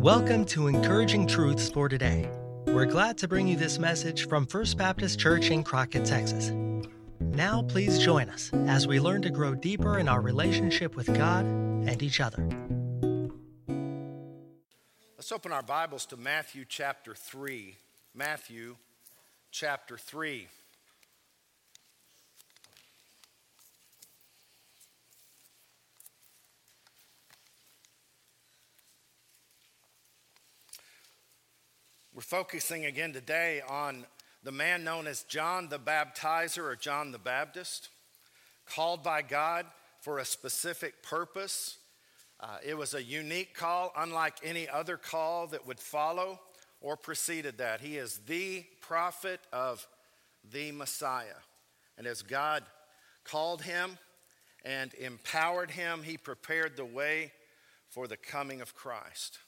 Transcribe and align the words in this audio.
Welcome 0.00 0.46
to 0.46 0.68
Encouraging 0.68 1.26
Truths 1.26 1.68
for 1.68 1.86
Today. 1.86 2.26
We're 2.64 2.86
glad 2.86 3.18
to 3.18 3.28
bring 3.28 3.46
you 3.46 3.54
this 3.54 3.78
message 3.78 4.28
from 4.28 4.46
First 4.46 4.78
Baptist 4.78 5.18
Church 5.20 5.50
in 5.50 5.62
Crockett, 5.62 6.06
Texas. 6.06 6.52
Now, 7.20 7.60
please 7.68 7.98
join 7.98 8.30
us 8.30 8.50
as 8.66 8.86
we 8.86 8.98
learn 8.98 9.20
to 9.20 9.28
grow 9.28 9.54
deeper 9.54 9.98
in 9.98 10.08
our 10.08 10.22
relationship 10.22 10.96
with 10.96 11.14
God 11.14 11.44
and 11.44 12.02
each 12.02 12.18
other. 12.18 12.48
Let's 15.18 15.32
open 15.32 15.52
our 15.52 15.62
Bibles 15.62 16.06
to 16.06 16.16
Matthew 16.16 16.64
chapter 16.66 17.14
3. 17.14 17.76
Matthew 18.14 18.76
chapter 19.50 19.98
3. 19.98 20.48
We're 32.20 32.24
focusing 32.24 32.84
again 32.84 33.14
today 33.14 33.62
on 33.66 34.04
the 34.42 34.52
man 34.52 34.84
known 34.84 35.06
as 35.06 35.22
John 35.22 35.70
the 35.70 35.78
Baptizer 35.78 36.62
or 36.62 36.76
John 36.76 37.12
the 37.12 37.18
Baptist, 37.18 37.88
called 38.66 39.02
by 39.02 39.22
God 39.22 39.64
for 40.02 40.18
a 40.18 40.24
specific 40.26 41.02
purpose. 41.02 41.78
Uh, 42.38 42.58
it 42.62 42.76
was 42.76 42.92
a 42.92 43.02
unique 43.02 43.54
call, 43.54 43.90
unlike 43.96 44.34
any 44.44 44.68
other 44.68 44.98
call 44.98 45.46
that 45.46 45.66
would 45.66 45.80
follow 45.80 46.38
or 46.82 46.94
preceded 46.94 47.56
that. 47.56 47.80
He 47.80 47.96
is 47.96 48.20
the 48.26 48.66
prophet 48.82 49.40
of 49.50 49.88
the 50.52 50.72
Messiah. 50.72 51.40
And 51.96 52.06
as 52.06 52.20
God 52.20 52.64
called 53.24 53.62
him 53.62 53.96
and 54.62 54.92
empowered 54.92 55.70
him, 55.70 56.02
he 56.02 56.18
prepared 56.18 56.76
the 56.76 56.84
way 56.84 57.32
for 57.88 58.06
the 58.06 58.18
coming 58.18 58.60
of 58.60 58.74
Christ. 58.74 59.38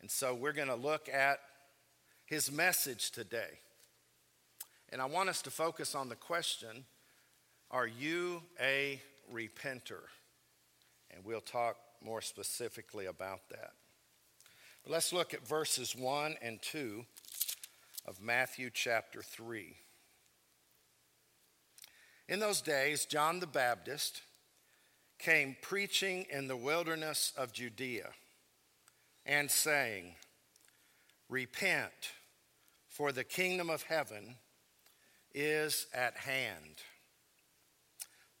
And 0.00 0.10
so 0.10 0.34
we're 0.34 0.54
going 0.54 0.68
to 0.68 0.74
look 0.76 1.10
at 1.12 1.40
his 2.26 2.50
message 2.50 3.10
today. 3.10 3.58
And 4.90 5.00
I 5.00 5.06
want 5.06 5.28
us 5.28 5.42
to 5.42 5.50
focus 5.50 5.94
on 5.94 6.08
the 6.08 6.14
question 6.14 6.84
Are 7.70 7.86
you 7.86 8.42
a 8.60 9.00
repenter? 9.32 10.02
And 11.10 11.24
we'll 11.24 11.40
talk 11.40 11.76
more 12.02 12.20
specifically 12.20 13.06
about 13.06 13.48
that. 13.50 13.72
But 14.82 14.92
let's 14.92 15.12
look 15.12 15.32
at 15.32 15.46
verses 15.46 15.96
1 15.96 16.36
and 16.42 16.60
2 16.60 17.04
of 18.06 18.20
Matthew 18.20 18.70
chapter 18.72 19.22
3. 19.22 19.76
In 22.28 22.38
those 22.38 22.60
days, 22.60 23.04
John 23.04 23.40
the 23.40 23.46
Baptist 23.46 24.22
came 25.18 25.56
preaching 25.62 26.26
in 26.30 26.48
the 26.48 26.56
wilderness 26.56 27.32
of 27.36 27.52
Judea 27.52 28.08
and 29.24 29.50
saying, 29.50 30.14
Repent, 31.28 32.12
for 32.94 33.10
the 33.10 33.24
kingdom 33.24 33.70
of 33.70 33.82
heaven 33.82 34.36
is 35.34 35.88
at 35.92 36.16
hand. 36.16 36.76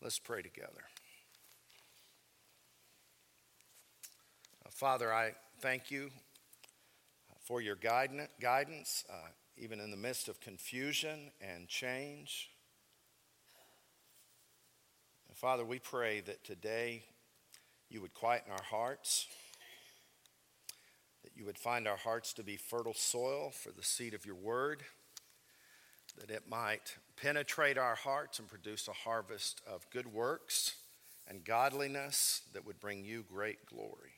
Let's 0.00 0.20
pray 0.20 0.42
together. 0.42 0.84
Uh, 4.64 4.70
Father, 4.70 5.12
I 5.12 5.32
thank 5.58 5.90
you 5.90 6.08
for 7.42 7.60
your 7.60 7.74
guidance, 7.74 9.04
uh, 9.10 9.14
even 9.56 9.80
in 9.80 9.90
the 9.90 9.96
midst 9.96 10.28
of 10.28 10.38
confusion 10.38 11.32
and 11.40 11.66
change. 11.66 12.48
And 15.26 15.36
Father, 15.36 15.64
we 15.64 15.80
pray 15.80 16.20
that 16.20 16.44
today 16.44 17.02
you 17.90 18.00
would 18.00 18.14
quieten 18.14 18.52
our 18.52 18.62
hearts 18.62 19.26
you 21.34 21.44
would 21.44 21.58
find 21.58 21.88
our 21.88 21.96
hearts 21.96 22.32
to 22.34 22.42
be 22.42 22.56
fertile 22.56 22.94
soil 22.94 23.50
for 23.50 23.72
the 23.72 23.82
seed 23.82 24.14
of 24.14 24.24
your 24.24 24.36
word, 24.36 24.82
that 26.18 26.30
it 26.30 26.48
might 26.48 26.96
penetrate 27.16 27.76
our 27.76 27.96
hearts 27.96 28.38
and 28.38 28.48
produce 28.48 28.86
a 28.88 28.92
harvest 28.92 29.60
of 29.66 29.88
good 29.90 30.12
works 30.12 30.76
and 31.26 31.44
godliness 31.44 32.42
that 32.52 32.66
would 32.66 32.78
bring 32.78 33.04
you 33.04 33.24
great 33.28 33.66
glory. 33.66 34.12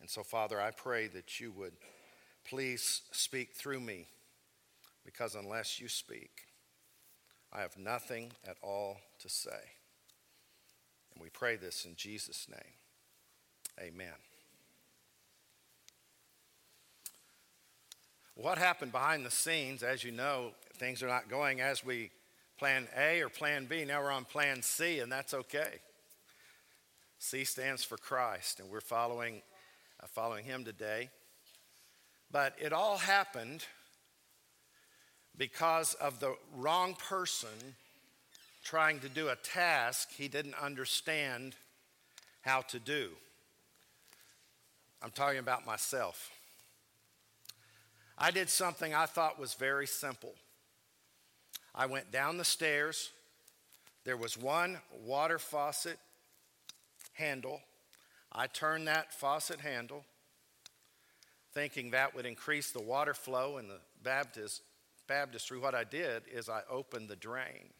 And 0.00 0.08
so, 0.08 0.22
Father, 0.22 0.60
I 0.60 0.70
pray 0.70 1.08
that 1.08 1.40
you 1.40 1.52
would 1.52 1.74
please 2.48 3.02
speak 3.12 3.54
through 3.54 3.80
me, 3.80 4.06
because 5.04 5.34
unless 5.34 5.80
you 5.80 5.88
speak, 5.88 6.46
I 7.52 7.60
have 7.60 7.76
nothing 7.76 8.32
at 8.46 8.56
all 8.62 8.98
to 9.18 9.28
say. 9.28 9.50
And 11.12 11.22
we 11.22 11.28
pray 11.28 11.56
this 11.56 11.84
in 11.84 11.96
Jesus' 11.96 12.46
name. 12.48 12.74
Amen. 13.78 14.29
What 18.34 18.58
happened 18.58 18.92
behind 18.92 19.26
the 19.26 19.30
scenes, 19.30 19.82
as 19.82 20.02
you 20.02 20.12
know, 20.12 20.52
things 20.76 21.02
are 21.02 21.08
not 21.08 21.28
going 21.28 21.60
as 21.60 21.84
we 21.84 22.10
plan 22.58 22.86
A 22.96 23.22
or 23.22 23.28
plan 23.28 23.66
B. 23.66 23.84
Now 23.84 24.02
we're 24.02 24.10
on 24.10 24.24
plan 24.24 24.62
C, 24.62 25.00
and 25.00 25.10
that's 25.10 25.34
okay. 25.34 25.80
C 27.18 27.44
stands 27.44 27.84
for 27.84 27.98
Christ, 27.98 28.60
and 28.60 28.70
we're 28.70 28.80
following, 28.80 29.42
uh, 30.02 30.06
following 30.06 30.44
him 30.44 30.64
today. 30.64 31.10
But 32.30 32.54
it 32.58 32.72
all 32.72 32.96
happened 32.96 33.64
because 35.36 35.94
of 35.94 36.20
the 36.20 36.34
wrong 36.54 36.94
person 36.94 37.48
trying 38.62 39.00
to 39.00 39.08
do 39.08 39.28
a 39.28 39.36
task 39.36 40.10
he 40.16 40.28
didn't 40.28 40.54
understand 40.54 41.54
how 42.42 42.60
to 42.62 42.78
do. 42.78 43.10
I'm 45.02 45.10
talking 45.10 45.38
about 45.38 45.66
myself. 45.66 46.30
I 48.22 48.30
did 48.30 48.50
something 48.50 48.94
I 48.94 49.06
thought 49.06 49.40
was 49.40 49.54
very 49.54 49.86
simple. 49.86 50.34
I 51.74 51.86
went 51.86 52.12
down 52.12 52.36
the 52.36 52.44
stairs. 52.44 53.10
There 54.04 54.18
was 54.18 54.36
one 54.36 54.78
water 55.02 55.38
faucet 55.38 55.98
handle. 57.14 57.62
I 58.30 58.46
turned 58.46 58.88
that 58.88 59.14
faucet 59.14 59.60
handle, 59.60 60.04
thinking 61.54 61.90
that 61.90 62.14
would 62.14 62.26
increase 62.26 62.70
the 62.70 62.82
water 62.82 63.14
flow 63.14 63.56
in 63.56 63.68
the 63.68 63.80
Baptist, 64.02 64.62
baptistry. 65.06 65.58
What 65.58 65.74
I 65.74 65.84
did 65.84 66.24
is 66.30 66.50
I 66.50 66.60
opened 66.70 67.08
the 67.08 67.16
drain. 67.16 67.70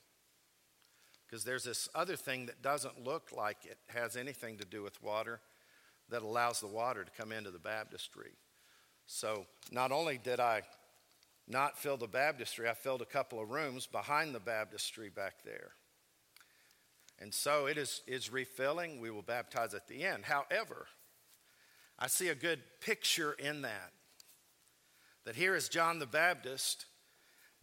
Because 1.26 1.44
there's 1.44 1.64
this 1.64 1.88
other 1.94 2.16
thing 2.16 2.46
that 2.46 2.62
doesn't 2.62 3.04
look 3.04 3.30
like 3.36 3.58
it 3.64 3.78
has 3.88 4.16
anything 4.16 4.56
to 4.56 4.64
do 4.64 4.82
with 4.82 5.02
water 5.02 5.40
that 6.08 6.22
allows 6.22 6.60
the 6.60 6.66
water 6.66 7.04
to 7.04 7.10
come 7.10 7.30
into 7.30 7.50
the 7.50 7.58
baptistry. 7.58 8.32
So 9.12 9.46
not 9.72 9.90
only 9.90 10.18
did 10.22 10.38
I 10.38 10.62
not 11.48 11.76
fill 11.76 11.96
the 11.96 12.06
baptistry, 12.06 12.68
I 12.68 12.74
filled 12.74 13.02
a 13.02 13.06
couple 13.06 13.42
of 13.42 13.50
rooms 13.50 13.86
behind 13.86 14.32
the 14.32 14.40
baptistry 14.40 15.08
back 15.08 15.42
there. 15.44 15.72
And 17.18 17.34
so 17.34 17.66
it 17.66 17.76
is, 17.76 18.02
is 18.06 18.32
refilling. 18.32 19.00
We 19.00 19.10
will 19.10 19.22
baptize 19.22 19.74
at 19.74 19.88
the 19.88 20.04
end. 20.04 20.26
However, 20.26 20.86
I 21.98 22.06
see 22.06 22.28
a 22.28 22.36
good 22.36 22.60
picture 22.80 23.32
in 23.32 23.62
that. 23.62 23.90
That 25.24 25.34
here 25.34 25.56
is 25.56 25.68
John 25.68 25.98
the 25.98 26.06
Baptist 26.06 26.86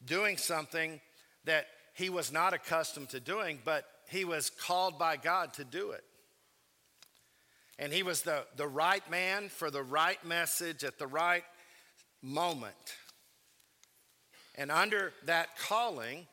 doing 0.03 0.35
something 0.35 0.99
that 1.45 1.67
he 1.93 2.09
was 2.09 2.29
not 2.29 2.53
accustomed 2.53 3.09
to 3.09 3.21
doing, 3.21 3.59
but 3.63 3.85
he 4.09 4.25
was 4.25 4.49
called 4.49 4.99
by 4.99 5.15
God 5.15 5.53
to 5.53 5.63
do 5.63 5.91
it. 5.91 6.03
And 7.79 7.93
he 7.93 8.03
was 8.03 8.21
the, 8.21 8.45
the 8.55 8.67
right 8.67 9.07
man 9.09 9.49
for 9.49 9.69
the 9.69 9.83
right 9.83 10.23
message 10.25 10.83
at 10.83 10.97
the 10.97 11.07
right 11.07 11.43
moment. 12.21 12.73
And 14.55 14.71
under 14.71 15.13
that 15.25 15.57
calling, 15.57 16.25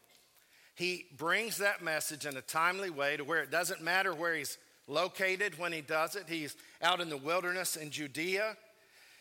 he 0.75 1.05
brings 1.17 1.59
that 1.59 1.83
message 1.83 2.25
in 2.25 2.37
a 2.37 2.43
timely 2.43 2.91
way 2.91 3.17
to 3.17 3.25
where 3.25 3.43
it 3.43 3.51
doesn't 3.51 3.83
matter 3.83 4.15
where 4.15 4.35
he's 4.35 4.57
located 4.87 5.59
when 5.59 5.73
he 5.73 5.83
does 5.83 6.17
it. 6.17 6.25
He's 6.29 6.57
out 6.83 7.01
in 7.01 7.11
the 7.11 7.17
wilderness 7.17 7.77
in 7.77 7.91
Judea. 7.91 8.57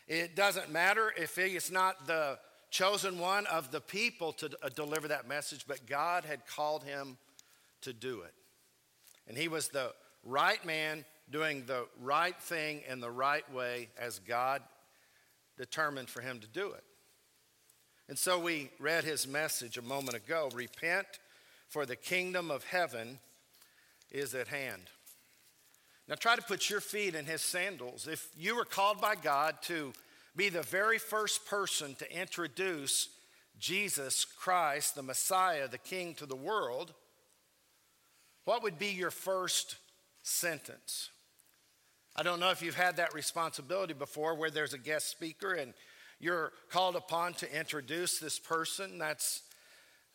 It 0.07 0.35
doesn't 0.35 0.71
matter 0.71 1.13
if 1.17 1.35
he 1.35 1.55
is 1.55 1.71
not 1.71 2.07
the 2.07 2.39
chosen 2.69 3.19
one 3.19 3.45
of 3.47 3.71
the 3.71 3.79
people 3.79 4.33
to 4.33 4.49
uh, 4.63 4.69
deliver 4.69 5.07
that 5.09 5.27
message, 5.27 5.65
but 5.67 5.85
God 5.85 6.25
had 6.25 6.47
called 6.47 6.83
him 6.83 7.17
to 7.81 7.93
do 7.93 8.21
it. 8.21 8.33
And 9.27 9.37
he 9.37 9.47
was 9.47 9.67
the 9.67 9.93
right 10.23 10.63
man 10.65 11.05
doing 11.29 11.63
the 11.65 11.85
right 12.01 12.39
thing 12.39 12.81
in 12.87 12.99
the 12.99 13.11
right 13.11 13.49
way 13.53 13.89
as 13.97 14.19
God 14.19 14.61
determined 15.57 16.09
for 16.09 16.21
him 16.21 16.39
to 16.39 16.47
do 16.47 16.71
it. 16.71 16.83
And 18.09 18.17
so 18.17 18.37
we 18.37 18.69
read 18.79 19.03
his 19.03 19.27
message 19.27 19.77
a 19.77 19.81
moment 19.81 20.15
ago 20.15 20.49
repent, 20.53 21.07
for 21.69 21.85
the 21.85 21.95
kingdom 21.95 22.51
of 22.51 22.63
heaven 22.65 23.19
is 24.11 24.35
at 24.35 24.47
hand. 24.47 24.83
Now 26.07 26.15
try 26.15 26.35
to 26.35 26.41
put 26.41 26.69
your 26.69 26.81
feet 26.81 27.15
in 27.15 27.25
his 27.25 27.41
sandals. 27.41 28.07
If 28.07 28.27
you 28.37 28.55
were 28.55 28.65
called 28.65 28.99
by 28.99 29.15
God 29.15 29.55
to 29.63 29.93
be 30.35 30.49
the 30.49 30.63
very 30.63 30.97
first 30.97 31.45
person 31.45 31.95
to 31.95 32.21
introduce 32.21 33.09
Jesus 33.57 34.25
Christ, 34.25 34.95
the 34.95 35.03
Messiah, 35.03 35.67
the 35.67 35.77
King, 35.77 36.15
to 36.15 36.25
the 36.25 36.35
world, 36.35 36.93
what 38.45 38.63
would 38.63 38.77
be 38.77 38.89
your 38.89 39.11
first 39.11 39.77
sentence? 40.21 41.09
I 42.15 42.21
don't 42.21 42.39
know 42.39 42.51
if 42.51 42.61
you've 42.61 42.75
had 42.75 42.97
that 42.97 43.15
responsibility 43.15 43.93
before 43.93 44.35
where 44.35 44.51
there's 44.51 44.75
a 44.75 44.77
guest 44.77 45.09
speaker 45.09 45.53
and 45.53 45.73
you're 46.19 46.53
called 46.69 46.95
upon 46.95 47.33
to 47.35 47.59
introduce 47.59 48.19
this 48.19 48.37
person. 48.37 48.99
That's 48.99 49.41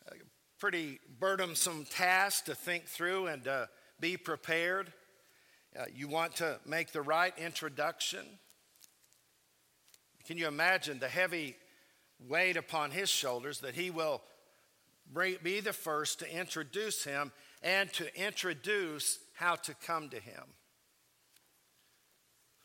a 0.07 0.13
pretty 0.59 0.99
burdensome 1.19 1.85
task 1.89 2.45
to 2.45 2.55
think 2.55 2.85
through 2.85 3.27
and 3.27 3.45
uh, 3.47 3.65
be 3.99 4.15
prepared. 4.15 4.93
Uh, 5.77 5.85
you 5.93 6.07
want 6.07 6.37
to 6.37 6.57
make 6.65 6.93
the 6.93 7.01
right 7.01 7.33
introduction. 7.37 8.25
Can 10.25 10.37
you 10.37 10.47
imagine 10.47 10.99
the 10.99 11.09
heavy 11.09 11.57
weight 12.29 12.55
upon 12.55 12.91
his 12.91 13.09
shoulders 13.09 13.59
that 13.59 13.75
he 13.75 13.91
will 13.91 14.21
be 15.13 15.59
the 15.59 15.73
first 15.73 16.19
to 16.19 16.33
introduce 16.33 17.03
him 17.03 17.33
and 17.61 17.91
to 17.93 18.07
introduce 18.15 19.19
how 19.33 19.55
to 19.55 19.73
come 19.85 20.07
to 20.09 20.19
him? 20.19 20.43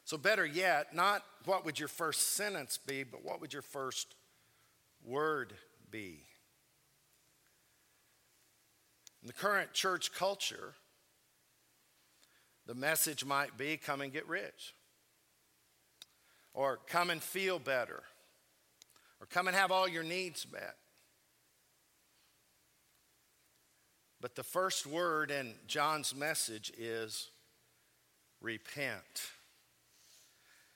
So, 0.05 0.19
better 0.19 0.45
yet, 0.45 0.95
not 0.95 1.25
what 1.47 1.65
would 1.65 1.79
your 1.79 1.89
first 1.89 2.35
sentence 2.35 2.79
be, 2.79 3.05
but 3.05 3.25
what 3.25 3.41
would 3.41 3.53
your 3.53 3.63
first 3.63 4.15
word 5.03 5.55
be? 5.91 6.25
In 9.23 9.27
the 9.27 9.33
current 9.33 9.73
church 9.73 10.13
culture, 10.13 10.75
the 12.67 12.75
message 12.75 13.25
might 13.25 13.57
be 13.57 13.79
come 13.79 14.03
and 14.03 14.13
get 14.13 14.29
rich, 14.29 14.75
or 16.53 16.79
come 16.87 17.09
and 17.09 17.23
feel 17.23 17.59
better, 17.59 18.03
or 19.21 19.27
come 19.27 19.49
and 19.49 19.57
have 19.57 19.73
all 19.73 19.89
your 19.89 20.03
needs 20.03 20.47
met. 20.53 20.77
But 24.21 24.35
the 24.35 24.43
first 24.43 24.87
word 24.87 25.31
in 25.31 25.55
John's 25.67 26.15
message 26.15 26.71
is 26.77 27.31
repent. 28.43 29.31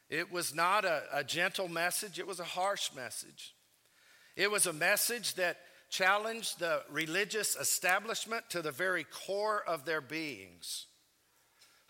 It 0.09 0.33
was 0.33 0.55
not 0.55 0.85
a, 0.85 1.03
a, 1.13 1.25
gentle 1.25 1.69
message, 1.69 2.19
it 2.19 2.27
was 2.27 2.41
a 2.41 2.45
harsh 2.45 2.91
message. 2.95 3.55
It 4.37 4.51
was 4.51 4.67
a 4.67 4.73
message 4.73 5.35
that 5.35 5.59
challenged 5.91 6.59
the 6.59 6.83
religious 6.91 7.57
establishment 7.57 8.49
to 8.51 8.63
the 8.63 8.71
very 8.71 9.05
core 9.05 9.63
of 9.67 9.85
their 9.85 10.01
beings. 10.01 10.87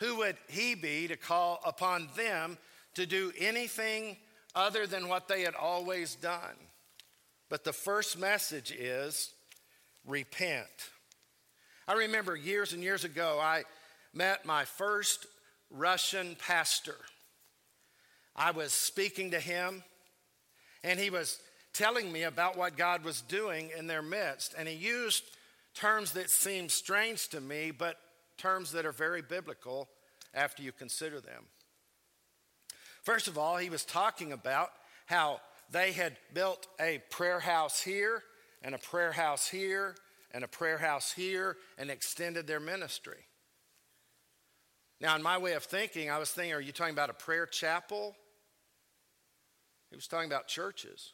Who 0.01 0.17
would 0.19 0.37
he 0.49 0.75
be 0.75 1.09
to 1.09 1.17
call 1.17 1.61
upon 1.65 2.09
them 2.17 2.59
to 2.95 3.07
do 3.07 3.33
anything 3.39 4.17
other 4.55 4.87
than 4.87 5.09
what 5.09 5.29
they 5.29 5.43
had 5.43 5.55
always 5.55 6.15
done? 6.15 6.57
But 7.49 7.65
the 7.65 7.73
first 7.73 8.19
message 8.19 8.71
is 8.71 9.33
repent. 10.05 10.67
I 11.87 11.95
remember 11.95 12.37
years 12.37 12.73
and 12.73 12.83
years 12.83 13.05
ago, 13.05 13.39
I 13.41 13.65
met 14.13 14.45
my 14.45 14.65
first 14.65 15.27
Russian 15.71 16.37
pastor. 16.39 16.97
I 18.39 18.53
was 18.53 18.73
speaking 18.73 19.33
to 19.33 19.41
him, 19.41 19.83
and 20.85 21.01
he 21.01 21.11
was 21.11 21.41
telling 21.73 22.11
me 22.13 22.23
about 22.23 22.57
what 22.57 22.77
God 22.77 23.03
was 23.05 23.21
doing 23.21 23.71
in 23.77 23.89
their 23.89 24.03
midst. 24.03 24.55
And 24.57 24.69
he 24.69 24.77
used 24.77 25.25
terms 25.75 26.13
that 26.13 26.31
seemed 26.31 26.71
strange 26.71 27.29
to 27.29 27.41
me, 27.41 27.73
but 27.73 27.97
terms 28.37 28.73
that 28.73 28.87
are 28.87 28.93
very 28.93 29.23
biblical 29.23 29.89
after 30.33 30.63
you 30.63 30.71
consider 30.71 31.21
them. 31.21 31.45
First 33.03 33.27
of 33.27 33.37
all, 33.37 33.57
he 33.57 33.71
was 33.71 33.85
talking 33.85 34.33
about 34.33 34.71
how 35.07 35.41
they 35.71 35.93
had 35.93 36.17
built 36.33 36.67
a 36.81 37.03
prayer 37.11 37.41
house 37.41 37.83
here 37.83 38.23
and 38.63 38.75
a 38.75 38.79
prayer 38.79 39.13
house 39.13 39.49
here 39.49 39.97
and 40.33 40.45
a 40.45 40.49
prayer 40.49 40.79
house 40.79 41.13
here 41.13 41.57
and 41.77 41.91
extended 41.91 42.47
their 42.47 42.61
ministry. 42.61 43.27
Now, 45.01 45.17
in 45.17 45.23
my 45.23 45.39
way 45.39 45.55
of 45.55 45.65
thinking, 45.65 46.11
I 46.11 46.19
was 46.19 46.31
thinking, 46.31 46.55
are 46.55 46.61
you 46.61 46.73
talking 46.73 46.95
about 46.95 47.11
a 47.11 47.15
prayer 47.15 47.47
chapel? 47.47 48.17
He 49.91 49.97
was 49.97 50.07
talking 50.07 50.31
about 50.31 50.49
churches. 50.49 51.13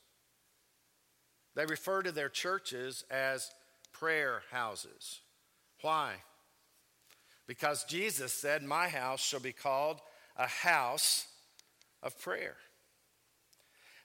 They 1.54 1.66
refer 1.66 2.02
to 2.02 2.12
their 2.12 2.28
churches 2.28 3.04
as 3.10 3.50
prayer 3.92 4.42
houses. 4.50 5.20
Why? 5.82 6.14
Because 7.46 7.84
Jesus 7.84 8.32
said, 8.32 8.62
My 8.62 8.88
house 8.88 9.20
shall 9.20 9.40
be 9.40 9.52
called 9.52 10.00
a 10.36 10.46
house 10.46 11.26
of 12.02 12.18
prayer. 12.20 12.56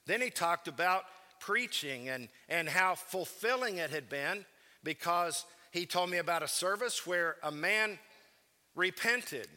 Then 0.06 0.20
he 0.20 0.30
talked 0.30 0.68
about 0.68 1.04
preaching 1.40 2.08
and, 2.08 2.28
and 2.48 2.68
how 2.68 2.94
fulfilling 2.94 3.78
it 3.78 3.90
had 3.90 4.08
been 4.08 4.44
because 4.84 5.44
he 5.72 5.86
told 5.86 6.10
me 6.10 6.18
about 6.18 6.42
a 6.42 6.48
service 6.48 7.06
where 7.06 7.36
a 7.42 7.50
man 7.50 7.98
repented. 8.74 9.48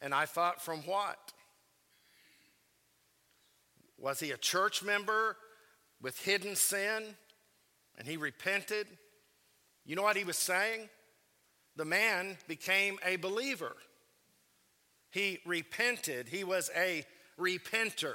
And 0.00 0.14
I 0.14 0.26
thought, 0.26 0.62
from 0.62 0.80
what? 0.80 1.32
Was 4.02 4.18
he 4.18 4.32
a 4.32 4.36
church 4.36 4.82
member 4.82 5.36
with 6.02 6.18
hidden 6.18 6.56
sin 6.56 7.04
and 7.96 8.08
he 8.08 8.16
repented? 8.16 8.88
You 9.86 9.94
know 9.94 10.02
what 10.02 10.16
he 10.16 10.24
was 10.24 10.36
saying? 10.36 10.88
The 11.76 11.84
man 11.84 12.36
became 12.48 12.98
a 13.06 13.14
believer. 13.14 13.76
He 15.10 15.38
repented. 15.46 16.28
He 16.28 16.42
was 16.42 16.68
a 16.76 17.04
repenter. 17.38 18.14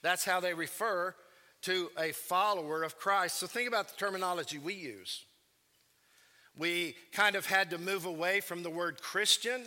That's 0.00 0.24
how 0.24 0.38
they 0.38 0.54
refer 0.54 1.16
to 1.62 1.90
a 1.98 2.12
follower 2.12 2.84
of 2.84 2.96
Christ. 2.96 3.40
So 3.40 3.48
think 3.48 3.66
about 3.66 3.88
the 3.88 3.96
terminology 3.96 4.58
we 4.58 4.74
use. 4.74 5.24
We 6.56 6.94
kind 7.10 7.34
of 7.34 7.46
had 7.46 7.70
to 7.70 7.78
move 7.78 8.04
away 8.06 8.38
from 8.38 8.62
the 8.62 8.70
word 8.70 9.02
Christian 9.02 9.62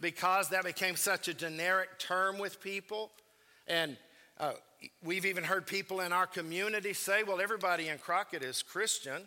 because 0.00 0.48
that 0.48 0.64
became 0.64 0.96
such 0.96 1.28
a 1.28 1.34
generic 1.34 2.00
term 2.00 2.38
with 2.38 2.60
people. 2.60 3.12
And 3.68 3.96
uh, 4.38 4.52
we've 5.02 5.26
even 5.26 5.44
heard 5.44 5.66
people 5.66 6.00
in 6.00 6.12
our 6.12 6.26
community 6.26 6.92
say, 6.92 7.22
well, 7.22 7.40
everybody 7.40 7.88
in 7.88 7.98
Crockett 7.98 8.42
is 8.42 8.62
Christian. 8.62 9.22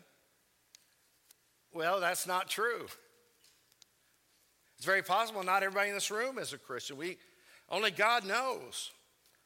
Well, 1.74 2.00
that's 2.00 2.28
not 2.28 2.50
true. 2.50 2.88
It's 4.78 4.86
very 4.86 5.04
possible 5.04 5.44
not 5.44 5.64
everybody 5.64 5.90
in 5.90 5.96
this 5.96 6.12
room 6.12 6.40
is 6.40 6.54
a 6.54 6.58
Christian. 6.58 6.98
We, 6.98 7.18
only 7.70 7.92
God 7.92 8.26
knows. 8.26 8.92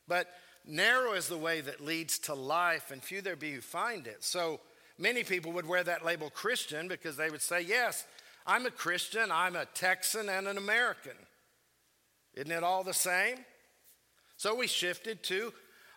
But 0.07 0.27
narrow 0.65 1.13
is 1.13 1.27
the 1.27 1.37
way 1.37 1.61
that 1.61 1.81
leads 1.81 2.19
to 2.19 2.33
life, 2.33 2.91
and 2.91 3.03
few 3.03 3.21
there 3.21 3.35
be 3.35 3.51
who 3.51 3.61
find 3.61 4.07
it. 4.07 4.23
So 4.23 4.59
many 4.97 5.23
people 5.23 5.51
would 5.53 5.67
wear 5.67 5.83
that 5.83 6.05
label 6.05 6.29
Christian 6.29 6.87
because 6.87 7.17
they 7.17 7.29
would 7.29 7.41
say, 7.41 7.61
Yes, 7.61 8.05
I'm 8.47 8.65
a 8.65 8.71
Christian, 8.71 9.31
I'm 9.31 9.55
a 9.55 9.65
Texan 9.65 10.29
and 10.29 10.47
an 10.47 10.57
American. 10.57 11.17
Isn't 12.35 12.51
it 12.51 12.63
all 12.63 12.83
the 12.83 12.93
same? 12.93 13.37
So 14.45 14.53
we 14.53 14.67
shifted 14.67 15.23
to 15.23 15.51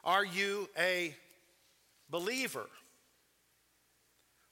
Are 0.04 0.24
you 0.24 0.70
a 0.78 1.14
believer? 2.08 2.64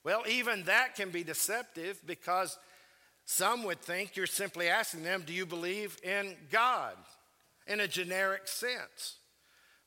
Well, 0.03 0.21
even 0.29 0.65
that 0.65 0.93
can 0.93 1.09
be 1.09 1.23
deceptive 1.23 1.99
because 2.05 2.59
some 3.25 3.63
would 3.63 3.81
think 3.81 4.15
you're 4.15 4.27
simply 4.27 4.67
asking 4.67 5.01
them, 5.01 5.23
Do 5.25 5.33
you 5.33 5.47
believe 5.47 5.97
in 6.03 6.35
God 6.51 6.93
in 7.65 7.79
a 7.79 7.87
generic 7.87 8.47
sense? 8.47 9.15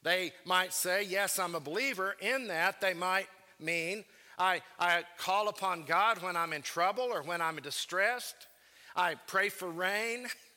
They 0.02 0.33
might 0.45 0.73
say, 0.73 1.05
Yes, 1.05 1.38
I'm 1.38 1.55
a 1.55 1.61
believer. 1.61 2.17
In 2.21 2.49
that, 2.49 2.81
they 2.81 2.95
might 2.95 3.29
mean, 3.61 4.05
I, 4.37 4.61
I 4.81 5.05
call 5.19 5.47
upon 5.47 5.85
God 5.85 6.21
when 6.21 6.35
I'm 6.35 6.52
in 6.52 6.62
trouble 6.62 7.05
or 7.12 7.23
when 7.23 7.40
I'm 7.40 7.59
distressed. 7.59 8.49
I 8.97 9.14
pray 9.29 9.50
for 9.50 9.71
rain. 9.71 10.26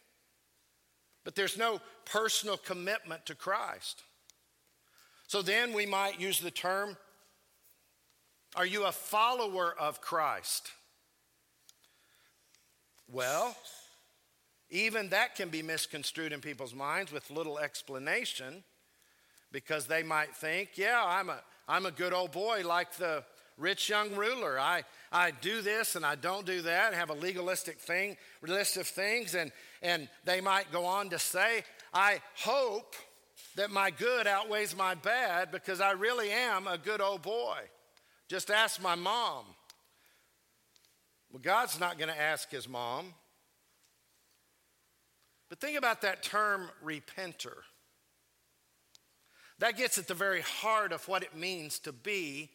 But 1.24 1.36
there's 1.36 1.58
no 1.58 1.82
personal 2.06 2.58
commitment 2.58 3.26
to 3.28 3.36
Christ. 3.36 4.04
So 5.28 5.42
then 5.42 5.74
we 5.74 5.86
might 5.86 6.20
use 6.20 6.40
the 6.40 6.52
term 6.52 6.98
Are 8.56 8.66
you 8.66 8.86
a 8.86 8.92
follower 8.92 9.74
of 9.80 10.00
Christ? 10.00 10.72
Well, 13.08 13.56
even 14.70 15.10
that 15.10 15.36
can 15.36 15.50
be 15.50 15.62
misconstrued 15.62 16.34
in 16.34 16.42
people's 16.42 16.74
minds 16.74 17.12
with 17.12 17.30
little 17.30 17.60
explanation 17.60 18.64
because 19.52 19.86
they 19.86 20.04
might 20.04 20.36
think, 20.36 20.72
yeah, 20.76 21.02
I'm 21.04 21.30
a, 21.30 21.40
I'm 21.68 21.86
a 21.86 21.92
good 21.92 22.12
old 22.12 22.32
boy 22.32 22.64
like 22.66 22.94
the 22.94 23.24
rich 23.58 23.90
young 23.90 24.16
ruler. 24.16 24.60
I, 24.60 24.84
I 25.12 25.32
do 25.32 25.62
this 25.62 25.96
and 25.96 26.06
I 26.06 26.16
don't 26.16 26.46
do 26.46 26.62
that, 26.64 26.94
have 26.94 27.10
a 27.10 27.14
legalistic 27.14 27.80
thing, 27.80 28.18
list 28.42 28.78
of 28.78 28.88
things, 28.88 29.36
and, 29.36 29.52
and 29.82 30.10
they 30.26 30.42
might 30.42 30.72
go 30.72 30.86
on 30.86 31.10
to 31.10 31.20
say, 31.20 31.64
I 31.94 32.22
hope 32.38 32.96
that 33.56 33.70
my 33.70 33.92
good 33.92 34.28
outweighs 34.28 34.76
my 34.76 34.96
bad 34.96 35.52
because 35.52 35.82
I 35.82 35.92
really 35.92 36.32
am 36.32 36.68
a 36.68 36.78
good 36.78 37.02
old 37.02 37.22
boy. 37.22 37.60
Just 38.28 38.50
ask 38.50 38.82
my 38.82 38.96
mom. 38.96 39.46
Well, 41.32 41.42
God's 41.42 41.80
not 41.80 41.98
going 41.98 42.10
to 42.10 42.20
ask 42.20 42.50
his 42.50 42.68
mom. 42.68 43.14
But 45.50 45.60
think 45.60 45.78
about 45.78 46.02
that 46.02 46.24
term 46.24 46.70
repenter. 46.84 47.58
That 49.60 49.78
gets 49.78 49.98
at 49.98 50.08
the 50.08 50.14
very 50.14 50.42
heart 50.42 50.92
of 50.92 51.08
what 51.08 51.22
it 51.24 51.36
means 51.36 51.80
to 51.80 51.92
be 51.92 52.50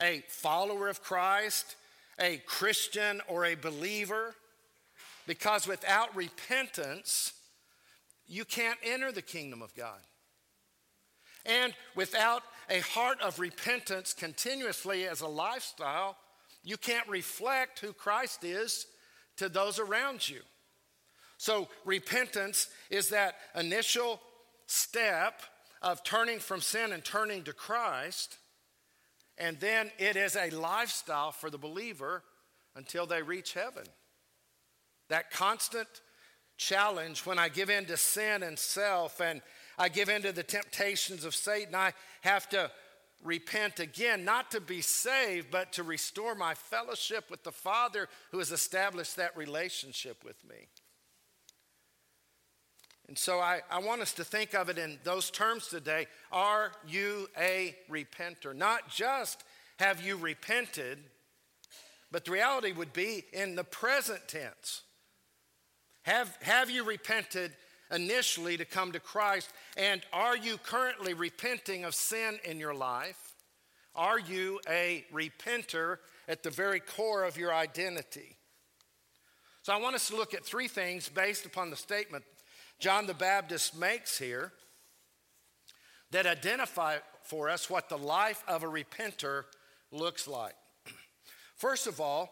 a 0.00 0.22
follower 0.28 0.88
of 0.88 1.02
Christ, 1.02 1.76
a 2.18 2.38
Christian, 2.46 3.20
or 3.28 3.44
a 3.44 3.54
believer. 3.54 4.34
Because 5.26 5.66
without 5.66 6.14
repentance, 6.16 7.32
you 8.26 8.44
can't 8.44 8.78
enter 8.82 9.12
the 9.12 9.22
kingdom 9.22 9.62
of 9.62 9.74
God. 9.74 10.00
And 11.46 11.74
without 11.94 12.42
a 12.68 12.80
heart 12.80 13.20
of 13.22 13.38
repentance 13.38 14.12
continuously 14.12 15.06
as 15.06 15.20
a 15.20 15.26
lifestyle, 15.26 16.16
you 16.62 16.76
can't 16.76 17.08
reflect 17.08 17.78
who 17.78 17.92
Christ 17.92 18.44
is 18.44 18.86
to 19.36 19.48
those 19.48 19.78
around 19.78 20.28
you. 20.28 20.40
So, 21.38 21.68
repentance 21.84 22.68
is 22.90 23.10
that 23.10 23.36
initial 23.54 24.20
step 24.66 25.40
of 25.80 26.02
turning 26.02 26.40
from 26.40 26.60
sin 26.60 26.92
and 26.92 27.04
turning 27.04 27.44
to 27.44 27.52
Christ. 27.52 28.36
And 29.38 29.58
then 29.60 29.90
it 29.98 30.16
is 30.16 30.36
a 30.36 30.50
lifestyle 30.50 31.32
for 31.32 31.50
the 31.50 31.58
believer 31.58 32.22
until 32.74 33.06
they 33.06 33.22
reach 33.22 33.54
heaven. 33.54 33.84
That 35.08 35.30
constant 35.30 35.88
challenge 36.56 37.24
when 37.24 37.38
I 37.38 37.48
give 37.48 37.70
in 37.70 37.86
to 37.86 37.96
sin 37.96 38.42
and 38.42 38.58
self 38.58 39.20
and 39.20 39.40
I 39.78 39.88
give 39.88 40.08
in 40.08 40.22
to 40.22 40.32
the 40.32 40.42
temptations 40.42 41.24
of 41.24 41.34
Satan, 41.34 41.74
I 41.74 41.92
have 42.22 42.48
to 42.50 42.70
repent 43.22 43.80
again, 43.80 44.24
not 44.24 44.50
to 44.50 44.60
be 44.60 44.80
saved, 44.80 45.48
but 45.50 45.72
to 45.74 45.82
restore 45.82 46.34
my 46.34 46.54
fellowship 46.54 47.30
with 47.30 47.44
the 47.44 47.52
Father 47.52 48.08
who 48.30 48.38
has 48.38 48.52
established 48.52 49.16
that 49.16 49.36
relationship 49.36 50.24
with 50.24 50.44
me. 50.48 50.68
And 53.08 53.16
so 53.16 53.40
I, 53.40 53.62
I 53.70 53.80
want 53.80 54.02
us 54.02 54.12
to 54.14 54.24
think 54.24 54.54
of 54.54 54.68
it 54.68 54.76
in 54.76 54.98
those 55.02 55.30
terms 55.30 55.68
today. 55.68 56.06
Are 56.30 56.72
you 56.86 57.28
a 57.38 57.74
repenter? 57.90 58.54
Not 58.54 58.90
just 58.90 59.42
have 59.78 60.02
you 60.02 60.16
repented, 60.16 60.98
but 62.12 62.26
the 62.26 62.32
reality 62.32 62.72
would 62.72 62.92
be 62.92 63.24
in 63.32 63.54
the 63.54 63.64
present 63.64 64.28
tense. 64.28 64.82
Have, 66.02 66.36
have 66.42 66.68
you 66.68 66.84
repented 66.84 67.52
initially 67.90 68.58
to 68.58 68.66
come 68.66 68.92
to 68.92 69.00
Christ? 69.00 69.50
And 69.78 70.02
are 70.12 70.36
you 70.36 70.58
currently 70.58 71.14
repenting 71.14 71.84
of 71.84 71.94
sin 71.94 72.38
in 72.44 72.58
your 72.58 72.74
life? 72.74 73.34
Are 73.94 74.18
you 74.18 74.60
a 74.68 75.06
repenter 75.12 75.98
at 76.28 76.42
the 76.42 76.50
very 76.50 76.80
core 76.80 77.24
of 77.24 77.38
your 77.38 77.54
identity? 77.54 78.36
So 79.62 79.72
I 79.72 79.78
want 79.78 79.96
us 79.96 80.08
to 80.08 80.16
look 80.16 80.34
at 80.34 80.44
three 80.44 80.68
things 80.68 81.08
based 81.08 81.46
upon 81.46 81.70
the 81.70 81.76
statement 81.76 82.24
John 82.78 83.06
the 83.06 83.14
Baptist 83.14 83.76
makes 83.76 84.18
here 84.18 84.52
that 86.10 86.26
identify 86.26 86.98
for 87.22 87.48
us 87.48 87.68
what 87.68 87.88
the 87.88 87.98
life 87.98 88.42
of 88.46 88.62
a 88.62 88.66
repenter 88.66 89.44
looks 89.90 90.26
like. 90.26 90.54
First 91.56 91.86
of 91.86 92.00
all, 92.00 92.30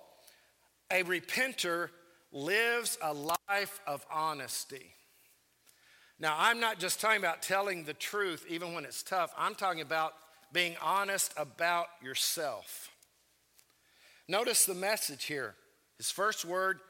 a 0.90 1.02
repenter 1.02 1.90
lives 2.32 2.96
a 3.02 3.12
life 3.12 3.80
of 3.86 4.06
honesty. 4.10 4.92
Now, 6.18 6.36
I'm 6.38 6.60
not 6.60 6.78
just 6.78 7.00
talking 7.00 7.18
about 7.18 7.42
telling 7.42 7.84
the 7.84 7.94
truth 7.94 8.46
even 8.48 8.72
when 8.72 8.84
it's 8.84 9.02
tough, 9.02 9.34
I'm 9.36 9.54
talking 9.54 9.82
about 9.82 10.14
being 10.52 10.76
honest 10.80 11.34
about 11.36 11.88
yourself. 12.02 12.90
Notice 14.28 14.64
the 14.64 14.74
message 14.74 15.24
here. 15.24 15.54
His 15.98 16.10
first 16.10 16.44
word, 16.44 16.80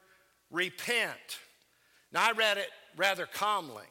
repent. 0.51 1.39
Now, 2.13 2.29
I 2.29 2.33
read 2.33 2.59
it 2.59 2.69
rather 2.97 3.27
calmly. 3.27 3.85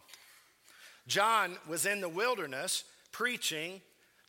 John 1.08 1.58
was 1.68 1.86
in 1.86 2.02
the 2.02 2.10
wilderness 2.10 2.84
preaching 3.12 3.82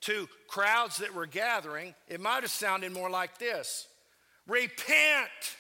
to 0.03 0.29
crowds 0.49 0.99
that 0.99 1.15
were 1.15 1.27
gathering. 1.27 1.95
It 2.09 2.21
might 2.21 2.43
have 2.43 2.51
sounded 2.51 2.93
more 2.93 3.11
like 3.11 3.39
this 3.39 3.89
Repent, 4.47 5.57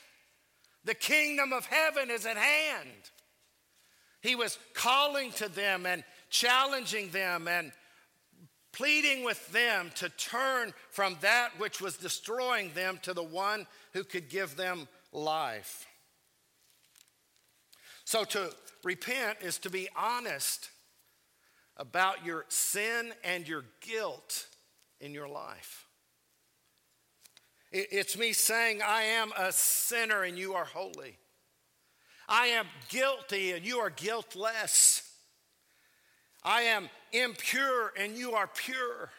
the 0.84 0.94
kingdom 0.94 1.52
of 1.52 1.66
heaven 1.66 2.10
is 2.10 2.26
at 2.26 2.36
hand. 2.36 3.10
He 4.20 4.34
was 4.34 4.58
calling 4.74 5.32
to 5.32 5.48
them 5.48 5.86
and 5.86 6.04
challenging 6.30 7.10
them 7.10 7.48
and 7.48 7.72
pleading 8.72 9.24
with 9.24 9.50
them 9.52 9.90
to 9.96 10.08
turn 10.10 10.74
from 10.90 11.16
that 11.22 11.50
which 11.58 11.80
was 11.80 11.96
destroying 11.96 12.70
them 12.74 12.98
to 13.02 13.14
the 13.14 13.22
one 13.22 13.66
who 13.94 14.04
could 14.04 14.28
give 14.28 14.56
them 14.56 14.86
life. 15.12 15.86
So 18.06 18.22
to 18.22 18.52
repent 18.84 19.38
is 19.42 19.58
to 19.58 19.68
be 19.68 19.88
honest 19.96 20.70
about 21.76 22.24
your 22.24 22.44
sin 22.48 23.12
and 23.24 23.46
your 23.46 23.64
guilt 23.80 24.46
in 25.00 25.12
your 25.12 25.28
life. 25.28 25.86
It's 27.72 28.16
me 28.16 28.32
saying, 28.32 28.80
I 28.80 29.02
am 29.02 29.32
a 29.36 29.50
sinner 29.50 30.22
and 30.22 30.38
you 30.38 30.54
are 30.54 30.64
holy. 30.64 31.18
I 32.28 32.46
am 32.46 32.66
guilty 32.90 33.50
and 33.50 33.66
you 33.66 33.78
are 33.78 33.90
guiltless. 33.90 35.02
I 36.44 36.62
am 36.62 36.88
impure 37.12 37.92
and 37.98 38.16
you 38.16 38.34
are 38.34 38.46
pure. 38.46 39.10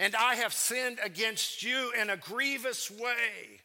And 0.00 0.16
I 0.16 0.34
have 0.34 0.52
sinned 0.52 0.98
against 1.04 1.62
you 1.62 1.92
in 1.98 2.10
a 2.10 2.16
grievous 2.16 2.90
way. 2.90 3.60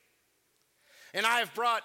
And 1.16 1.26
I 1.26 1.40
have 1.40 1.56
brought 1.56 1.82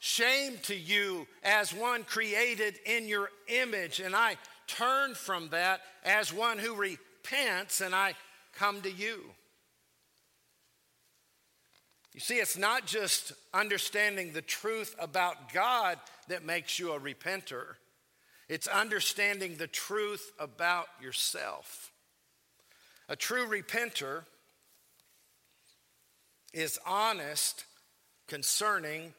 shame 0.00 0.54
to 0.62 0.74
you 0.74 1.26
as 1.44 1.72
one 1.72 2.02
created 2.02 2.74
in 2.84 3.06
your 3.06 3.30
image. 3.46 4.00
And 4.00 4.16
I 4.16 4.36
turn 4.66 5.14
from 5.14 5.50
that 5.50 5.82
as 6.04 6.32
one 6.32 6.58
who 6.58 6.74
repents 6.74 7.80
and 7.80 7.94
I 7.94 8.14
come 8.54 8.80
to 8.80 8.90
you. 8.90 9.20
You 12.14 12.20
see, 12.20 12.36
it's 12.36 12.56
not 12.56 12.86
just 12.86 13.32
understanding 13.54 14.32
the 14.32 14.42
truth 14.42 14.96
about 14.98 15.52
God 15.52 15.98
that 16.28 16.44
makes 16.44 16.78
you 16.78 16.92
a 16.92 16.98
repenter, 16.98 17.76
it's 18.48 18.66
understanding 18.66 19.56
the 19.56 19.68
truth 19.68 20.32
about 20.40 20.86
yourself. 21.00 21.92
A 23.08 23.14
true 23.14 23.46
repenter 23.46 24.24
is 26.52 26.78
honest 26.84 27.64
concerning 28.26 29.12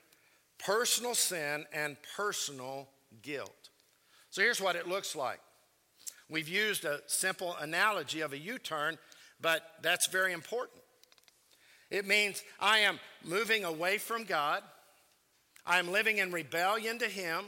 personal 0.65 1.15
sin 1.15 1.65
and 1.74 1.98
personal 2.15 2.88
guilt. 3.22 3.70
So 4.30 4.41
here's 4.41 4.62
what 4.62 4.75
it 4.75 4.88
looks 4.88 5.15
like. 5.15 5.39
We've 6.30 6.48
used 6.48 6.86
a 6.86 7.01
simple 7.08 7.56
analogy 7.60 8.22
of 8.22 8.32
a 8.32 8.38
U 8.38 8.58
turn, 8.58 8.98
but 9.41 9.63
that's 9.82 10.08
very 10.08 10.32
important. 10.32 10.82
It 11.89 12.08
means 12.08 12.41
I 12.60 12.80
am 12.80 13.00
moving 13.24 13.65
away 13.65 13.98
from 13.98 14.24
God, 14.24 14.63
I 15.65 15.77
am 15.77 15.91
living 15.91 16.20
in 16.20 16.32
rebellion 16.32 17.00
to 17.00 17.08
Him, 17.08 17.46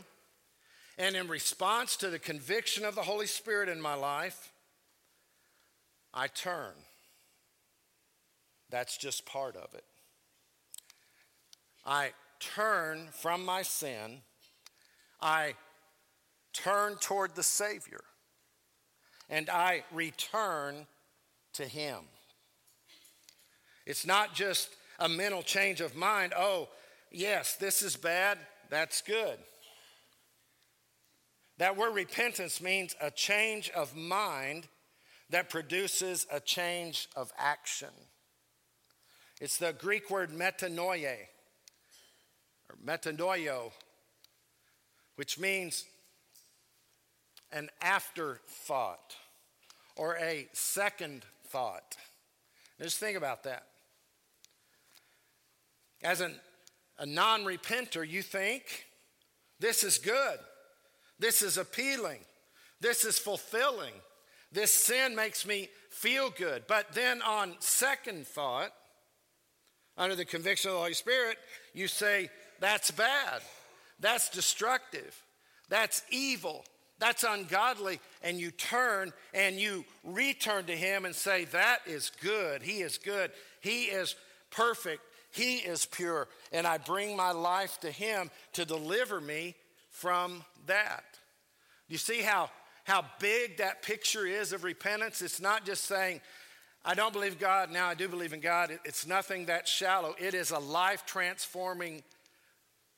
and 0.98 1.15
in 1.15 1.27
response 1.27 1.96
to 1.98 2.10
the 2.10 2.20
conviction 2.20 2.84
of 2.84 2.96
the 2.96 3.03
Holy 3.03 3.25
Spirit 3.25 3.70
in 3.70 3.79
my 3.79 3.93
life, 3.93 4.51
I 6.13 6.27
turn. 6.27 6.74
That's 8.70 8.98
just 8.98 9.25
part 9.25 9.55
of 9.55 9.74
it. 9.74 9.86
I 11.86 12.12
turn 12.55 13.07
from 13.12 13.45
my 13.45 13.62
sin, 13.62 14.21
I 15.21 15.55
turn 16.53 16.95
toward 16.95 17.35
the 17.35 17.43
Savior, 17.43 18.01
and 19.29 19.50
I 19.50 19.83
return 19.91 20.88
to 21.53 21.65
Him. 21.65 22.00
It's 23.85 24.05
not 24.05 24.33
just 24.33 24.69
a 25.00 25.09
mental 25.09 25.41
change 25.41 25.81
of 25.81 25.95
mind. 25.95 26.33
Oh, 26.38 26.69
yes, 27.12 27.55
this 27.55 27.81
is 27.81 27.95
bad, 27.95 28.38
that's 28.69 29.01
good. 29.01 29.38
That 31.57 31.77
word 31.77 31.95
repentance 31.95 32.62
means 32.62 32.95
a 33.00 33.12
change 33.12 33.69
of 33.71 33.95
mind 33.95 34.67
that 35.29 35.50
produces 35.50 36.25
a 36.31 36.39
change 36.39 37.07
of 37.15 37.31
action. 37.38 37.89
It's 39.39 39.57
the 39.57 39.73
Greek 39.73 40.09
word 40.09 40.31
metanoia 40.31 41.17
or 42.73 42.77
metanoeo, 42.85 43.71
which 45.15 45.39
means 45.39 45.85
an 47.51 47.69
afterthought 47.81 49.15
or 49.95 50.17
a 50.17 50.47
second 50.53 51.23
thought. 51.47 51.95
just 52.81 52.97
think 52.97 53.17
about 53.17 53.43
that. 53.43 53.63
As 56.03 56.19
an, 56.19 56.35
a 56.97 57.05
non 57.05 57.43
repenter, 57.43 58.07
you 58.07 58.21
think, 58.21 58.85
this 59.59 59.83
is 59.83 59.97
good, 59.97 60.39
this 61.19 61.41
is 61.41 61.57
appealing, 61.57 62.19
this 62.81 63.05
is 63.05 63.19
fulfilling, 63.19 63.93
this 64.51 64.71
sin 64.71 65.15
makes 65.15 65.45
me 65.45 65.69
feel 65.89 66.29
good. 66.29 66.63
But 66.67 66.93
then 66.93 67.21
on 67.21 67.55
second 67.59 68.27
thought, 68.27 68.71
under 69.95 70.15
the 70.15 70.25
conviction 70.25 70.69
of 70.69 70.75
the 70.75 70.81
Holy 70.81 70.93
Spirit, 70.93 71.37
you 71.73 71.87
say, 71.87 72.29
that's 72.60 72.91
bad. 72.91 73.41
That's 74.00 74.29
destructive. 74.29 75.15
That's 75.69 76.03
evil. 76.10 76.65
That's 77.00 77.24
ungodly. 77.24 78.00
And 78.22 78.39
you 78.39 78.51
turn 78.51 79.13
and 79.33 79.55
you 79.57 79.86
return 80.03 80.65
to 80.65 80.75
Him 80.75 81.05
and 81.05 81.15
say, 81.15 81.45
That 81.45 81.79
is 81.86 82.12
good. 82.22 82.62
He 82.62 82.81
is 82.81 82.98
good. 82.98 83.31
He 83.62 83.86
is 83.86 84.15
perfect. 84.51 85.01
He 85.31 85.55
is 85.55 85.86
pure. 85.86 86.27
And 86.51 86.67
I 86.67 86.77
bring 86.77 87.17
my 87.17 87.31
life 87.31 87.79
to 87.81 87.91
Him 87.91 88.29
to 88.53 88.65
deliver 88.65 89.19
me 89.19 89.55
from 89.89 90.43
that. 90.67 91.03
You 91.88 91.98
see 91.98 92.22
how, 92.22 92.50
how 92.83 93.05
big 93.19 93.57
that 93.57 93.81
picture 93.81 94.25
is 94.25 94.53
of 94.53 94.63
repentance? 94.63 95.22
It's 95.22 95.41
not 95.41 95.65
just 95.65 95.86
saying, 95.86 96.22
I 96.86 96.93
don't 96.93 97.13
believe 97.13 97.39
God, 97.39 97.72
now 97.72 97.88
I 97.88 97.93
do 97.93 98.07
believe 98.07 98.33
in 98.33 98.41
God. 98.41 98.77
It's 98.83 99.07
nothing 99.07 99.45
that 99.45 99.67
shallow. 99.67 100.15
It 100.19 100.33
is 100.33 100.51
a 100.51 100.60
life 100.60 101.05
transforming 101.05 102.03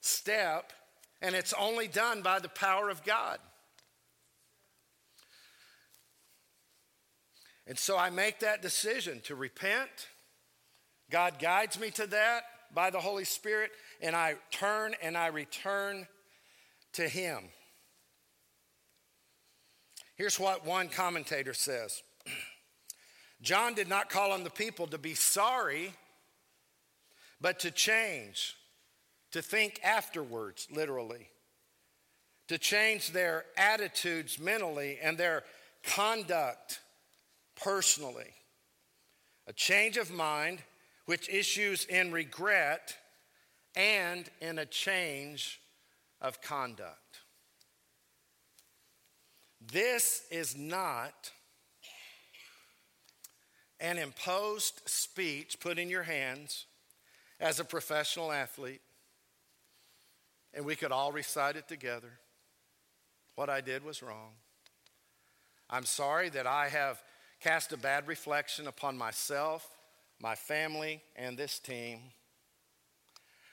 step, 0.05 0.73
and 1.21 1.35
it's 1.35 1.53
only 1.53 1.87
done 1.87 2.21
by 2.21 2.39
the 2.39 2.49
power 2.49 2.89
of 2.89 3.03
God. 3.03 3.39
And 7.67 7.77
so 7.79 7.97
I 7.97 8.09
make 8.09 8.39
that 8.39 8.61
decision 8.61 9.21
to 9.21 9.35
repent. 9.35 9.89
God 11.09 11.39
guides 11.39 11.79
me 11.79 11.89
to 11.91 12.07
that 12.07 12.43
by 12.73 12.89
the 12.89 12.99
Holy 12.99 13.25
Spirit, 13.25 13.71
and 14.01 14.15
I 14.15 14.35
turn 14.51 14.93
and 15.01 15.17
I 15.17 15.27
return 15.27 16.07
to 16.93 17.07
Him. 17.07 17.39
Here's 20.15 20.39
what 20.39 20.65
one 20.65 20.89
commentator 20.89 21.53
says 21.53 22.01
John 23.41 23.73
did 23.73 23.87
not 23.87 24.09
call 24.09 24.31
on 24.31 24.43
the 24.43 24.49
people 24.49 24.87
to 24.87 24.97
be 24.97 25.13
sorry, 25.13 25.93
but 27.41 27.59
to 27.59 27.71
change, 27.71 28.55
to 29.35 29.41
think 29.41 29.81
afterwards, 29.83 30.65
literally, 30.71 31.27
to 32.47 32.57
change 32.57 33.11
their 33.11 33.43
attitudes 33.57 34.39
mentally 34.39 34.97
and 35.03 35.17
their 35.17 35.43
conduct 35.83 36.79
personally. 37.61 38.31
A 39.45 39.51
change 39.51 39.97
of 39.97 40.09
mind, 40.09 40.59
which 41.05 41.27
issues 41.27 41.83
in 41.83 42.13
regret 42.13 42.95
and 43.75 44.29
in 44.39 44.57
a 44.57 44.65
change 44.65 45.59
of 46.21 46.41
conduct. 46.41 47.19
This 49.59 50.21
is 50.31 50.55
not 50.55 51.33
an 53.81 53.97
imposed 53.97 54.79
speech 54.85 55.59
put 55.59 55.77
in 55.77 55.89
your 55.89 56.03
hands 56.03 56.67
as 57.41 57.59
a 57.59 57.65
professional 57.65 58.31
athlete, 58.31 58.79
and 60.55 60.65
we 60.65 60.75
could 60.75 60.91
all 60.91 61.11
recite 61.11 61.57
it 61.57 61.67
together. 61.67 62.11
What 63.35 63.49
I 63.49 63.61
did 63.61 63.83
was 63.83 64.01
wrong. 64.01 64.31
I'm 65.69 65.85
sorry 65.85 66.29
that 66.29 66.47
I 66.47 66.69
have 66.69 67.01
cast 67.41 67.73
a 67.73 67.77
bad 67.77 68.07
reflection 68.07 68.65
upon 68.67 68.97
myself, 68.97 69.67
my 70.21 70.35
family, 70.35 71.01
and 71.15 71.37
this 71.37 71.59
team. 71.59 71.99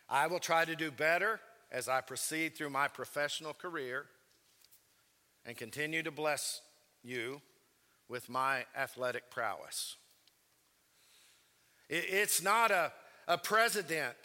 I 0.08 0.28
will 0.28 0.38
try 0.38 0.64
to 0.64 0.76
do 0.76 0.90
better 0.90 1.40
as 1.72 1.88
I 1.88 2.00
proceed 2.00 2.54
through 2.54 2.70
my 2.70 2.86
professional 2.86 3.54
career 3.54 4.06
and 5.44 5.56
continue 5.56 6.02
to 6.02 6.10
bless 6.10 6.60
you 7.02 7.40
with 8.08 8.28
my 8.28 8.64
athletic 8.76 9.30
prowess. 9.30 9.96
It's 11.88 12.42
not 12.42 12.70
a, 12.70 12.92
a 13.26 13.38
president 13.38 14.16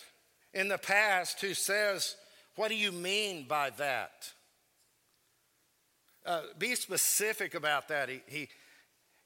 in 0.53 0.67
the 0.67 0.77
past 0.77 1.41
who 1.41 1.53
says, 1.53 2.15
What 2.57 2.69
do 2.69 2.75
you 2.75 2.91
mean 2.91 3.45
by 3.47 3.69
that? 3.77 4.33
Uh, 6.25 6.41
be 6.57 6.73
specific 6.73 7.53
about 7.53 7.87
that. 7.87 8.09
He, 8.09 8.21
he, 8.25 8.49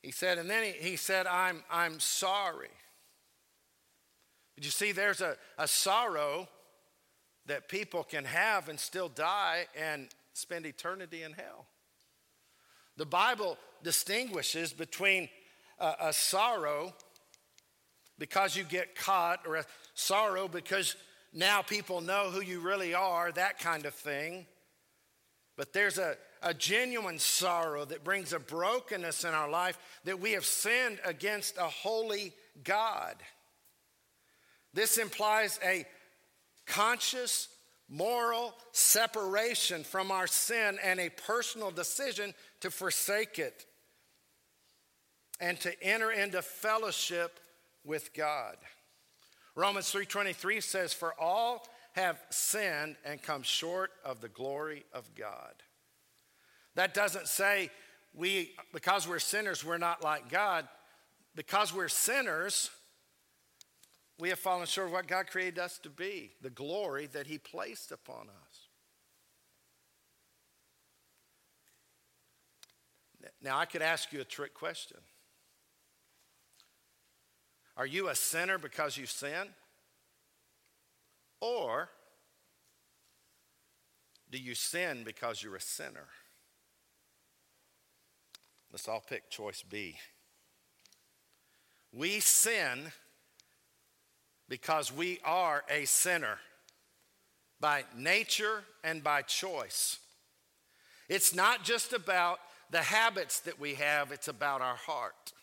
he 0.04 0.12
said, 0.12 0.38
and 0.38 0.50
then 0.50 0.66
he, 0.66 0.90
he 0.90 0.96
said, 0.98 1.26
I'm, 1.26 1.64
I'm 1.72 2.02
sorry. 2.02 2.68
But 4.56 4.66
you 4.66 4.70
see, 4.70 4.92
there's 4.92 5.22
a, 5.22 5.38
a 5.58 5.66
sorrow 5.66 6.50
that 7.46 7.70
people 7.70 8.04
can 8.04 8.26
have 8.26 8.68
and 8.68 8.78
still 8.78 9.08
die 9.08 9.66
and 9.80 10.10
spend 10.34 10.66
eternity 10.66 11.24
in 11.24 11.32
hell. 11.32 11.68
The 12.98 13.06
Bible 13.06 13.58
distinguishes 13.82 14.74
between 14.74 15.30
a, 15.80 15.96
a 16.02 16.14
sorrow 16.14 16.94
because 18.20 18.58
you 18.58 18.66
get 18.66 18.94
caught, 18.94 19.48
or 19.48 19.56
a 19.56 19.66
sorrow 19.94 20.50
because 20.50 20.98
now 21.34 21.62
people 21.62 22.02
know 22.02 22.30
who 22.30 22.42
you 22.42 22.60
really 22.60 22.94
are, 22.94 23.32
that 23.32 23.60
kind 23.60 23.86
of 23.86 23.94
thing. 23.94 24.46
But 25.56 25.74
there's 25.74 25.98
a, 25.98 26.16
a 26.42 26.54
genuine 26.54 27.20
sorrow 27.20 27.86
that 27.86 28.04
brings 28.04 28.34
a 28.34 28.40
brokenness 28.40 29.24
in 29.24 29.32
our 29.32 29.50
life 29.50 29.78
that 30.06 30.20
we 30.20 30.32
have 30.32 30.46
sinned 30.46 31.00
against 31.06 31.58
a 31.58 31.68
holy 31.68 32.34
God. 32.64 33.16
This 34.74 34.98
implies 34.98 35.60
a 35.64 35.86
conscious, 36.66 37.50
moral 37.90 38.54
separation 38.72 39.84
from 39.84 40.12
our 40.12 40.28
sin 40.28 40.80
and 40.84 41.00
a 41.00 41.10
personal 41.10 41.72
decision 41.72 42.34
to 42.62 42.72
forsake 42.72 43.38
it 43.38 43.66
and 45.40 45.60
to 45.60 45.84
enter 45.84 46.12
into 46.12 46.42
fellowship 46.42 47.40
with 47.84 48.14
God. 48.14 48.56
Romans 49.56 49.92
3:23 49.92 50.62
says 50.62 50.94
for 50.94 51.20
all 51.20 51.68
have 51.94 52.24
sinned 52.30 52.96
and 53.04 53.22
come 53.22 53.44
short 53.44 53.92
of 54.04 54.22
the 54.22 54.30
glory 54.30 54.86
of 54.94 55.14
God. 55.16 55.64
That 56.76 56.94
doesn't 56.94 57.28
say 57.28 57.70
we 58.14 58.56
because 58.74 59.08
we're 59.08 59.20
sinners 59.20 59.64
we're 59.64 59.78
not 59.78 60.04
like 60.04 60.30
God. 60.30 60.68
Because 61.34 61.74
we're 61.74 61.88
sinners 61.88 62.70
we 64.22 64.30
have 64.30 64.40
fallen 64.40 64.68
short 64.68 64.88
of 64.88 64.94
what 64.94 65.08
God 65.08 65.28
created 65.28 65.58
us 65.58 65.80
to 65.80 65.90
be, 65.90 66.34
the 66.42 66.52
glory 66.52 67.08
that 67.08 67.26
he 67.26 67.40
placed 67.40 67.92
upon 67.92 68.30
us. 68.30 68.68
Now 73.42 73.58
I 73.58 73.66
could 73.66 73.82
ask 73.82 74.14
you 74.14 74.22
a 74.22 74.26
trick 74.26 74.54
question. 74.54 74.98
Are 77.78 77.86
you 77.86 78.10
a 78.10 78.16
sinner 78.16 78.58
because 78.58 78.98
you 78.98 79.06
sin? 79.06 79.48
Or 81.40 81.90
do 84.30 84.38
you 84.38 84.56
sin 84.56 85.04
because 85.04 85.42
you're 85.42 85.56
a 85.56 85.62
sinner? 85.62 86.08
Let's 88.72 88.88
all 88.88 89.04
pick 89.08 89.30
choice 89.30 89.64
B. 89.68 89.96
We 91.92 92.22
sin 92.22 92.92
because 94.48 94.94
we 94.94 95.20
are 95.26 95.64
a 95.70 95.86
sinner 95.86 96.38
by 97.60 97.84
nature 97.98 98.64
and 98.84 99.04
by 99.04 99.22
choice. 99.22 100.00
It's 101.10 101.36
not 101.36 101.64
just 101.64 101.92
about 101.92 102.40
the 102.70 102.82
habits 102.82 103.42
that 103.42 103.60
we 103.60 103.74
have, 103.76 104.12
it's 104.14 104.30
about 104.30 104.62
our 104.62 104.78
heart. 104.78 105.34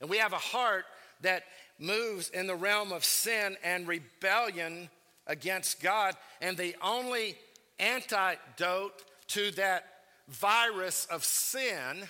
And 0.00 0.08
we 0.08 0.18
have 0.18 0.32
a 0.32 0.36
heart 0.36 0.84
that 1.22 1.44
moves 1.78 2.28
in 2.30 2.46
the 2.46 2.54
realm 2.54 2.92
of 2.92 3.04
sin 3.04 3.56
and 3.62 3.88
rebellion 3.88 4.88
against 5.26 5.80
God. 5.82 6.14
And 6.40 6.56
the 6.56 6.76
only 6.82 7.36
antidote 7.78 9.04
to 9.28 9.50
that 9.52 9.84
virus 10.28 11.06
of 11.06 11.24
sin 11.24 12.06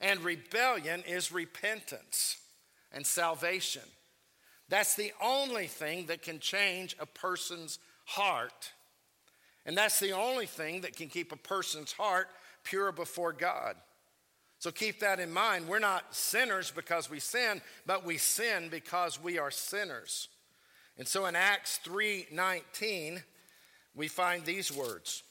and 0.00 0.20
rebellion 0.20 1.02
is 1.06 1.32
repentance 1.32 2.38
and 2.92 3.06
salvation. 3.06 3.82
That's 4.68 4.94
the 4.94 5.12
only 5.22 5.66
thing 5.66 6.06
that 6.06 6.22
can 6.22 6.40
change 6.40 6.96
a 6.98 7.06
person's 7.06 7.78
heart. 8.04 8.72
And 9.64 9.76
that's 9.76 10.00
the 10.00 10.12
only 10.12 10.46
thing 10.46 10.82
that 10.82 10.96
can 10.96 11.08
keep 11.08 11.32
a 11.32 11.36
person's 11.36 11.92
heart 11.92 12.28
pure 12.64 12.92
before 12.92 13.32
God. 13.32 13.76
So 14.58 14.70
keep 14.70 15.00
that 15.00 15.20
in 15.20 15.30
mind. 15.30 15.68
We're 15.68 15.78
not 15.78 16.14
sinners 16.14 16.72
because 16.74 17.08
we 17.08 17.20
sin, 17.20 17.62
but 17.86 18.04
we 18.04 18.18
sin 18.18 18.68
because 18.70 19.22
we 19.22 19.38
are 19.38 19.50
sinners. 19.50 20.28
And 20.96 21.06
so 21.06 21.26
in 21.26 21.36
Acts 21.36 21.78
3:19, 21.84 23.22
we 23.94 24.08
find 24.08 24.44
these 24.44 24.72
words. 24.72 25.22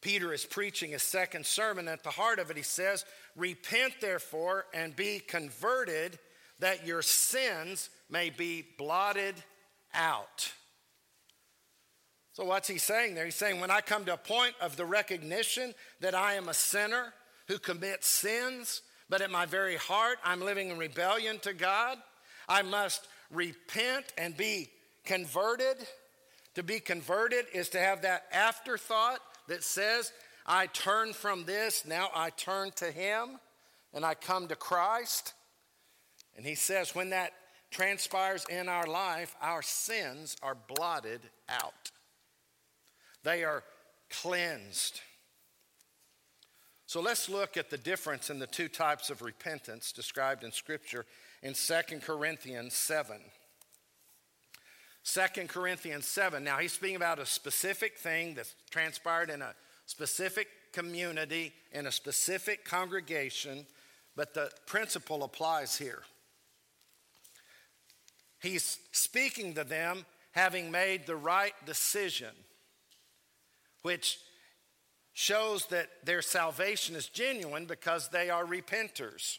Peter 0.00 0.32
is 0.32 0.46
preaching 0.46 0.94
a 0.94 0.98
second 0.98 1.44
sermon. 1.44 1.86
At 1.86 2.02
the 2.02 2.10
heart 2.10 2.38
of 2.38 2.50
it, 2.50 2.56
he 2.56 2.62
says, 2.62 3.04
Repent 3.36 4.00
therefore 4.00 4.66
and 4.72 4.96
be 4.96 5.20
converted, 5.20 6.18
that 6.58 6.86
your 6.86 7.02
sins 7.02 7.90
may 8.08 8.30
be 8.30 8.66
blotted 8.78 9.34
out. 9.92 10.52
So, 12.40 12.46
what's 12.46 12.68
he 12.68 12.78
saying 12.78 13.16
there? 13.16 13.26
He's 13.26 13.34
saying, 13.34 13.60
When 13.60 13.70
I 13.70 13.82
come 13.82 14.06
to 14.06 14.14
a 14.14 14.16
point 14.16 14.54
of 14.62 14.74
the 14.74 14.86
recognition 14.86 15.74
that 16.00 16.14
I 16.14 16.36
am 16.36 16.48
a 16.48 16.54
sinner 16.54 17.12
who 17.48 17.58
commits 17.58 18.06
sins, 18.06 18.80
but 19.10 19.20
at 19.20 19.30
my 19.30 19.44
very 19.44 19.76
heart 19.76 20.16
I'm 20.24 20.40
living 20.40 20.70
in 20.70 20.78
rebellion 20.78 21.38
to 21.40 21.52
God, 21.52 21.98
I 22.48 22.62
must 22.62 23.06
repent 23.30 24.06
and 24.16 24.34
be 24.34 24.70
converted. 25.04 25.76
To 26.54 26.62
be 26.62 26.80
converted 26.80 27.44
is 27.52 27.68
to 27.70 27.78
have 27.78 28.00
that 28.02 28.22
afterthought 28.32 29.20
that 29.48 29.62
says, 29.62 30.10
I 30.46 30.64
turn 30.68 31.12
from 31.12 31.44
this, 31.44 31.84
now 31.84 32.08
I 32.14 32.30
turn 32.30 32.70
to 32.76 32.90
Him, 32.90 33.38
and 33.92 34.02
I 34.02 34.14
come 34.14 34.48
to 34.48 34.56
Christ. 34.56 35.34
And 36.38 36.46
He 36.46 36.54
says, 36.54 36.94
when 36.94 37.10
that 37.10 37.34
transpires 37.70 38.46
in 38.48 38.70
our 38.70 38.86
life, 38.86 39.36
our 39.42 39.60
sins 39.60 40.38
are 40.42 40.56
blotted 40.74 41.20
out. 41.46 41.90
They 43.22 43.44
are 43.44 43.62
cleansed. 44.10 45.00
So 46.86 47.00
let's 47.00 47.28
look 47.28 47.56
at 47.56 47.70
the 47.70 47.78
difference 47.78 48.30
in 48.30 48.38
the 48.38 48.46
two 48.46 48.68
types 48.68 49.10
of 49.10 49.22
repentance 49.22 49.92
described 49.92 50.42
in 50.42 50.50
Scripture 50.50 51.06
in 51.42 51.54
2 51.54 51.74
Corinthians 52.00 52.74
7. 52.74 53.16
2 55.04 55.20
Corinthians 55.46 56.06
7. 56.06 56.42
Now, 56.42 56.58
he's 56.58 56.72
speaking 56.72 56.96
about 56.96 57.18
a 57.18 57.26
specific 57.26 57.98
thing 57.98 58.34
that's 58.34 58.54
transpired 58.70 59.30
in 59.30 59.40
a 59.40 59.54
specific 59.86 60.48
community, 60.72 61.52
in 61.72 61.86
a 61.86 61.92
specific 61.92 62.64
congregation, 62.64 63.66
but 64.16 64.34
the 64.34 64.50
principle 64.66 65.22
applies 65.22 65.76
here. 65.76 66.02
He's 68.40 68.78
speaking 68.92 69.54
to 69.54 69.64
them 69.64 70.04
having 70.32 70.70
made 70.70 71.06
the 71.06 71.16
right 71.16 71.54
decision, 71.66 72.34
which 73.82 74.18
shows 75.12 75.66
that 75.66 75.88
their 76.04 76.22
salvation 76.22 76.94
is 76.96 77.08
genuine 77.08 77.66
because 77.66 78.08
they 78.08 78.30
are 78.30 78.44
repenters. 78.44 79.38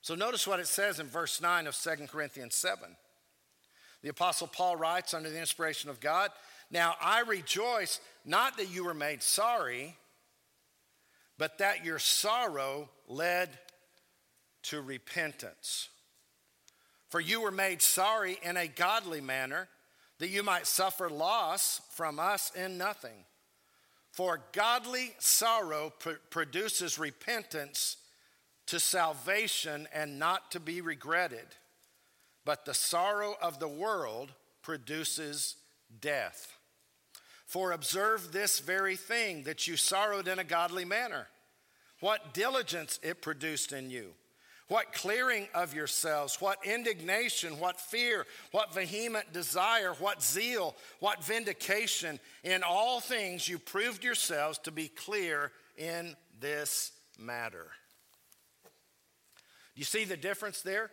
So 0.00 0.14
notice 0.14 0.46
what 0.46 0.60
it 0.60 0.68
says 0.68 1.00
in 1.00 1.06
verse 1.06 1.40
9 1.40 1.66
of 1.66 1.76
2 1.76 2.06
Corinthians 2.06 2.54
7. 2.54 2.96
The 4.02 4.10
Apostle 4.10 4.46
Paul 4.46 4.76
writes 4.76 5.14
under 5.14 5.28
the 5.30 5.40
inspiration 5.40 5.90
of 5.90 6.00
God 6.00 6.30
Now 6.70 6.94
I 7.00 7.22
rejoice 7.22 8.00
not 8.24 8.56
that 8.58 8.70
you 8.70 8.84
were 8.84 8.94
made 8.94 9.22
sorry, 9.22 9.96
but 11.38 11.58
that 11.58 11.84
your 11.84 11.98
sorrow 11.98 12.88
led 13.08 13.50
to 14.64 14.80
repentance. 14.80 15.88
For 17.08 17.20
you 17.20 17.40
were 17.40 17.50
made 17.50 17.82
sorry 17.82 18.38
in 18.42 18.56
a 18.56 18.68
godly 18.68 19.20
manner, 19.20 19.68
that 20.18 20.28
you 20.28 20.42
might 20.42 20.66
suffer 20.66 21.08
loss 21.10 21.80
from 21.90 22.18
us 22.18 22.50
in 22.54 22.78
nothing. 22.78 23.24
For 24.12 24.40
godly 24.52 25.14
sorrow 25.18 25.92
pr- 25.98 26.12
produces 26.30 26.98
repentance 26.98 27.98
to 28.66 28.80
salvation 28.80 29.86
and 29.92 30.18
not 30.18 30.50
to 30.52 30.60
be 30.60 30.80
regretted. 30.80 31.46
But 32.44 32.64
the 32.64 32.74
sorrow 32.74 33.36
of 33.42 33.58
the 33.58 33.68
world 33.68 34.32
produces 34.62 35.56
death. 36.00 36.56
For 37.46 37.72
observe 37.72 38.32
this 38.32 38.58
very 38.58 38.96
thing 38.96 39.44
that 39.44 39.68
you 39.68 39.76
sorrowed 39.76 40.28
in 40.28 40.38
a 40.38 40.44
godly 40.44 40.84
manner, 40.84 41.28
what 42.00 42.34
diligence 42.34 42.98
it 43.02 43.22
produced 43.22 43.72
in 43.72 43.90
you 43.90 44.14
what 44.68 44.92
clearing 44.92 45.46
of 45.54 45.74
yourselves, 45.74 46.40
what 46.40 46.58
indignation, 46.64 47.58
what 47.60 47.80
fear, 47.80 48.26
what 48.50 48.74
vehement 48.74 49.32
desire, 49.32 49.92
what 50.00 50.22
zeal, 50.22 50.74
what 50.98 51.22
vindication. 51.22 52.18
In 52.42 52.62
all 52.62 53.00
things 53.00 53.48
you 53.48 53.58
proved 53.58 54.02
yourselves 54.02 54.58
to 54.58 54.72
be 54.72 54.88
clear 54.88 55.52
in 55.76 56.16
this 56.40 56.92
matter. 57.18 57.68
You 59.74 59.84
see 59.84 60.04
the 60.04 60.16
difference 60.16 60.62
there? 60.62 60.90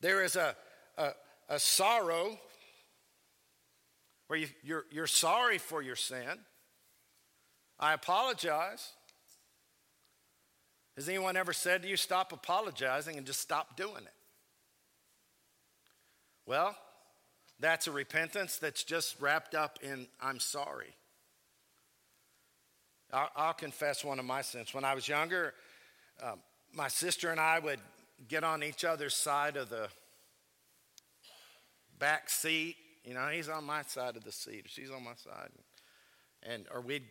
There 0.00 0.22
is 0.22 0.36
a, 0.36 0.54
a, 0.96 1.10
a 1.48 1.58
sorrow 1.58 2.38
where 4.28 4.38
you, 4.38 4.48
you're, 4.62 4.84
you're 4.90 5.06
sorry 5.06 5.58
for 5.58 5.82
your 5.82 5.96
sin. 5.96 6.38
I 7.80 7.94
apologize. 7.94 8.92
Has 10.96 11.08
anyone 11.08 11.36
ever 11.36 11.52
said 11.52 11.82
to 11.82 11.88
you, 11.88 11.96
stop 11.96 12.32
apologizing 12.32 13.16
and 13.16 13.26
just 13.26 13.40
stop 13.40 13.76
doing 13.76 14.02
it? 14.02 14.14
Well, 16.44 16.76
that's 17.60 17.86
a 17.86 17.92
repentance 17.92 18.58
that's 18.58 18.84
just 18.84 19.20
wrapped 19.20 19.54
up 19.54 19.78
in, 19.82 20.06
I'm 20.20 20.40
sorry. 20.40 20.94
I'll, 23.12 23.30
I'll 23.36 23.52
confess 23.54 24.04
one 24.04 24.18
of 24.18 24.24
my 24.24 24.42
sins. 24.42 24.74
When 24.74 24.84
I 24.84 24.94
was 24.94 25.08
younger, 25.08 25.54
um, 26.22 26.40
my 26.74 26.88
sister 26.88 27.30
and 27.30 27.40
I 27.40 27.58
would 27.58 27.80
get 28.28 28.44
on 28.44 28.62
each 28.62 28.84
other's 28.84 29.14
side 29.14 29.56
of 29.56 29.68
the 29.68 29.88
back 31.98 32.28
seat. 32.28 32.76
You 33.04 33.14
know, 33.14 33.28
he's 33.28 33.48
on 33.48 33.64
my 33.64 33.82
side 33.82 34.16
of 34.16 34.24
the 34.24 34.32
seat, 34.32 34.66
she's 34.66 34.90
on 34.90 35.04
my 35.04 35.14
side. 35.14 35.50
And, 36.42 36.66
or 36.74 36.80
we'd 36.80 37.04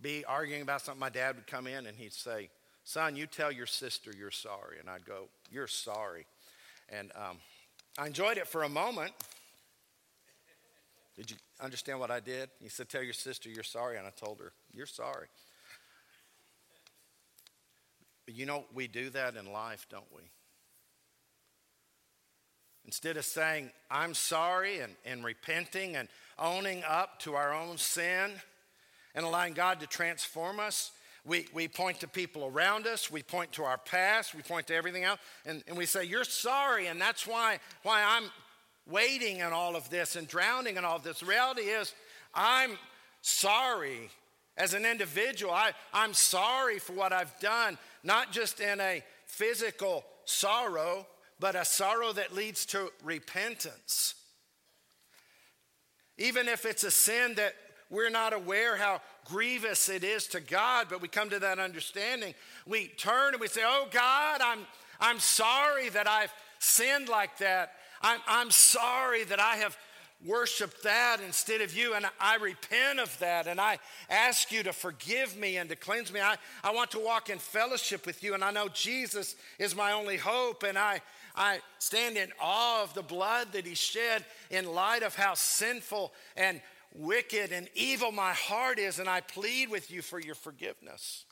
be 0.00 0.24
arguing 0.24 0.62
about 0.62 0.82
something. 0.82 1.00
My 1.00 1.08
dad 1.08 1.36
would 1.36 1.46
come 1.46 1.66
in 1.66 1.86
and 1.86 1.96
he'd 1.96 2.12
say, 2.12 2.50
Son, 2.84 3.16
you 3.16 3.26
tell 3.26 3.50
your 3.50 3.66
sister 3.66 4.12
you're 4.16 4.30
sorry. 4.30 4.78
And 4.78 4.88
I'd 4.88 5.06
go, 5.06 5.28
You're 5.50 5.66
sorry. 5.66 6.26
And 6.90 7.10
um, 7.16 7.38
I 7.98 8.06
enjoyed 8.06 8.36
it 8.36 8.46
for 8.46 8.62
a 8.62 8.68
moment. 8.68 9.12
Did 11.16 11.30
you 11.30 11.36
understand 11.60 12.00
what 12.00 12.10
I 12.10 12.20
did? 12.20 12.50
He 12.60 12.68
said, 12.68 12.88
Tell 12.88 13.02
your 13.02 13.14
sister 13.14 13.48
you're 13.48 13.62
sorry. 13.62 13.96
And 13.96 14.06
I 14.06 14.10
told 14.10 14.38
her, 14.40 14.52
You're 14.72 14.86
sorry. 14.86 15.28
But 18.26 18.34
you 18.34 18.46
know, 18.46 18.64
we 18.74 18.86
do 18.86 19.10
that 19.10 19.36
in 19.36 19.50
life, 19.50 19.86
don't 19.90 20.04
we? 20.14 20.22
Instead 22.84 23.16
of 23.16 23.24
saying, 23.24 23.70
I'm 23.90 24.12
sorry, 24.12 24.80
and, 24.80 24.94
and 25.06 25.24
repenting 25.24 25.96
and 25.96 26.08
owning 26.38 26.82
up 26.86 27.18
to 27.20 27.34
our 27.34 27.54
own 27.54 27.78
sin 27.78 28.32
and 29.14 29.24
allowing 29.24 29.54
God 29.54 29.80
to 29.80 29.86
transform 29.86 30.60
us, 30.60 30.90
we, 31.26 31.46
we 31.54 31.68
point 31.68 32.00
to 32.00 32.08
people 32.08 32.44
around 32.44 32.86
us, 32.86 33.10
we 33.10 33.22
point 33.22 33.52
to 33.52 33.64
our 33.64 33.78
past, 33.78 34.34
we 34.34 34.42
point 34.42 34.66
to 34.66 34.74
everything 34.74 35.04
else, 35.04 35.20
and, 35.46 35.64
and 35.66 35.76
we 35.76 35.86
say, 35.86 36.04
You're 36.04 36.24
sorry, 36.24 36.86
and 36.86 37.00
that's 37.00 37.26
why, 37.26 37.58
why 37.82 38.02
I'm 38.02 38.30
waiting 38.86 39.38
in 39.38 39.52
all 39.52 39.76
of 39.76 39.88
this 39.88 40.16
and 40.16 40.28
drowning 40.28 40.76
in 40.76 40.84
all 40.84 40.96
of 40.96 41.02
this. 41.02 41.20
The 41.20 41.26
reality 41.26 41.62
is, 41.62 41.94
I'm 42.34 42.72
sorry 43.22 44.10
as 44.56 44.74
an 44.74 44.84
individual. 44.84 45.52
I, 45.52 45.72
I'm 45.92 46.12
sorry 46.12 46.78
for 46.78 46.92
what 46.92 47.12
I've 47.12 47.38
done, 47.40 47.78
not 48.02 48.30
just 48.30 48.60
in 48.60 48.80
a 48.80 49.02
physical 49.26 50.04
sorrow, 50.26 51.06
but 51.40 51.54
a 51.54 51.64
sorrow 51.64 52.12
that 52.12 52.34
leads 52.34 52.66
to 52.66 52.90
repentance. 53.02 54.14
Even 56.18 56.48
if 56.48 56.64
it's 56.64 56.84
a 56.84 56.90
sin 56.90 57.34
that 57.36 57.54
we're 57.94 58.10
not 58.10 58.32
aware 58.32 58.76
how 58.76 59.00
grievous 59.24 59.88
it 59.88 60.02
is 60.02 60.26
to 60.28 60.40
God, 60.40 60.88
but 60.90 61.00
we 61.00 61.08
come 61.08 61.30
to 61.30 61.38
that 61.38 61.58
understanding. 61.58 62.34
We 62.66 62.88
turn 62.88 63.34
and 63.34 63.40
we 63.40 63.46
say, 63.46 63.62
Oh 63.64 63.86
God, 63.90 64.40
I'm, 64.42 64.60
I'm 65.00 65.20
sorry 65.20 65.88
that 65.90 66.08
I've 66.08 66.32
sinned 66.58 67.08
like 67.08 67.38
that. 67.38 67.72
I'm, 68.02 68.20
I'm 68.26 68.50
sorry 68.50 69.24
that 69.24 69.40
I 69.40 69.56
have 69.56 69.78
worshiped 70.26 70.82
that 70.82 71.18
instead 71.24 71.60
of 71.60 71.76
you, 71.76 71.94
and 71.94 72.06
I 72.18 72.36
repent 72.36 72.98
of 72.98 73.16
that, 73.18 73.46
and 73.46 73.60
I 73.60 73.78
ask 74.08 74.50
you 74.50 74.62
to 74.62 74.72
forgive 74.72 75.36
me 75.36 75.58
and 75.58 75.68
to 75.70 75.76
cleanse 75.76 76.12
me. 76.12 76.20
I, 76.20 76.36
I 76.62 76.72
want 76.72 76.90
to 76.92 76.98
walk 76.98 77.30
in 77.30 77.38
fellowship 77.38 78.06
with 78.06 78.22
you, 78.22 78.34
and 78.34 78.42
I 78.42 78.50
know 78.50 78.68
Jesus 78.68 79.36
is 79.58 79.76
my 79.76 79.92
only 79.92 80.16
hope, 80.16 80.62
and 80.62 80.78
I, 80.78 81.00
I 81.36 81.60
stand 81.78 82.16
in 82.16 82.30
awe 82.40 82.82
of 82.82 82.94
the 82.94 83.02
blood 83.02 83.48
that 83.52 83.66
He 83.66 83.74
shed 83.74 84.24
in 84.50 84.74
light 84.74 85.02
of 85.02 85.14
how 85.14 85.34
sinful 85.34 86.12
and 86.36 86.60
wicked 86.94 87.52
and 87.52 87.68
evil 87.74 88.12
my 88.12 88.32
heart 88.32 88.78
is, 88.78 88.98
and 88.98 89.08
I 89.08 89.20
plead 89.20 89.68
with 89.70 89.90
you 89.90 90.00
for 90.00 90.18
your 90.20 90.34
forgiveness. 90.34 91.24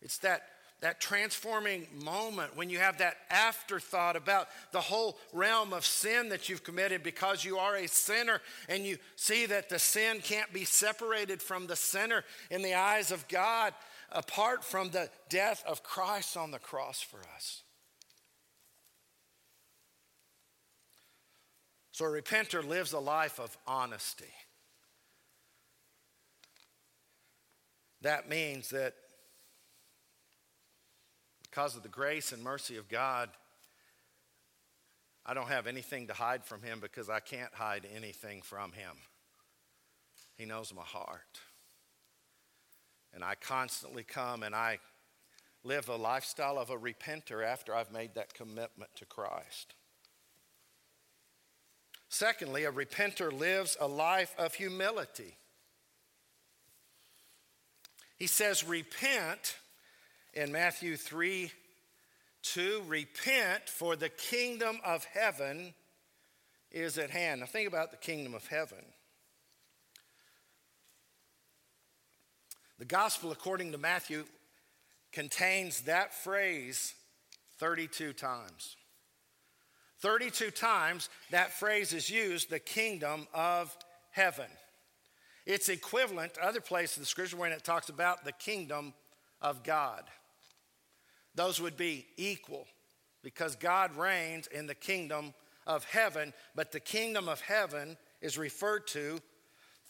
It's 0.00 0.18
that, 0.18 0.42
that 0.80 1.00
transforming 1.00 1.86
moment 2.04 2.56
when 2.56 2.70
you 2.70 2.78
have 2.78 2.98
that 2.98 3.16
afterthought 3.30 4.14
about 4.14 4.48
the 4.72 4.80
whole 4.80 5.18
realm 5.32 5.72
of 5.72 5.84
sin 5.84 6.28
that 6.28 6.48
you've 6.48 6.62
committed 6.62 7.02
because 7.02 7.44
you 7.44 7.58
are 7.58 7.76
a 7.76 7.88
sinner 7.88 8.40
and 8.68 8.84
you 8.84 8.98
see 9.16 9.46
that 9.46 9.68
the 9.68 9.78
sin 9.78 10.20
can't 10.20 10.52
be 10.52 10.64
separated 10.64 11.42
from 11.42 11.66
the 11.66 11.76
sinner 11.76 12.24
in 12.50 12.62
the 12.62 12.74
eyes 12.74 13.10
of 13.10 13.26
God 13.28 13.74
apart 14.12 14.64
from 14.64 14.90
the 14.90 15.10
death 15.28 15.62
of 15.66 15.82
Christ 15.82 16.36
on 16.36 16.50
the 16.50 16.58
cross 16.58 17.00
for 17.00 17.20
us. 17.34 17.62
So 21.98 22.04
a 22.04 22.10
repenter 22.10 22.64
lives 22.64 22.92
a 22.92 23.00
life 23.00 23.40
of 23.40 23.58
honesty. 23.66 24.32
That 28.02 28.28
means 28.28 28.70
that 28.70 28.94
because 31.42 31.74
of 31.74 31.82
the 31.82 31.88
grace 31.88 32.30
and 32.30 32.40
mercy 32.40 32.76
of 32.76 32.88
God, 32.88 33.30
I 35.26 35.34
don't 35.34 35.48
have 35.48 35.66
anything 35.66 36.06
to 36.06 36.12
hide 36.12 36.44
from 36.44 36.62
Him 36.62 36.78
because 36.78 37.10
I 37.10 37.18
can't 37.18 37.52
hide 37.52 37.84
anything 37.92 38.42
from 38.42 38.70
Him. 38.70 38.94
He 40.36 40.44
knows 40.44 40.72
my 40.72 40.82
heart. 40.82 41.40
And 43.12 43.24
I 43.24 43.34
constantly 43.34 44.04
come 44.04 44.44
and 44.44 44.54
I 44.54 44.78
live 45.64 45.88
a 45.88 45.96
lifestyle 45.96 46.58
of 46.60 46.70
a 46.70 46.78
repenter 46.78 47.44
after 47.44 47.74
I've 47.74 47.90
made 47.90 48.14
that 48.14 48.34
commitment 48.34 48.90
to 48.94 49.04
Christ. 49.04 49.74
Secondly, 52.08 52.64
a 52.64 52.72
repenter 52.72 53.32
lives 53.32 53.76
a 53.80 53.86
life 53.86 54.34
of 54.38 54.54
humility. 54.54 55.36
He 58.16 58.26
says, 58.26 58.64
Repent 58.64 59.56
in 60.34 60.52
Matthew 60.52 60.96
3 60.96 61.52
2, 62.42 62.82
repent, 62.86 63.68
for 63.68 63.96
the 63.96 64.08
kingdom 64.08 64.78
of 64.84 65.04
heaven 65.04 65.74
is 66.70 66.96
at 66.96 67.10
hand. 67.10 67.40
Now, 67.40 67.46
think 67.46 67.68
about 67.68 67.90
the 67.90 67.96
kingdom 67.96 68.32
of 68.32 68.46
heaven. 68.46 68.84
The 72.78 72.84
gospel, 72.84 73.32
according 73.32 73.72
to 73.72 73.78
Matthew, 73.78 74.24
contains 75.12 75.82
that 75.82 76.14
phrase 76.14 76.94
32 77.58 78.12
times. 78.12 78.76
32 80.00 80.50
times 80.50 81.08
that 81.30 81.52
phrase 81.52 81.92
is 81.92 82.08
used, 82.08 82.50
the 82.50 82.58
kingdom 82.58 83.26
of 83.34 83.76
heaven. 84.10 84.46
It's 85.46 85.68
equivalent 85.68 86.34
to 86.34 86.44
other 86.44 86.60
places 86.60 86.98
in 86.98 87.02
the 87.02 87.06
scripture 87.06 87.36
when 87.36 87.52
it 87.52 87.64
talks 87.64 87.88
about 87.88 88.24
the 88.24 88.32
kingdom 88.32 88.92
of 89.40 89.62
God. 89.62 90.04
Those 91.34 91.60
would 91.60 91.76
be 91.76 92.06
equal 92.16 92.66
because 93.22 93.56
God 93.56 93.96
reigns 93.96 94.46
in 94.48 94.66
the 94.66 94.74
kingdom 94.74 95.34
of 95.66 95.84
heaven, 95.84 96.32
but 96.54 96.72
the 96.72 96.80
kingdom 96.80 97.28
of 97.28 97.40
heaven 97.40 97.96
is 98.20 98.38
referred 98.38 98.86
to 98.88 99.20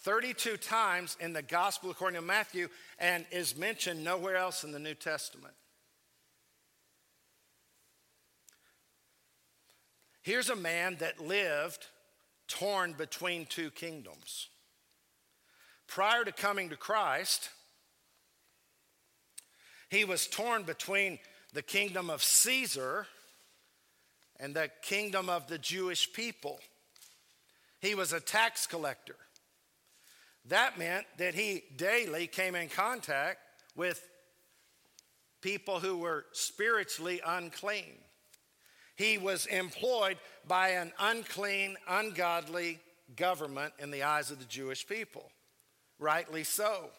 32 0.03 0.57
times 0.59 1.16
in 1.21 1.33
the 1.33 1.42
gospel 1.42 1.90
according 1.90 2.21
to 2.21 2.27
Matthew 2.27 2.68
and 2.99 3.27
is 3.31 3.57
mentioned 3.57 4.05
nowhere 4.05 4.37
else 4.37 4.64
in 4.64 4.73
the 4.73 4.79
New 4.79 4.94
Testament. 4.94 5.55
Here's 10.29 10.51
a 10.51 10.57
man 10.57 10.97
that 10.97 11.27
lived 11.27 11.87
torn 12.49 12.93
between 12.93 13.47
two 13.47 13.71
kingdoms. 13.71 14.49
Prior 15.87 16.23
to 16.23 16.33
coming 16.33 16.69
to 16.69 16.77
Christ, 16.77 17.49
he 19.88 20.05
was 20.05 20.27
torn 20.27 20.64
between 20.64 21.19
the 21.55 21.62
kingdom 21.62 22.11
of 22.11 22.23
Caesar 22.23 23.07
and 24.38 24.53
the 24.53 24.71
kingdom 24.83 25.31
of 25.31 25.49
the 25.49 25.57
Jewish 25.57 26.12
people. 26.12 26.61
He 27.81 27.95
was 27.95 28.12
a 28.12 28.21
tax 28.21 28.67
collector. 28.67 29.17
That 30.45 30.79
meant 30.79 31.07
that 31.17 31.33
he 31.33 31.62
daily 31.75 32.27
came 32.27 32.55
in 32.55 32.69
contact 32.69 33.38
with 33.75 34.07
people 35.41 35.81
who 35.81 35.97
were 35.97 36.27
spiritually 36.33 37.23
unclean. 37.27 37.97
He 38.98 39.16
was 39.16 39.46
employed 39.46 40.18
by 40.48 40.70
an 40.70 40.92
unclean, 40.98 41.76
ungodly 41.88 42.80
government 43.14 43.72
in 43.78 43.92
the 43.92 44.02
eyes 44.02 44.32
of 44.32 44.40
the 44.40 44.44
Jewish 44.44 44.88
people. 44.88 45.30
Rightly 46.00 46.42
so. 46.42 46.90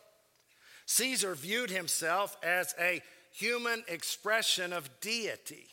Caesar 0.85 1.35
viewed 1.35 1.69
himself 1.69 2.37
as 2.41 2.73
a 2.79 3.01
human 3.33 3.83
expression 3.89 4.71
of 4.71 4.89
deity. 5.01 5.67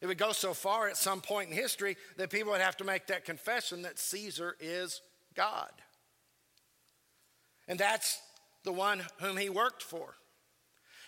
It 0.00 0.06
would 0.06 0.16
go 0.16 0.32
so 0.32 0.54
far 0.54 0.88
at 0.88 0.96
some 0.96 1.20
point 1.20 1.50
in 1.50 1.54
history 1.54 1.98
that 2.16 2.30
people 2.30 2.52
would 2.52 2.62
have 2.62 2.78
to 2.78 2.84
make 2.84 3.06
that 3.08 3.26
confession 3.26 3.82
that 3.82 3.98
Caesar 3.98 4.56
is 4.60 5.02
God. 5.34 5.70
And 7.68 7.78
that's 7.78 8.18
the 8.64 8.72
one 8.72 9.02
whom 9.20 9.36
he 9.36 9.50
worked 9.50 9.82
for. 9.82 10.14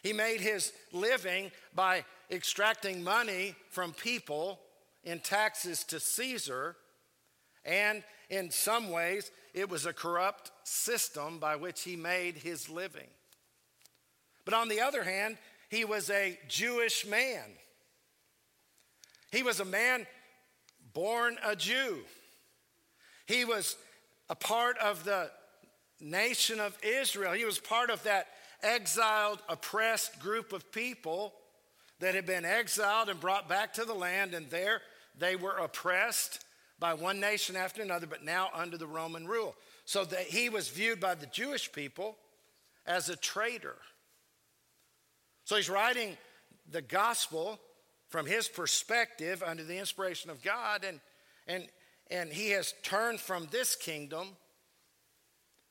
He 0.03 0.13
made 0.13 0.41
his 0.41 0.73
living 0.93 1.51
by 1.75 2.05
extracting 2.31 3.03
money 3.03 3.55
from 3.71 3.93
people 3.93 4.61
in 5.05 5.21
taxes 5.21 5.85
to 5.85 6.01
Caesar, 6.01 6.77
and 7.65 8.03
in 8.29 8.51
some 8.51 8.91
ways, 8.91 9.31
it 9.55 9.69
was 9.69 9.87
a 9.87 9.93
corrupt 9.93 10.51
system 10.65 11.39
by 11.39 11.57
which 11.57 11.83
he 11.83 11.97
made 11.97 12.37
his 12.37 12.69
living. 12.69 13.09
But 14.45 14.55
on 14.55 14.69
the 14.69 14.81
other 14.81 15.03
hand, 15.03 15.39
he 15.69 15.85
was 15.85 16.11
a 16.11 16.39
Jewish 16.49 17.07
man. 17.07 17.45
He 19.31 19.43
was 19.43 19.61
a 19.61 19.65
man 19.65 20.07
born 20.93 21.39
a 21.45 21.55
Jew. 21.55 22.01
He 23.27 23.45
was 23.45 23.77
a 24.29 24.35
part 24.35 24.77
of 24.79 25.05
the 25.05 25.31
nation 26.01 26.59
of 26.61 26.77
Israel. 26.83 27.33
He 27.33 27.45
was 27.45 27.59
part 27.59 27.91
of 27.91 28.03
that 28.05 28.27
exiled, 28.63 29.41
oppressed 29.49 30.21
group 30.21 30.53
of 30.53 30.71
people 30.73 31.35
that 32.01 32.15
had 32.15 32.27
been 32.27 32.45
exiled 32.45 33.09
and 33.09 33.21
brought 33.21 33.49
back 33.49 33.75
to 33.75 33.85
the 33.85 33.95
land, 33.95 34.35
and 34.35 34.49
there 34.51 34.81
they 35.19 35.37
were 35.37 35.57
oppressed 35.57 36.45
by 36.79 36.95
one 36.95 37.21
nation 37.21 37.57
after 37.57 37.83
another, 37.83 38.07
but 38.07 38.25
now 38.25 38.49
under 38.55 38.79
the 38.79 38.87
Roman 38.87 39.27
rule. 39.27 39.55
So 39.85 40.05
that 40.05 40.23
he 40.23 40.49
was 40.49 40.69
viewed 40.69 41.01
by 41.01 41.15
the 41.15 41.27
Jewish 41.27 41.71
people 41.73 42.17
as 42.87 43.09
a 43.09 43.17
traitor. 43.17 43.77
So 45.45 45.57
he's 45.57 45.69
writing 45.69 46.17
the 46.71 46.83
gospel 46.83 47.59
from 48.09 48.27
his 48.27 48.49
perspective 48.49 49.43
under 49.45 49.63
the 49.63 49.79
inspiration 49.79 50.31
of 50.31 50.43
God, 50.43 50.85
and, 50.85 51.01
and, 51.47 51.67
and 52.11 52.33
he 52.33 52.51
has 52.51 52.75
turned 52.83 53.21
from 53.21 53.49
this 53.51 53.77
kingdom 53.77 54.29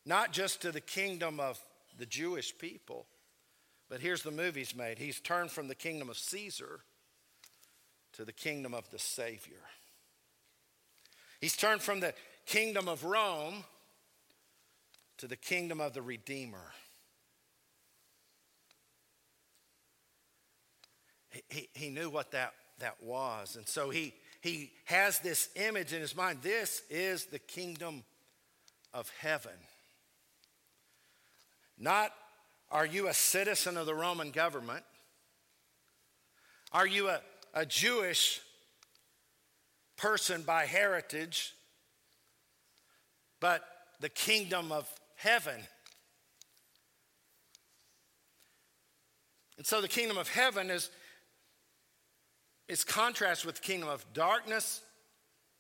not 0.06 0.32
just 0.32 0.62
to 0.62 0.71
the 0.71 0.82
kingdom 0.82 1.39
of 1.39 1.60
the 2.00 2.06
Jewish 2.06 2.58
people, 2.58 3.06
but 3.90 4.00
here's 4.00 4.24
the 4.24 4.32
move 4.32 4.56
he's 4.56 4.76
made. 4.76 4.98
He's 4.98 5.20
turned 5.20 5.52
from 5.52 5.68
the 5.68 5.76
kingdom 5.76 6.10
of 6.10 6.18
Caesar 6.18 6.80
to 8.14 8.26
the 8.26 8.32
kingdom 8.32 8.74
of 8.74 8.90
the 8.90 9.00
Savior. 9.00 9.62
He's 11.42 11.56
turned 11.56 11.82
from 11.82 12.00
the 12.00 12.14
kingdom 12.46 12.88
of 12.88 13.04
Rome 13.04 13.64
to 15.18 15.28
the 15.28 15.36
kingdom 15.36 15.82
of 15.82 15.94
the 15.94 16.02
Redeemer. 16.02 16.72
He, 21.30 21.44
he, 21.50 21.70
he 21.74 21.90
knew 21.90 22.10
what 22.10 22.32
that, 22.32 22.54
that 22.80 22.96
was. 23.04 23.56
And 23.56 23.68
so 23.68 23.90
he, 23.90 24.14
he 24.42 24.72
has 24.86 25.20
this 25.20 25.50
image 25.56 25.94
in 25.94 26.02
his 26.02 26.16
mind. 26.16 26.40
This 26.42 26.82
is 26.90 27.26
the 27.26 27.40
kingdom 27.40 28.04
of 28.94 29.12
heaven. 29.20 29.52
Not 31.80 32.12
are 32.72 32.86
you 32.86 33.08
a 33.08 33.13
citizen 33.13 33.78
of 33.78 33.86
the 33.86 33.96
Roman 33.96 34.32
government? 34.32 34.84
Are 36.72 36.86
you 36.86 37.10
a, 37.10 37.20
a 37.54 37.65
Jewish 37.65 38.42
person 39.98 40.44
by 40.44 40.65
heritage? 40.65 41.54
But 43.39 43.63
the 44.00 44.10
kingdom 44.10 44.72
of 44.72 44.88
heaven. 45.15 45.62
And 49.58 49.65
so 49.65 49.82
the 49.82 49.88
kingdom 49.88 50.18
of 50.18 50.30
heaven 50.30 50.70
is, 50.70 50.89
is 52.68 52.84
contrast 52.84 53.46
with 53.46 53.56
the 53.56 53.62
kingdom 53.62 53.89
of 53.89 54.06
darkness. 54.13 54.82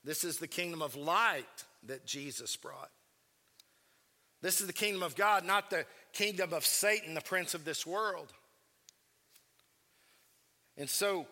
This 0.03 0.23
is 0.23 0.37
the 0.37 0.47
kingdom 0.47 0.81
of 0.81 0.95
light 0.95 1.65
that 1.87 2.05
Jesus 2.05 2.55
brought. 2.55 2.91
This 4.41 4.61
is 4.61 4.67
the 4.67 4.73
kingdom 4.73 5.03
of 5.03 5.15
God, 5.15 5.43
not 5.43 5.69
the 5.69 5.85
kingdom 6.13 6.53
of 6.53 6.65
Satan, 6.65 7.13
the 7.13 7.21
prince 7.21 7.53
of 7.53 7.65
this 7.65 7.85
world. 7.85 8.33
And 10.77 10.89
so 10.89 11.27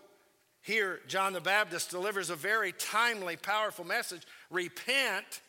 here, 0.61 0.99
John 1.07 1.33
the 1.33 1.41
Baptist 1.41 1.91
delivers 1.91 2.29
a 2.29 2.35
very 2.35 2.73
timely, 2.73 3.37
powerful 3.37 3.85
message 3.85 4.23
repent, 4.49 5.41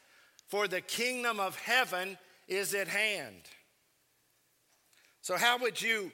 for 0.47 0.69
the 0.69 0.81
kingdom 0.81 1.41
of 1.41 1.59
heaven 1.59 2.17
is 2.47 2.73
at 2.75 2.89
hand. 2.89 3.43
So, 5.21 5.37
how 5.37 5.59
would 5.59 5.83
you 5.83 6.13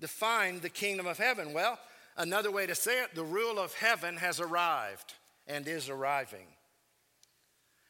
define 0.00 0.60
the 0.60 0.68
kingdom 0.68 1.06
of 1.06 1.18
heaven? 1.18 1.52
Well, 1.52 1.78
another 2.16 2.50
way 2.50 2.66
to 2.66 2.74
say 2.74 3.02
it 3.02 3.14
the 3.14 3.24
rule 3.24 3.58
of 3.58 3.72
heaven 3.74 4.16
has 4.16 4.40
arrived 4.40 5.14
and 5.46 5.66
is 5.66 5.88
arriving 5.88 6.46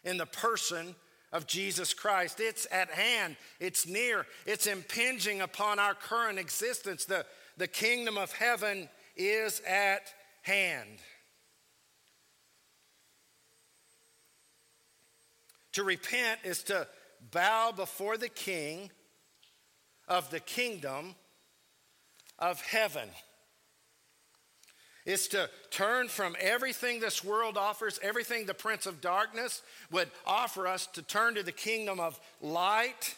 in 0.05 0.19
the 0.19 0.27
person 0.27 0.95
of 1.35 1.49
Jesus 1.49 1.93
Christ. 1.93 2.39
It's 2.39 2.67
at 2.71 2.89
hand, 2.91 3.37
it's 3.59 3.87
near, 3.87 4.25
it's 4.47 4.69
impinging 4.69 5.43
upon 5.43 5.81
our 5.81 5.93
current 5.93 6.39
existence. 6.39 7.05
The, 7.05 7.27
the 7.59 7.67
kingdom 7.67 8.17
of 8.17 8.33
heaven 8.33 8.89
is 9.17 9.61
at 9.69 10.15
hand. 10.43 11.01
To 15.73 15.83
repent 15.83 16.39
is 16.45 16.63
to 16.65 16.87
bow 17.33 17.73
before 17.73 18.17
the 18.17 18.29
king 18.29 18.93
of 20.07 20.31
the 20.31 20.39
kingdom 20.39 21.17
of 22.39 22.61
heaven. 22.61 23.09
It's 25.05 25.29
to 25.29 25.51
turn 25.71 26.09
from 26.09 26.35
everything 26.41 26.99
this 26.99 27.23
world 27.23 27.59
offers, 27.59 28.01
everything 28.03 28.47
the 28.47 28.55
prince 28.55 28.87
of 28.87 29.03
darkness 29.03 29.63
would 29.91 30.11
offer 30.27 30.67
us, 30.67 30.87
to 30.89 31.03
turn 31.03 31.35
to 31.35 31.43
the 31.43 31.53
kingdom 31.53 32.01
of 32.01 32.19
light, 32.41 33.15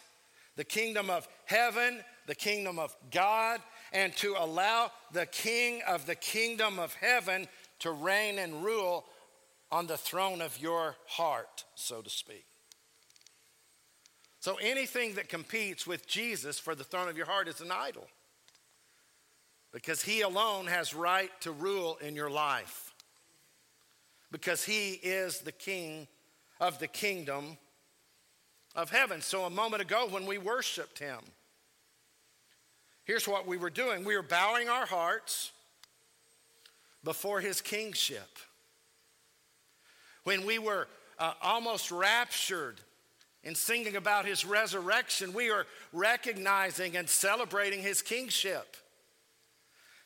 the 0.57 0.65
kingdom 0.65 1.09
of 1.09 1.27
heaven, 1.45 2.03
the 2.25 2.35
kingdom 2.35 2.77
of 2.77 2.95
God, 3.09 3.61
and 3.93 4.13
to 4.17 4.35
allow 4.37 4.91
the 5.13 5.25
king 5.27 5.81
of 5.87 6.05
the 6.05 6.15
kingdom 6.15 6.77
of 6.77 6.93
heaven 6.95 7.47
to 7.79 7.91
reign 7.91 8.37
and 8.37 8.65
rule 8.65 9.05
on 9.71 9.87
the 9.87 9.97
throne 9.97 10.41
of 10.41 10.59
your 10.59 10.95
heart, 11.07 11.63
so 11.75 12.01
to 12.01 12.09
speak. 12.09 12.45
So 14.39 14.55
anything 14.61 15.15
that 15.15 15.29
competes 15.29 15.87
with 15.87 16.07
Jesus 16.07 16.59
for 16.59 16.75
the 16.75 16.83
throne 16.83 17.07
of 17.07 17.17
your 17.17 17.25
heart 17.25 17.47
is 17.47 17.61
an 17.61 17.71
idol 17.71 18.07
because 19.77 20.01
He 20.01 20.21
alone 20.21 20.65
has 20.65 20.95
right 20.95 21.29
to 21.41 21.51
rule 21.51 21.99
in 22.01 22.15
your 22.15 22.31
life. 22.31 22.95
Because 24.31 24.63
He 24.63 24.93
is 24.93 25.41
the 25.41 25.51
King 25.51 26.07
of 26.59 26.79
the 26.79 26.87
kingdom 26.87 27.59
of 28.75 28.89
heaven. 28.89 29.21
So, 29.21 29.45
a 29.45 29.51
moment 29.51 29.83
ago, 29.83 30.07
when 30.09 30.25
we 30.25 30.39
worshiped 30.39 30.97
him, 30.97 31.19
here's 33.05 33.27
what 33.27 33.45
we 33.45 33.55
were 33.55 33.69
doing 33.69 34.03
we 34.03 34.15
were 34.15 34.23
bowing 34.23 34.67
our 34.67 34.87
hearts 34.87 35.51
before 37.03 37.39
his 37.39 37.61
kingship. 37.61 38.39
When 40.23 40.43
we 40.43 40.57
were 40.57 40.87
uh, 41.19 41.33
almost 41.39 41.91
raptured 41.91 42.81
in 43.43 43.53
singing 43.53 43.95
about 43.95 44.25
his 44.25 44.43
resurrection, 44.43 45.33
we 45.33 45.51
are 45.51 45.67
recognizing 45.93 46.97
and 46.97 47.07
celebrating 47.07 47.83
his 47.83 48.01
kingship. 48.01 48.75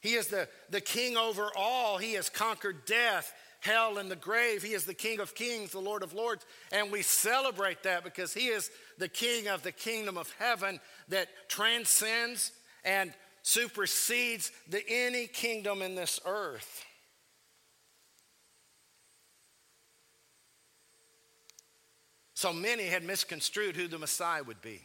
He 0.02 0.16
is 0.16 0.28
the, 0.28 0.48
the 0.70 0.82
king 0.82 1.16
over 1.16 1.50
all. 1.56 1.98
He 1.98 2.14
has 2.14 2.30
conquered 2.30 2.86
death, 2.86 3.34
hell, 3.60 4.00
and 4.00 4.10
the 4.10 4.16
grave. 4.16 4.64
He 4.64 4.74
is 4.74 4.86
the 4.86 4.96
king 4.96 5.20
of 5.20 5.36
kings, 5.36 5.72
the 5.72 5.80
lord 5.80 6.02
of 6.02 6.14
lords. 6.14 6.44
And 6.72 6.92
we 6.92 7.04
celebrate 7.04 7.84
that 7.84 8.04
because 8.04 8.34
he 8.34 8.48
is 8.48 8.72
the 8.98 9.08
king 9.08 9.48
of 9.48 9.62
the 9.62 9.72
kingdom 9.72 10.18
of 10.18 10.34
heaven 10.40 10.80
that 11.10 11.28
transcends 11.48 12.52
and 12.84 13.14
supersedes 13.44 14.52
the, 14.68 14.84
any 14.90 15.28
kingdom 15.28 15.84
in 15.84 15.94
this 15.94 16.20
earth. 16.26 16.84
So 22.34 22.52
many 22.52 22.86
had 22.86 23.04
misconstrued 23.04 23.76
who 23.76 23.88
the 23.88 24.00
Messiah 24.00 24.42
would 24.42 24.64
be. 24.64 24.82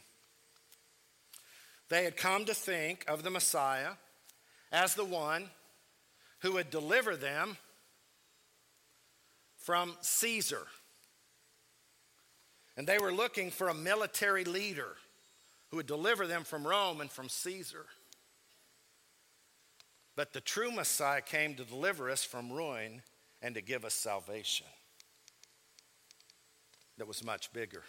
They 1.89 2.03
had 2.03 2.15
come 2.15 2.45
to 2.45 2.53
think 2.53 3.03
of 3.07 3.23
the 3.23 3.31
Messiah 3.31 3.93
as 4.71 4.95
the 4.95 5.05
one 5.05 5.49
who 6.39 6.53
would 6.53 6.69
deliver 6.69 7.15
them 7.15 7.57
from 9.57 9.93
Caesar. 10.01 10.65
And 12.75 12.85
they 12.85 12.99
were 12.99 13.11
looking 13.11 13.49
for 13.49 13.69
a 13.69 13.73
military 13.73 14.43
leader 14.43 14.95
who 15.69 15.77
would 15.77 15.87
deliver 15.87 16.27
them 16.27 16.43
from 16.43 16.65
Rome 16.65 17.01
and 17.01 17.11
from 17.11 17.27
Caesar. 17.27 17.85
But 20.15 20.33
the 20.33 20.41
true 20.41 20.71
Messiah 20.71 21.21
came 21.21 21.55
to 21.55 21.63
deliver 21.63 22.09
us 22.09 22.23
from 22.23 22.51
ruin 22.51 23.01
and 23.41 23.55
to 23.55 23.61
give 23.61 23.85
us 23.85 23.93
salvation 23.93 24.67
that 26.97 27.07
was 27.07 27.23
much 27.23 27.53
bigger 27.53 27.83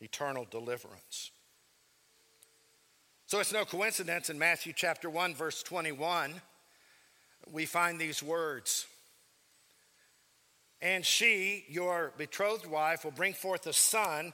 eternal 0.00 0.46
deliverance. 0.50 1.30
So 3.28 3.40
it's 3.40 3.52
no 3.52 3.66
coincidence 3.66 4.30
in 4.30 4.38
Matthew 4.38 4.72
chapter 4.74 5.10
1, 5.10 5.34
verse 5.34 5.62
21, 5.62 6.32
we 7.52 7.66
find 7.66 8.00
these 8.00 8.22
words. 8.22 8.86
And 10.80 11.04
she, 11.04 11.66
your 11.68 12.14
betrothed 12.16 12.64
wife, 12.64 13.04
will 13.04 13.10
bring 13.10 13.34
forth 13.34 13.66
a 13.66 13.74
son, 13.74 14.32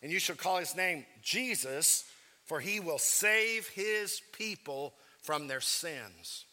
and 0.00 0.12
you 0.12 0.20
shall 0.20 0.36
call 0.36 0.58
his 0.58 0.76
name 0.76 1.04
Jesus, 1.24 2.04
for 2.44 2.60
he 2.60 2.78
will 2.78 3.00
save 3.00 3.66
his 3.66 4.22
people 4.30 4.94
from 5.24 5.48
their 5.48 5.60
sins. 5.60 6.44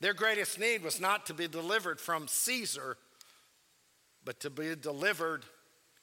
Their 0.00 0.14
greatest 0.14 0.58
need 0.58 0.82
was 0.82 0.98
not 0.98 1.26
to 1.26 1.34
be 1.34 1.48
delivered 1.48 2.00
from 2.00 2.28
Caesar, 2.28 2.96
but 4.24 4.40
to 4.40 4.48
be 4.48 4.74
delivered 4.74 5.44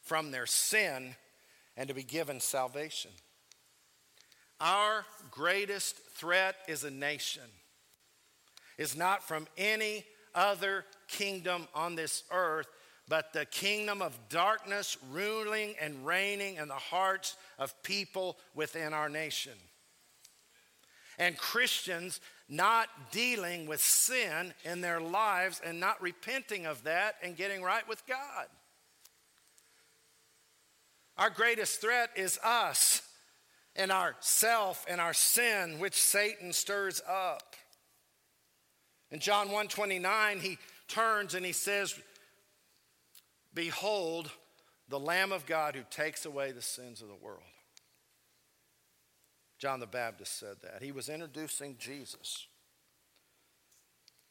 from 0.03 0.29
their 0.29 0.45
sin 0.45 1.15
and 1.75 1.87
to 1.87 1.95
be 1.95 2.03
given 2.03 2.39
salvation. 2.39 3.09
Our 4.63 5.05
greatest 5.29 5.97
threat 6.15 6.55
as 6.69 6.85
a 6.85 6.89
nation 6.89 7.43
is 8.77 8.95
not 8.95 9.21
from 9.21 9.45
any 9.57 10.05
other 10.33 10.85
kingdom 11.09 11.67
on 11.75 11.95
this 11.95 12.23
earth, 12.31 12.67
but 13.09 13.33
the 13.33 13.43
kingdom 13.43 14.01
of 14.01 14.17
darkness 14.29 14.97
ruling 15.11 15.75
and 15.81 16.05
reigning 16.05 16.55
in 16.55 16.69
the 16.69 16.75
hearts 16.75 17.35
of 17.59 17.83
people 17.83 18.37
within 18.55 18.93
our 18.93 19.09
nation. 19.09 19.51
And 21.19 21.37
Christians 21.37 22.21
not 22.47 22.87
dealing 23.11 23.67
with 23.67 23.81
sin 23.81 24.53
in 24.63 24.79
their 24.79 25.01
lives 25.01 25.61
and 25.63 25.81
not 25.81 26.01
repenting 26.01 26.67
of 26.67 26.85
that 26.85 27.15
and 27.21 27.35
getting 27.35 27.63
right 27.63 27.87
with 27.89 28.07
God. 28.07 28.45
Our 31.17 31.29
greatest 31.29 31.81
threat 31.81 32.11
is 32.15 32.39
us 32.41 33.01
and 33.75 33.91
our 33.91 34.15
self 34.19 34.85
and 34.87 35.01
our 35.01 35.13
sin 35.13 35.79
which 35.79 36.01
Satan 36.01 36.53
stirs 36.53 37.01
up. 37.07 37.55
In 39.11 39.19
John 39.19 39.49
1:29 39.49 40.41
he 40.41 40.57
turns 40.87 41.33
and 41.33 41.45
he 41.45 41.51
says 41.53 41.99
behold 43.53 44.31
the 44.89 44.99
lamb 44.99 45.31
of 45.31 45.45
God 45.45 45.75
who 45.75 45.83
takes 45.89 46.25
away 46.25 46.51
the 46.51 46.61
sins 46.61 47.01
of 47.01 47.07
the 47.07 47.15
world. 47.15 47.43
John 49.59 49.79
the 49.79 49.87
Baptist 49.87 50.37
said 50.39 50.57
that. 50.61 50.83
He 50.83 50.91
was 50.91 51.07
introducing 51.07 51.77
Jesus. 51.77 52.47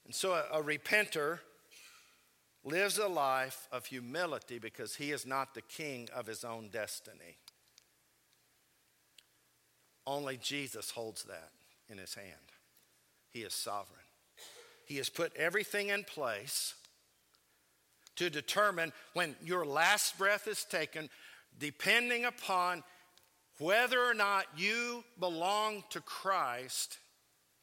And 0.04 0.14
so 0.14 0.32
a, 0.32 0.58
a 0.58 0.62
repenter 0.62 1.38
lives 2.64 2.98
a 2.98 3.08
life 3.08 3.66
of 3.72 3.86
humility 3.86 4.58
because 4.58 4.96
he 4.96 5.10
is 5.10 5.26
not 5.26 5.54
the 5.54 5.62
king 5.62 6.08
of 6.14 6.26
his 6.26 6.44
own 6.44 6.68
destiny. 6.68 7.38
Only 10.06 10.36
Jesus 10.36 10.90
holds 10.90 11.24
that 11.24 11.50
in 11.88 11.98
his 11.98 12.14
hand. 12.14 12.26
He 13.30 13.40
is 13.40 13.54
sovereign. 13.54 13.98
He 14.86 14.96
has 14.96 15.08
put 15.08 15.34
everything 15.36 15.88
in 15.88 16.04
place 16.04 16.74
to 18.16 18.28
determine 18.28 18.92
when 19.14 19.36
your 19.42 19.64
last 19.64 20.18
breath 20.18 20.46
is 20.46 20.64
taken, 20.64 21.08
depending 21.58 22.24
upon 22.24 22.82
whether 23.58 24.02
or 24.02 24.14
not 24.14 24.46
you 24.56 25.04
belong 25.18 25.84
to 25.90 26.00
Christ 26.00 26.98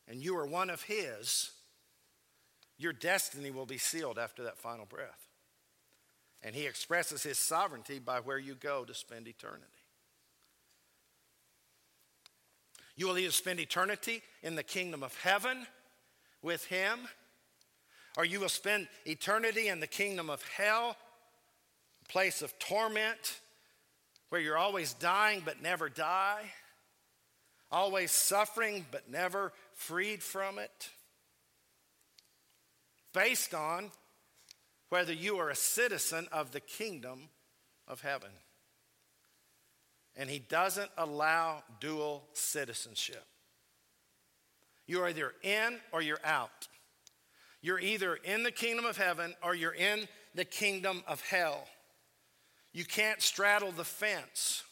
and 0.08 0.24
you 0.24 0.38
are 0.38 0.46
one 0.46 0.70
of 0.70 0.84
His, 0.84 1.52
your 2.78 2.94
destiny 2.94 3.52
will 3.52 3.66
be 3.66 3.78
sealed 3.78 4.18
after 4.18 4.44
that 4.44 4.58
final 4.58 4.86
breath. 4.86 5.28
And 6.42 6.56
He 6.56 6.66
expresses 6.66 7.22
His 7.24 7.38
sovereignty 7.38 8.00
by 8.00 8.22
where 8.22 8.40
you 8.40 8.56
go 8.56 8.86
to 8.86 8.94
spend 8.94 9.28
eternity. 9.28 9.66
You 13.00 13.08
will 13.08 13.18
either 13.18 13.32
spend 13.32 13.62
eternity 13.62 14.22
in 14.44 14.56
the 14.56 14.62
kingdom 14.62 15.04
of 15.04 15.18
heaven 15.22 15.66
with 16.42 16.66
Him, 16.66 17.00
or 18.18 18.26
you 18.26 18.42
will 18.42 18.50
spend 18.50 18.90
eternity 19.06 19.70
in 19.70 19.80
the 19.80 19.88
kingdom 19.88 20.30
of 20.30 20.44
hell, 20.50 20.98
a 22.04 22.12
place 22.12 22.42
of 22.42 22.60
torment, 22.60 23.40
where 24.28 24.42
you're 24.42 24.58
always 24.58 24.92
dying 24.92 25.44
but 25.46 25.62
never 25.62 25.88
die, 25.88 26.52
always 27.72 28.12
suffering 28.12 28.86
but 28.92 29.10
never 29.10 29.54
freed 29.76 30.22
from 30.22 30.60
it, 30.60 30.90
based 33.14 33.54
on 33.54 33.92
whether 34.90 35.14
you 35.14 35.38
are 35.38 35.50
a 35.50 35.56
citizen 35.56 36.28
of 36.34 36.52
the 36.52 36.60
kingdom 36.60 37.30
of 37.88 38.02
heaven 38.02 38.32
and 40.20 40.30
he 40.30 40.38
doesn't 40.38 40.92
allow 40.98 41.64
dual 41.80 42.26
citizenship. 42.34 43.24
You're 44.86 45.08
either 45.08 45.34
in 45.42 45.80
or 45.94 46.02
you're 46.02 46.20
out. 46.26 46.68
You're 47.62 47.80
either 47.80 48.16
in 48.16 48.44
the 48.44 48.52
kingdom 48.52 48.86
of 48.86 48.98
heaven 48.98 49.34
or 49.42 49.56
you're 49.56 49.74
in 49.74 50.10
the 50.36 50.44
kingdom 50.44 51.04
of 51.08 51.22
hell. 51.22 51.64
You 52.74 52.84
can't 52.84 53.22
straddle 53.22 53.72
the 53.72 53.86
fence. 53.86 54.64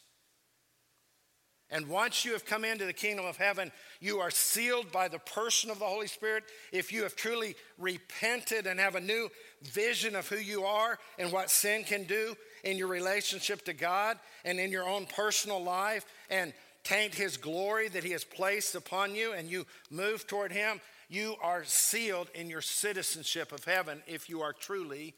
And 1.70 1.88
once 1.88 2.26
you 2.26 2.34
have 2.34 2.46
come 2.46 2.66
into 2.66 2.86
the 2.86 2.94
kingdom 2.94 3.26
of 3.26 3.38
heaven, 3.38 3.72
you 4.02 4.20
are 4.20 4.32
sealed 4.32 4.92
by 4.92 5.08
the 5.08 5.20
person 5.20 5.70
of 5.70 5.80
the 5.80 5.86
Holy 5.86 6.08
Spirit. 6.08 6.44
If 6.74 6.92
you 6.92 7.04
have 7.04 7.16
truly 7.16 7.56
repented 7.78 8.68
and 8.68 8.80
have 8.80 8.96
a 8.96 9.02
new 9.02 9.30
vision 9.64 10.16
of 10.16 10.28
who 10.28 10.38
you 10.38 10.64
are 10.64 10.98
and 11.18 11.32
what 11.32 11.50
sin 11.50 11.84
can 11.84 12.04
do, 12.04 12.36
in 12.64 12.78
your 12.78 12.88
relationship 12.88 13.64
to 13.66 13.74
God 13.74 14.18
and 14.44 14.60
in 14.60 14.72
your 14.72 14.88
own 14.88 15.06
personal 15.06 15.64
life 15.64 16.06
and 16.30 16.54
taint 16.84 17.14
his 17.14 17.38
glory 17.38 17.88
that 17.90 18.04
he 18.04 18.12
has 18.12 18.24
placed 18.24 18.76
upon 18.76 19.16
you 19.16 19.34
and 19.34 19.50
you 19.50 19.66
move 19.90 20.28
toward 20.28 20.52
him, 20.52 20.82
you 21.10 21.36
are 21.42 21.64
sealed 21.64 22.30
in 22.36 22.50
your 22.50 22.62
citizenship 22.62 23.52
of 23.52 23.64
heaven 23.64 24.02
if 24.08 24.30
you 24.30 24.42
are 24.42 24.54
truly 24.54 25.14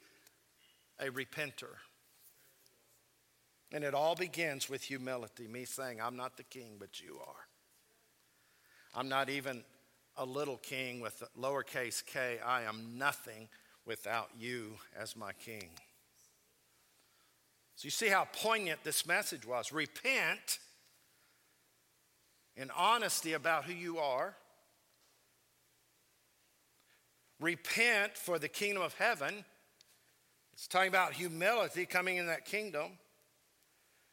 a 1.00 1.06
repenter. 1.06 1.76
And 3.72 3.84
it 3.84 3.94
all 3.94 4.16
begins 4.16 4.70
with 4.70 4.84
humility, 4.84 5.48
me 5.48 5.66
saying, 5.66 6.02
I'm 6.02 6.18
not 6.18 6.38
the 6.38 6.44
king, 6.44 6.78
but 6.80 7.02
you 7.02 7.20
are. 7.26 7.46
I'm 8.96 9.10
not 9.10 9.30
even 9.30 9.64
a 10.18 10.26
little 10.26 10.58
king 10.58 11.02
with 11.02 11.24
lowercase 11.40 12.04
k. 12.06 12.40
I 12.46 12.64
am 12.64 12.98
nothing 12.98 13.48
without 13.90 14.30
you 14.38 14.74
as 14.96 15.16
my 15.16 15.34
king. 15.34 15.68
So 17.76 17.88
you 17.88 17.90
see 17.90 18.08
how 18.08 18.28
poignant 18.32 18.84
this 18.84 19.08
message 19.08 19.48
was. 19.48 19.74
Repent 19.74 20.60
in 22.56 22.70
honesty 22.78 23.34
about 23.34 23.66
who 23.66 23.74
you 23.74 23.98
are. 23.98 24.36
Repent 27.40 28.16
for 28.16 28.38
the 28.38 28.48
kingdom 28.48 28.84
of 28.84 28.94
heaven. 28.94 29.44
It's 30.54 30.68
talking 30.68 30.90
about 30.90 31.14
humility 31.14 31.88
coming 31.88 32.18
in 32.18 32.28
that 32.28 32.46
kingdom. 32.46 32.92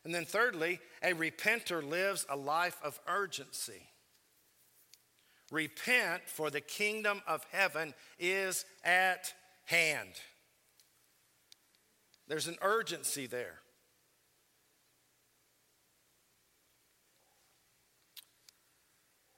And 0.07 0.15
then, 0.15 0.25
thirdly, 0.25 0.81
a 1.03 1.13
repenter 1.13 1.87
lives 1.87 2.25
a 2.31 2.37
life 2.37 2.79
of 2.83 2.99
urgency. 3.07 3.91
Repent, 5.51 6.23
for 6.25 6.49
the 6.49 6.63
kingdom 6.63 7.21
of 7.27 7.45
heaven 7.53 7.93
is 8.19 8.65
at 8.83 9.35
hand. 9.67 10.11
There's 12.27 12.49
an 12.49 12.57
urgency 12.63 13.27
there. 13.27 13.61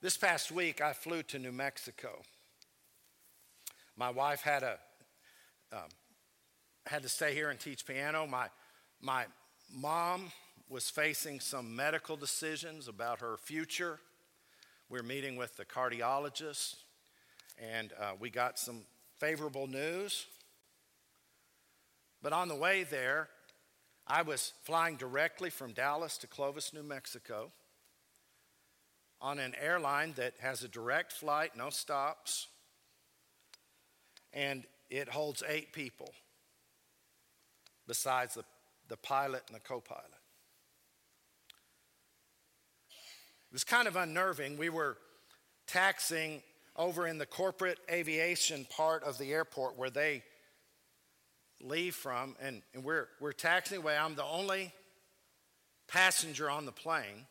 This 0.01 0.16
past 0.16 0.53
week, 0.53 0.81
I 0.81 0.93
flew 0.93 1.22
to 1.24 1.39
New 1.39 1.51
Mexico. 1.51 2.22
My 3.97 4.11
wife 4.11 4.43
had 4.43 4.62
a 4.62 4.79
um, 5.72 5.89
had 6.87 7.03
to 7.03 7.09
stay 7.09 7.35
here 7.35 7.51
and 7.51 7.59
teach 7.59 7.85
piano. 7.85 8.26
My 8.26 8.47
my 9.03 9.26
mom 9.74 10.31
was 10.68 10.89
facing 10.89 11.41
some 11.41 11.74
medical 11.74 12.16
decisions 12.16 12.87
about 12.87 13.20
her 13.20 13.37
future. 13.37 13.99
We 14.89 14.99
are 15.01 15.03
meeting 15.03 15.37
with 15.37 15.57
the 15.57 15.64
cardiologist, 15.64 16.76
and 17.61 17.93
uh, 18.01 18.12
we 18.20 18.31
got 18.31 18.59
some 18.59 18.83
favorable 19.18 19.66
news. 19.66 20.26
But 22.22 22.32
on 22.32 22.48
the 22.48 22.56
way 22.56 22.84
there, 22.84 23.28
I 24.06 24.22
was 24.22 24.52
flying 24.64 24.96
directly 24.96 25.50
from 25.50 25.72
Dallas 25.72 26.18
to 26.18 26.26
Clovis, 26.26 26.72
New 26.72 26.82
Mexico 26.82 27.52
on 29.20 29.38
an 29.38 29.54
airline 29.60 30.14
that 30.16 30.34
has 30.40 30.62
a 30.62 30.68
direct 30.68 31.12
flight, 31.12 31.56
no 31.56 31.70
stops, 31.70 32.46
and 34.32 34.64
it 34.90 35.08
holds 35.08 35.42
eight 35.46 35.72
people 35.72 36.12
besides 37.86 38.34
the, 38.34 38.44
the 38.88 38.96
pilot 38.96 39.42
and 39.48 39.56
the 39.56 39.60
co 39.60 39.80
pilot. 39.80 40.04
It 43.50 43.54
was 43.54 43.64
kind 43.64 43.88
of 43.88 43.96
unnerving. 43.96 44.58
We 44.58 44.68
were 44.68 44.98
taxing 45.66 46.42
over 46.79 47.07
in 47.07 47.18
the 47.18 47.26
corporate 47.26 47.79
aviation 47.91 48.66
part 48.70 49.03
of 49.03 49.18
the 49.18 49.33
airport 49.33 49.76
where 49.76 49.91
they 49.91 50.22
leave 51.61 51.95
from, 51.95 52.37
and, 52.41 52.62
and 52.72 52.85
we're, 52.85 53.09
we're 53.20 53.33
taxiing 53.33 53.83
away. 53.83 53.97
I'm 53.97 54.14
the 54.14 54.24
only 54.24 54.72
passenger 55.89 56.49
on 56.49 56.64
the 56.64 56.72
plane. 56.72 57.26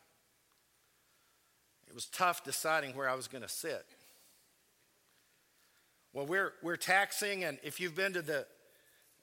It 1.88 1.94
was 1.94 2.06
tough 2.06 2.44
deciding 2.44 2.94
where 2.94 3.08
I 3.08 3.14
was 3.14 3.26
going 3.26 3.42
to 3.42 3.48
sit. 3.48 3.86
Well, 6.12 6.26
we're, 6.26 6.52
we're 6.62 6.76
taxing, 6.76 7.44
and 7.44 7.58
if 7.62 7.80
you've 7.80 7.94
been 7.94 8.12
to 8.12 8.22
the 8.22 8.46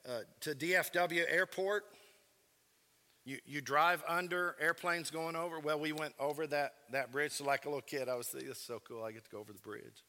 uh, 0.08 0.20
to 0.40 0.54
DFW 0.54 1.24
Airport, 1.28 1.84
you, 3.24 3.38
you 3.44 3.60
drive 3.60 4.04
under 4.06 4.54
airplanes 4.60 5.10
going 5.10 5.34
over. 5.34 5.58
Well, 5.58 5.80
we 5.80 5.90
went 5.90 6.14
over 6.20 6.46
that, 6.46 6.74
that 6.92 7.10
bridge. 7.10 7.32
So, 7.32 7.44
like 7.44 7.64
a 7.64 7.68
little 7.68 7.82
kid, 7.82 8.08
I 8.08 8.14
was 8.14 8.28
thinking, 8.28 8.48
this 8.48 8.58
is 8.58 8.64
so 8.64 8.80
cool. 8.86 9.02
I 9.02 9.10
get 9.10 9.24
to 9.24 9.30
go 9.30 9.40
over 9.40 9.52
the 9.52 9.58
bridge. 9.58 10.04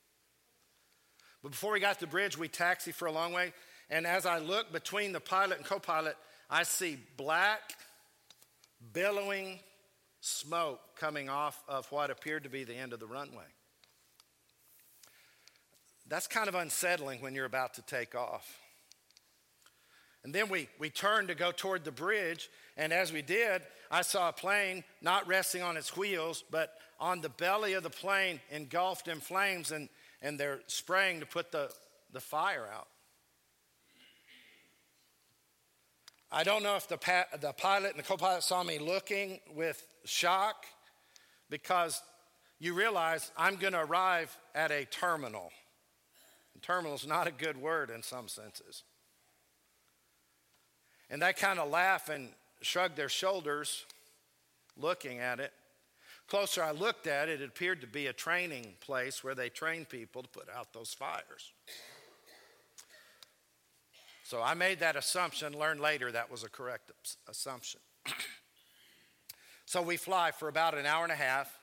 But 1.44 1.52
before 1.52 1.72
we 1.72 1.80
got 1.80 1.96
to 1.96 2.02
the 2.02 2.08
bridge, 2.08 2.38
we 2.38 2.48
taxi 2.48 2.92
for 2.92 3.08
a 3.08 3.12
long 3.12 3.34
way. 3.34 3.54
And 3.90 4.06
as 4.06 4.26
I 4.26 4.40
look 4.40 4.72
between 4.72 5.12
the 5.12 5.20
pilot 5.20 5.58
and 5.58 5.66
co 5.66 5.80
pilot, 5.80 6.18
I 6.50 6.64
see 6.64 6.98
black, 7.16 7.74
billowing 8.94 9.60
smoke 10.20 10.80
coming 11.00 11.30
off 11.30 11.62
of 11.68 11.90
what 11.92 12.10
appeared 12.10 12.44
to 12.44 12.50
be 12.50 12.64
the 12.64 12.76
end 12.76 12.94
of 12.94 13.00
the 13.00 13.08
runway. 13.08 13.46
That's 16.08 16.28
kind 16.28 16.48
of 16.48 16.56
unsettling 16.56 17.22
when 17.22 17.36
you're 17.36 17.46
about 17.46 17.74
to 17.76 17.82
take 17.82 18.16
off. 18.16 18.60
And 20.24 20.34
then 20.34 20.50
we, 20.50 20.68
we 20.80 20.90
turned 20.90 21.30
to 21.30 21.36
go 21.36 21.52
toward 21.52 21.84
the 21.84 21.92
bridge, 21.92 22.50
and 22.76 22.92
as 22.92 23.14
we 23.14 23.22
did, 23.22 23.62
I 23.90 24.02
saw 24.02 24.30
a 24.30 24.34
plane 24.34 24.84
not 25.02 25.28
resting 25.28 25.62
on 25.62 25.78
its 25.78 25.96
wheels, 25.96 26.44
but 26.52 26.74
on 27.00 27.22
the 27.22 27.30
belly 27.30 27.74
of 27.74 27.84
the 27.84 27.90
plane 27.90 28.42
engulfed 28.52 29.08
in 29.08 29.20
flames, 29.20 29.72
and, 29.72 29.88
and 30.22 30.40
they're 30.40 30.60
spraying 30.68 31.20
to 31.20 31.26
put 31.26 31.52
the, 31.52 31.72
the 32.12 32.20
fire 32.20 32.68
out. 32.74 32.88
I 36.32 36.44
don't 36.44 36.64
know 36.64 36.76
if 36.76 36.88
the, 36.88 36.98
pa- 36.98 37.28
the 37.40 37.54
pilot 37.54 37.92
and 37.92 38.00
the 38.00 38.04
co 38.04 38.18
pilot 38.18 38.44
saw 38.44 38.62
me 38.64 38.80
looking 38.80 39.40
with 39.56 39.86
shock 40.04 40.66
because 41.50 42.02
you 42.60 42.74
realize 42.74 43.32
I'm 43.38 43.56
going 43.56 43.74
to 43.74 43.82
arrive 43.82 44.36
at 44.54 44.72
a 44.72 44.86
terminal. 44.86 45.52
terminal 46.62 46.96
is 46.96 47.08
not 47.08 47.28
a 47.28 47.32
good 47.32 47.56
word 47.56 47.90
in 47.90 48.04
some 48.04 48.28
senses. 48.28 48.84
And 51.10 51.22
they 51.22 51.32
kind 51.32 51.60
of 51.60 51.70
laugh 51.70 52.10
and 52.10 52.30
shrug 52.62 52.96
their 52.96 53.10
shoulders 53.10 53.86
looking 54.76 55.20
at 55.20 55.40
it. 55.40 55.54
Closer 56.28 56.62
I 56.62 56.72
looked 56.72 57.08
at 57.08 57.30
it, 57.30 57.42
it 57.42 57.48
appeared 57.48 57.80
to 57.82 57.88
be 57.88 58.08
a 58.08 58.14
training 58.14 58.74
place 58.82 59.24
where 59.24 59.36
they 59.36 59.50
train 59.50 59.86
people 59.86 60.22
to 60.22 60.30
put 60.30 60.50
out 60.54 60.74
those 60.74 60.94
fires. 60.94 61.54
So 64.24 64.42
I 64.44 64.56
made 64.56 64.82
that 64.82 64.98
assumption, 64.98 65.58
learned 65.58 65.80
later 65.80 66.12
that 66.12 66.30
was 66.30 66.44
a 66.44 66.50
correct 66.50 66.92
assumption. 67.30 67.80
so 69.66 69.82
we 69.82 69.96
fly 69.96 70.32
for 70.32 70.50
about 70.50 70.78
an 70.78 70.86
hour 70.86 71.04
and 71.04 71.14
a 71.14 71.16
half. 71.16 71.58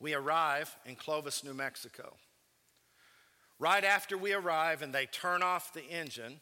We 0.00 0.14
arrive 0.14 0.74
in 0.84 0.96
Clovis, 0.96 1.44
New 1.44 1.54
Mexico. 1.54 2.16
Right 3.60 3.84
after 3.84 4.18
we 4.18 4.32
arrive 4.32 4.82
and 4.82 4.92
they 4.92 5.06
turn 5.06 5.44
off 5.44 5.72
the 5.72 5.84
engine, 5.84 6.40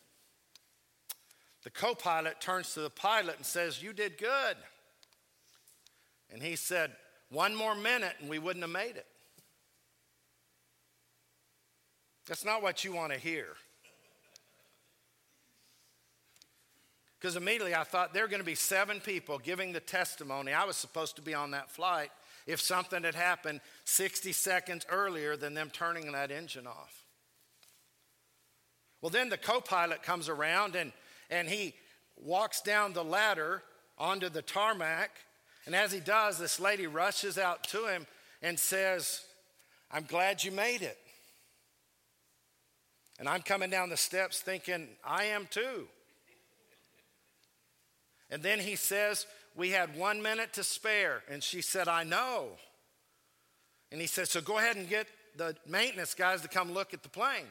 the 1.62 1.70
co 1.70 1.94
pilot 1.94 2.40
turns 2.40 2.72
to 2.74 2.80
the 2.80 2.88
pilot 2.88 3.36
and 3.36 3.44
says, 3.44 3.82
You 3.82 3.92
did 3.92 4.16
good. 4.16 4.56
And 6.32 6.42
he 6.42 6.56
said, 6.56 6.92
One 7.30 7.54
more 7.54 7.74
minute 7.74 8.14
and 8.20 8.28
we 8.28 8.38
wouldn't 8.38 8.62
have 8.62 8.72
made 8.72 8.96
it. 8.96 9.06
That's 12.26 12.44
not 12.44 12.62
what 12.62 12.84
you 12.84 12.92
want 12.92 13.12
to 13.12 13.18
hear. 13.18 13.48
Because 17.18 17.36
immediately 17.36 17.74
I 17.74 17.84
thought 17.84 18.12
there 18.12 18.24
are 18.24 18.28
going 18.28 18.40
to 18.40 18.46
be 18.46 18.54
seven 18.54 19.00
people 19.00 19.38
giving 19.38 19.72
the 19.72 19.80
testimony. 19.80 20.52
I 20.52 20.64
was 20.64 20.76
supposed 20.76 21.16
to 21.16 21.22
be 21.22 21.34
on 21.34 21.52
that 21.52 21.70
flight 21.70 22.10
if 22.46 22.60
something 22.60 23.02
had 23.02 23.14
happened 23.14 23.60
60 23.84 24.32
seconds 24.32 24.86
earlier 24.88 25.36
than 25.36 25.54
them 25.54 25.70
turning 25.72 26.12
that 26.12 26.30
engine 26.30 26.66
off. 26.66 27.04
Well, 29.00 29.10
then 29.10 29.28
the 29.28 29.38
co 29.38 29.60
pilot 29.60 30.02
comes 30.02 30.28
around 30.28 30.76
and, 30.76 30.92
and 31.30 31.48
he 31.48 31.74
walks 32.16 32.60
down 32.60 32.92
the 32.92 33.04
ladder 33.04 33.62
onto 33.98 34.28
the 34.28 34.42
tarmac. 34.42 35.10
And 35.66 35.74
as 35.74 35.92
he 35.92 36.00
does, 36.00 36.38
this 36.38 36.60
lady 36.60 36.86
rushes 36.86 37.38
out 37.38 37.64
to 37.64 37.86
him 37.86 38.06
and 38.40 38.58
says, 38.58 39.22
I'm 39.90 40.04
glad 40.04 40.44
you 40.44 40.52
made 40.52 40.82
it. 40.82 40.96
And 43.18 43.28
I'm 43.28 43.42
coming 43.42 43.70
down 43.70 43.88
the 43.88 43.96
steps 43.96 44.40
thinking, 44.40 44.88
I 45.04 45.24
am 45.24 45.48
too. 45.50 45.88
And 48.30 48.42
then 48.42 48.60
he 48.60 48.76
says, 48.76 49.26
We 49.54 49.70
had 49.70 49.96
one 49.96 50.22
minute 50.22 50.52
to 50.54 50.64
spare. 50.64 51.22
And 51.30 51.42
she 51.42 51.62
said, 51.62 51.88
I 51.88 52.04
know. 52.04 52.50
And 53.90 54.00
he 54.00 54.06
said, 54.06 54.28
So 54.28 54.40
go 54.40 54.58
ahead 54.58 54.76
and 54.76 54.88
get 54.88 55.06
the 55.36 55.56
maintenance 55.66 56.14
guys 56.14 56.42
to 56.42 56.48
come 56.48 56.72
look 56.72 56.94
at 56.94 57.02
the 57.02 57.08
plane. 57.08 57.46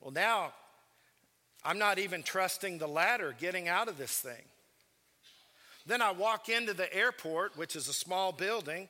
Well, 0.00 0.12
now 0.12 0.52
I'm 1.64 1.78
not 1.78 1.98
even 1.98 2.22
trusting 2.22 2.78
the 2.78 2.86
ladder 2.86 3.34
getting 3.38 3.68
out 3.68 3.88
of 3.88 3.98
this 3.98 4.18
thing. 4.18 4.44
Then 5.86 6.02
I 6.02 6.10
walk 6.10 6.48
into 6.48 6.74
the 6.74 6.92
airport, 6.92 7.56
which 7.56 7.76
is 7.76 7.88
a 7.88 7.92
small 7.92 8.32
building. 8.32 8.88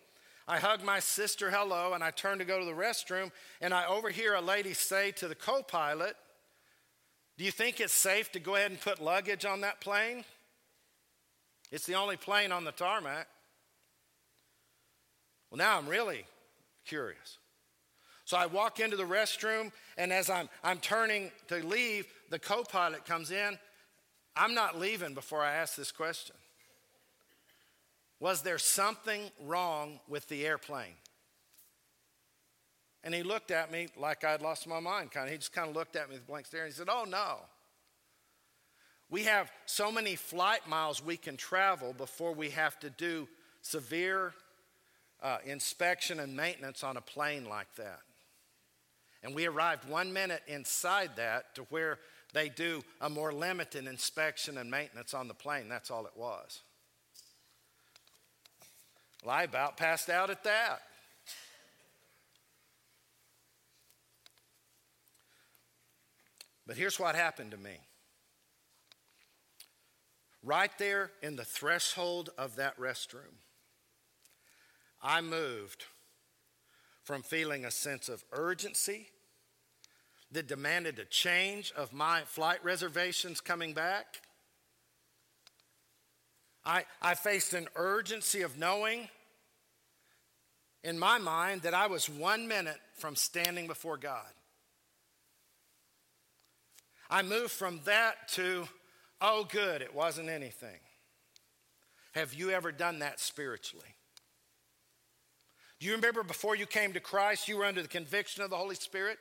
I 0.48 0.58
hug 0.58 0.82
my 0.82 1.00
sister 1.00 1.50
hello 1.50 1.92
and 1.92 2.02
I 2.02 2.10
turn 2.10 2.38
to 2.38 2.44
go 2.44 2.58
to 2.58 2.64
the 2.64 2.72
restroom 2.72 3.30
and 3.60 3.74
I 3.74 3.86
overhear 3.86 4.34
a 4.34 4.40
lady 4.40 4.72
say 4.72 5.10
to 5.12 5.28
the 5.28 5.34
co 5.34 5.62
pilot, 5.62 6.16
do 7.36 7.44
you 7.44 7.50
think 7.50 7.80
it's 7.80 7.92
safe 7.92 8.32
to 8.32 8.40
go 8.40 8.54
ahead 8.54 8.70
and 8.70 8.80
put 8.80 9.02
luggage 9.02 9.44
on 9.44 9.60
that 9.60 9.80
plane? 9.80 10.24
It's 11.70 11.84
the 11.84 11.94
only 11.94 12.16
plane 12.16 12.52
on 12.52 12.64
the 12.64 12.72
tarmac. 12.72 13.26
Well, 15.50 15.58
now 15.58 15.76
I'm 15.76 15.88
really 15.88 16.24
curious. 16.86 17.38
So 18.24 18.36
I 18.36 18.46
walk 18.46 18.80
into 18.80 18.96
the 18.96 19.04
restroom, 19.04 19.70
and 19.96 20.12
as 20.12 20.30
I'm, 20.30 20.48
I'm 20.64 20.78
turning 20.78 21.30
to 21.48 21.56
leave, 21.56 22.06
the 22.30 22.38
co 22.38 22.62
pilot 22.64 23.04
comes 23.04 23.30
in. 23.30 23.58
I'm 24.34 24.54
not 24.54 24.78
leaving 24.78 25.14
before 25.14 25.42
I 25.42 25.54
ask 25.54 25.76
this 25.76 25.92
question 25.92 26.36
Was 28.18 28.42
there 28.42 28.58
something 28.58 29.30
wrong 29.40 30.00
with 30.08 30.28
the 30.28 30.46
airplane? 30.46 30.94
And 33.04 33.14
he 33.14 33.22
looked 33.22 33.50
at 33.50 33.70
me 33.70 33.88
like 33.96 34.24
I'd 34.24 34.42
lost 34.42 34.66
my 34.66 34.80
mind, 34.80 35.12
kind 35.12 35.26
of. 35.26 35.32
He 35.32 35.38
just 35.38 35.52
kind 35.52 35.68
of 35.68 35.76
looked 35.76 35.96
at 35.96 36.08
me 36.08 36.16
with 36.16 36.26
blank 36.26 36.46
stare 36.46 36.64
and 36.64 36.72
he 36.72 36.76
said, 36.76 36.88
Oh, 36.90 37.04
no. 37.08 37.36
We 39.08 39.24
have 39.24 39.50
so 39.66 39.92
many 39.92 40.16
flight 40.16 40.66
miles 40.68 41.04
we 41.04 41.16
can 41.16 41.36
travel 41.36 41.92
before 41.92 42.32
we 42.32 42.50
have 42.50 42.78
to 42.80 42.90
do 42.90 43.28
severe 43.62 44.34
uh, 45.22 45.38
inspection 45.44 46.18
and 46.18 46.36
maintenance 46.36 46.82
on 46.82 46.96
a 46.96 47.00
plane 47.00 47.48
like 47.48 47.72
that. 47.76 48.00
And 49.22 49.34
we 49.34 49.46
arrived 49.46 49.88
one 49.88 50.12
minute 50.12 50.42
inside 50.46 51.10
that 51.16 51.54
to 51.54 51.62
where 51.70 51.98
they 52.32 52.48
do 52.48 52.82
a 53.00 53.08
more 53.08 53.32
limited 53.32 53.86
inspection 53.86 54.58
and 54.58 54.70
maintenance 54.70 55.14
on 55.14 55.28
the 55.28 55.34
plane. 55.34 55.68
That's 55.68 55.90
all 55.90 56.06
it 56.06 56.16
was. 56.16 56.62
Well, 59.26 59.34
I 59.34 59.42
about 59.42 59.76
passed 59.76 60.08
out 60.08 60.30
at 60.30 60.44
that. 60.44 60.82
But 66.64 66.76
here's 66.76 67.00
what 67.00 67.16
happened 67.16 67.50
to 67.50 67.56
me. 67.56 67.72
Right 70.44 70.70
there 70.78 71.10
in 71.24 71.34
the 71.34 71.44
threshold 71.44 72.30
of 72.38 72.54
that 72.54 72.78
restroom, 72.78 73.40
I 75.02 75.20
moved 75.22 75.86
from 77.02 77.22
feeling 77.22 77.64
a 77.64 77.72
sense 77.72 78.08
of 78.08 78.22
urgency 78.30 79.08
that 80.30 80.46
demanded 80.46 81.00
a 81.00 81.04
change 81.04 81.72
of 81.76 81.92
my 81.92 82.20
flight 82.26 82.64
reservations 82.64 83.40
coming 83.40 83.72
back. 83.72 84.20
I, 86.64 86.84
I 87.02 87.14
faced 87.14 87.54
an 87.54 87.66
urgency 87.74 88.42
of 88.42 88.56
knowing 88.56 89.08
in 90.86 90.96
my 91.00 91.18
mind 91.18 91.62
that 91.62 91.74
I 91.74 91.88
was 91.88 92.08
one 92.08 92.46
minute 92.46 92.78
from 92.94 93.16
standing 93.16 93.66
before 93.66 93.96
God. 93.96 94.30
I 97.10 97.22
moved 97.22 97.50
from 97.50 97.80
that 97.86 98.28
to, 98.34 98.68
oh, 99.20 99.44
good, 99.50 99.82
it 99.82 99.92
wasn't 99.92 100.28
anything. 100.28 100.78
Have 102.14 102.34
you 102.34 102.50
ever 102.50 102.70
done 102.70 103.00
that 103.00 103.18
spiritually? 103.18 103.96
Do 105.80 105.86
you 105.86 105.92
remember 105.96 106.22
before 106.22 106.54
you 106.54 106.66
came 106.66 106.92
to 106.92 107.00
Christ, 107.00 107.48
you 107.48 107.56
were 107.56 107.64
under 107.64 107.82
the 107.82 107.88
conviction 107.88 108.44
of 108.44 108.50
the 108.50 108.56
Holy 108.56 108.76
Spirit? 108.76 109.18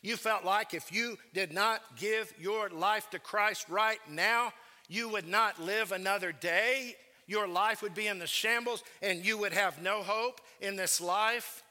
You 0.00 0.16
felt 0.16 0.42
like 0.42 0.72
if 0.72 0.90
you 0.90 1.18
did 1.34 1.52
not 1.52 1.82
give 1.98 2.32
your 2.40 2.70
life 2.70 3.10
to 3.10 3.18
Christ 3.18 3.68
right 3.68 4.00
now, 4.10 4.54
you 4.88 5.10
would 5.10 5.28
not 5.28 5.60
live 5.60 5.92
another 5.92 6.32
day. 6.32 6.96
Your 7.32 7.48
life 7.48 7.80
would 7.80 7.94
be 7.94 8.08
in 8.08 8.18
the 8.18 8.26
shambles 8.26 8.84
and 9.00 9.24
you 9.24 9.38
would 9.38 9.54
have 9.54 9.80
no 9.80 10.02
hope 10.02 10.42
in 10.60 10.76
this 10.76 11.00
life. 11.00 11.62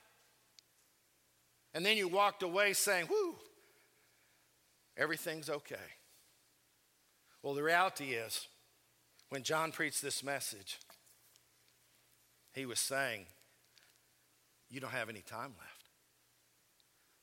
And 1.75 1.85
then 1.85 1.97
you 1.97 2.07
walked 2.07 2.41
away 2.41 2.73
saying, 2.73 3.05
Whoo, 3.07 3.35
everything's 4.97 5.51
okay. 5.51 5.75
Well, 7.43 7.53
the 7.53 7.61
reality 7.61 8.13
is, 8.13 8.47
when 9.29 9.43
John 9.43 9.71
preached 9.71 10.01
this 10.01 10.23
message, 10.23 10.79
he 12.55 12.65
was 12.65 12.79
saying, 12.79 13.27
You 14.71 14.79
don't 14.79 14.89
have 14.89 15.09
any 15.09 15.21
time 15.21 15.53
left 15.59 15.83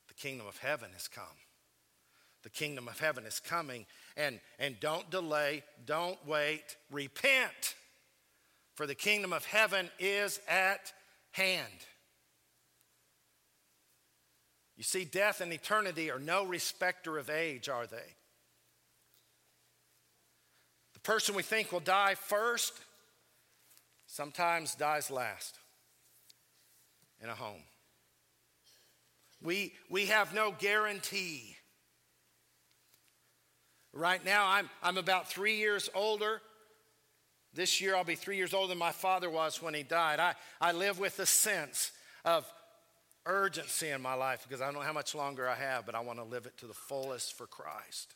The 0.07 0.13
kingdom 0.13 0.47
of 0.47 0.59
heaven 0.59 0.91
has 0.93 1.09
come. 1.09 1.25
The 2.43 2.49
kingdom 2.49 2.87
of 2.87 3.01
heaven 3.01 3.25
is 3.25 3.41
coming. 3.41 3.85
And, 4.15 4.39
and 4.59 4.79
don't 4.79 5.09
delay, 5.09 5.63
don't 5.85 6.25
wait, 6.25 6.77
repent, 6.89 7.75
for 8.79 8.87
the 8.87 8.95
kingdom 8.95 9.33
of 9.33 9.43
heaven 9.43 9.89
is 9.99 10.39
at 10.47 10.93
hand. 11.31 11.67
You 14.77 14.85
see, 14.85 15.03
death 15.03 15.41
and 15.41 15.51
eternity 15.51 16.09
are 16.09 16.17
no 16.17 16.45
respecter 16.45 17.17
of 17.17 17.29
age, 17.29 17.67
are 17.67 17.85
they? 17.85 18.15
The 20.93 21.01
person 21.01 21.35
we 21.35 21.43
think 21.43 21.73
will 21.73 21.81
die 21.81 22.15
first 22.15 22.71
sometimes 24.07 24.75
dies 24.75 25.11
last 25.11 25.59
in 27.21 27.27
a 27.27 27.35
home. 27.35 27.63
We, 29.43 29.73
we 29.89 30.05
have 30.05 30.33
no 30.33 30.53
guarantee. 30.57 31.57
Right 33.91 34.23
now, 34.23 34.47
I'm, 34.47 34.69
I'm 34.81 34.97
about 34.97 35.27
three 35.27 35.57
years 35.57 35.89
older. 35.93 36.41
This 37.53 37.81
year, 37.81 37.95
I'll 37.95 38.03
be 38.03 38.15
three 38.15 38.37
years 38.37 38.53
older 38.53 38.69
than 38.69 38.77
my 38.77 38.91
father 38.91 39.29
was 39.29 39.61
when 39.61 39.73
he 39.73 39.83
died. 39.83 40.19
I, 40.19 40.35
I 40.61 40.71
live 40.71 40.99
with 40.99 41.19
a 41.19 41.25
sense 41.25 41.91
of 42.23 42.45
urgency 43.25 43.89
in 43.89 44.01
my 44.01 44.13
life 44.13 44.45
because 44.47 44.61
I 44.61 44.65
don't 44.65 44.75
know 44.75 44.81
how 44.81 44.93
much 44.93 45.15
longer 45.15 45.47
I 45.47 45.55
have, 45.55 45.85
but 45.85 45.95
I 45.95 46.01
want 46.01 46.19
to 46.19 46.25
live 46.25 46.45
it 46.45 46.57
to 46.59 46.67
the 46.67 46.73
fullest 46.73 47.37
for 47.37 47.47
Christ. 47.47 48.13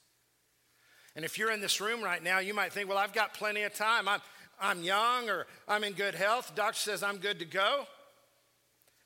And 1.16 1.26
if 1.26 1.38
you're 1.38 1.52
in 1.52 1.62
this 1.62 1.82
room 1.82 2.04
right 2.04 2.24
now, 2.24 2.40
you 2.40 2.54
might 2.54 2.74
think, 2.74 2.90
well, 2.90 2.98
I've 2.98 3.14
got 3.14 3.34
plenty 3.34 3.64
of 3.64 3.74
time. 3.74 4.08
I'm, 4.08 4.22
I'm 4.60 4.84
young 4.84 5.30
or 5.30 5.48
I'm 5.68 5.84
in 5.84 5.94
good 5.94 6.16
health. 6.16 6.54
Doctor 6.56 6.80
says 6.80 7.04
I'm 7.04 7.18
good 7.18 7.40
to 7.40 7.46
go. 7.46 7.86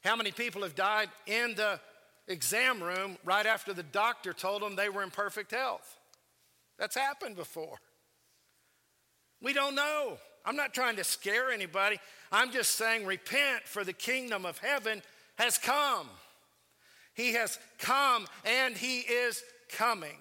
How 0.03 0.15
many 0.15 0.31
people 0.31 0.61
have 0.61 0.75
died 0.75 1.09
in 1.25 1.55
the 1.55 1.79
exam 2.27 2.81
room 2.81 3.17
right 3.23 3.45
after 3.45 3.73
the 3.73 3.83
doctor 3.83 4.33
told 4.33 4.61
them 4.61 4.75
they 4.75 4.89
were 4.89 5.03
in 5.03 5.09
perfect 5.09 5.51
health. 5.51 5.97
That's 6.77 6.95
happened 6.95 7.35
before. 7.35 7.77
We 9.41 9.53
don't 9.53 9.75
know. 9.75 10.17
I'm 10.45 10.55
not 10.55 10.73
trying 10.73 10.95
to 10.95 11.03
scare 11.03 11.51
anybody. 11.51 11.99
I'm 12.31 12.51
just 12.51 12.71
saying, 12.71 13.05
repent, 13.05 13.63
for 13.65 13.83
the 13.83 13.93
kingdom 13.93 14.45
of 14.45 14.57
heaven 14.59 15.01
has 15.37 15.57
come. 15.57 16.07
He 17.13 17.33
has 17.33 17.57
come 17.79 18.27
and 18.45 18.75
he 18.75 18.99
is 18.99 19.43
coming. 19.69 20.17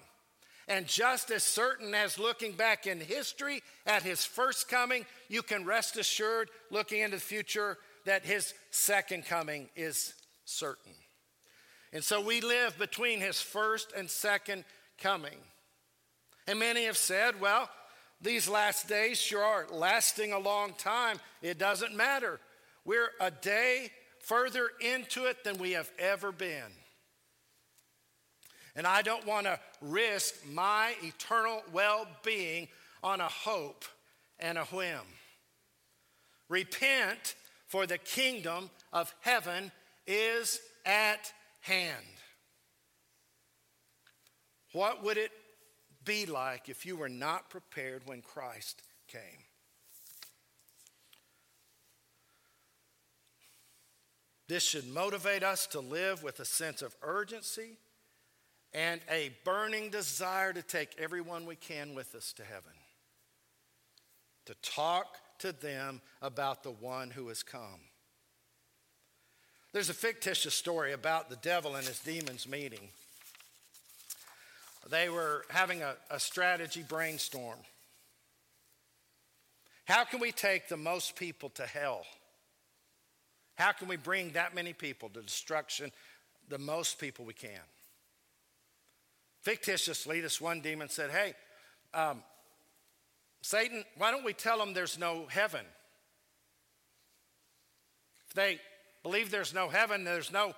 And 0.67 0.85
just 0.85 1.31
as 1.31 1.43
certain 1.43 1.95
as 1.95 2.19
looking 2.19 2.51
back 2.51 2.87
in 2.87 2.99
history 2.99 3.63
at 3.85 4.03
his 4.03 4.25
first 4.25 4.67
coming, 4.67 5.05
you 5.29 5.41
can 5.41 5.63
rest 5.63 5.95
assured, 5.95 6.49
looking 6.69 6.99
into 6.99 7.15
the 7.17 7.21
future, 7.21 7.77
that 8.05 8.25
his 8.25 8.53
second 8.71 9.25
coming 9.25 9.69
is 9.75 10.13
certain. 10.43 10.91
And 11.93 12.03
so 12.03 12.19
we 12.19 12.41
live 12.41 12.77
between 12.77 13.21
his 13.21 13.39
first 13.39 13.93
and 13.95 14.09
second 14.09 14.65
coming. 15.01 15.37
And 16.47 16.59
many 16.59 16.85
have 16.85 16.97
said, 16.97 17.39
well, 17.39 17.69
these 18.21 18.49
last 18.49 18.87
days 18.87 19.19
sure 19.19 19.43
are 19.43 19.67
lasting 19.71 20.33
a 20.33 20.39
long 20.39 20.73
time. 20.73 21.19
It 21.41 21.57
doesn't 21.57 21.95
matter. 21.95 22.39
We're 22.83 23.11
a 23.19 23.29
day 23.29 23.91
further 24.19 24.69
into 24.81 25.25
it 25.25 25.43
than 25.43 25.57
we 25.57 25.71
have 25.73 25.91
ever 25.99 26.31
been. 26.31 26.71
And 28.75 28.85
I 28.85 29.01
don't 29.01 29.25
want 29.25 29.45
to 29.45 29.59
risk 29.81 30.35
my 30.47 30.93
eternal 31.01 31.63
well 31.73 32.07
being 32.23 32.67
on 33.03 33.21
a 33.21 33.27
hope 33.27 33.85
and 34.39 34.57
a 34.57 34.65
whim. 34.65 35.01
Repent, 36.49 37.35
for 37.67 37.85
the 37.85 37.97
kingdom 37.97 38.69
of 38.93 39.13
heaven 39.21 39.71
is 40.05 40.59
at 40.85 41.31
hand. 41.59 42.05
What 44.71 45.03
would 45.03 45.17
it 45.17 45.31
be 46.07 46.25
like 46.25 46.69
if 46.69 46.85
you 46.85 46.95
were 46.95 47.09
not 47.09 47.51
prepared 47.51 48.01
when 48.05 48.21
Christ 48.21 48.81
came? 49.07 49.21
This 54.47 54.63
should 54.63 54.87
motivate 54.87 55.43
us 55.43 55.67
to 55.67 55.81
live 55.81 56.23
with 56.23 56.39
a 56.39 56.45
sense 56.45 56.81
of 56.81 56.95
urgency 57.03 57.77
and 58.73 59.01
a 59.11 59.31
burning 59.43 59.89
desire 59.89 60.53
to 60.53 60.61
take 60.61 60.95
everyone 60.97 61.45
we 61.45 61.55
can 61.55 61.93
with 61.93 62.15
us 62.15 62.31
to 62.33 62.43
heaven, 62.43 62.71
to 64.45 64.55
talk 64.61 65.17
to 65.39 65.51
them 65.51 66.01
about 66.21 66.63
the 66.63 66.71
one 66.71 67.09
who 67.09 67.27
has 67.27 67.43
come. 67.43 67.81
There's 69.73 69.89
a 69.89 69.93
fictitious 69.93 70.55
story 70.55 70.93
about 70.93 71.29
the 71.29 71.35
devil 71.35 71.75
and 71.75 71.85
his 71.85 71.99
demons 71.99 72.47
meeting. 72.47 72.89
They 74.89 75.09
were 75.09 75.45
having 75.49 75.81
a, 75.81 75.95
a 76.09 76.19
strategy 76.19 76.83
brainstorm. 76.87 77.59
How 79.85 80.03
can 80.03 80.19
we 80.19 80.31
take 80.31 80.67
the 80.67 80.77
most 80.77 81.15
people 81.15 81.49
to 81.51 81.65
hell? 81.65 82.05
How 83.55 83.71
can 83.71 83.87
we 83.87 83.95
bring 83.97 84.31
that 84.31 84.53
many 84.53 84.73
people 84.73 85.09
to 85.09 85.21
destruction, 85.21 85.91
the 86.49 86.57
most 86.57 86.99
people 86.99 87.25
we 87.25 87.33
can? 87.33 87.49
Fictitiously, 89.41 90.21
this 90.21 90.41
one 90.41 90.61
demon 90.61 90.89
said, 90.89 91.09
Hey, 91.09 91.33
um, 91.93 92.21
Satan, 93.41 93.85
why 93.97 94.11
don't 94.11 94.25
we 94.25 94.33
tell 94.33 94.57
them 94.57 94.73
there's 94.73 94.99
no 94.99 95.25
heaven? 95.29 95.65
If 98.27 98.33
they 98.33 98.59
believe 99.03 99.31
there's 99.31 99.53
no 99.53 99.69
heaven, 99.69 100.03
there's 100.03 100.33
no 100.33 100.53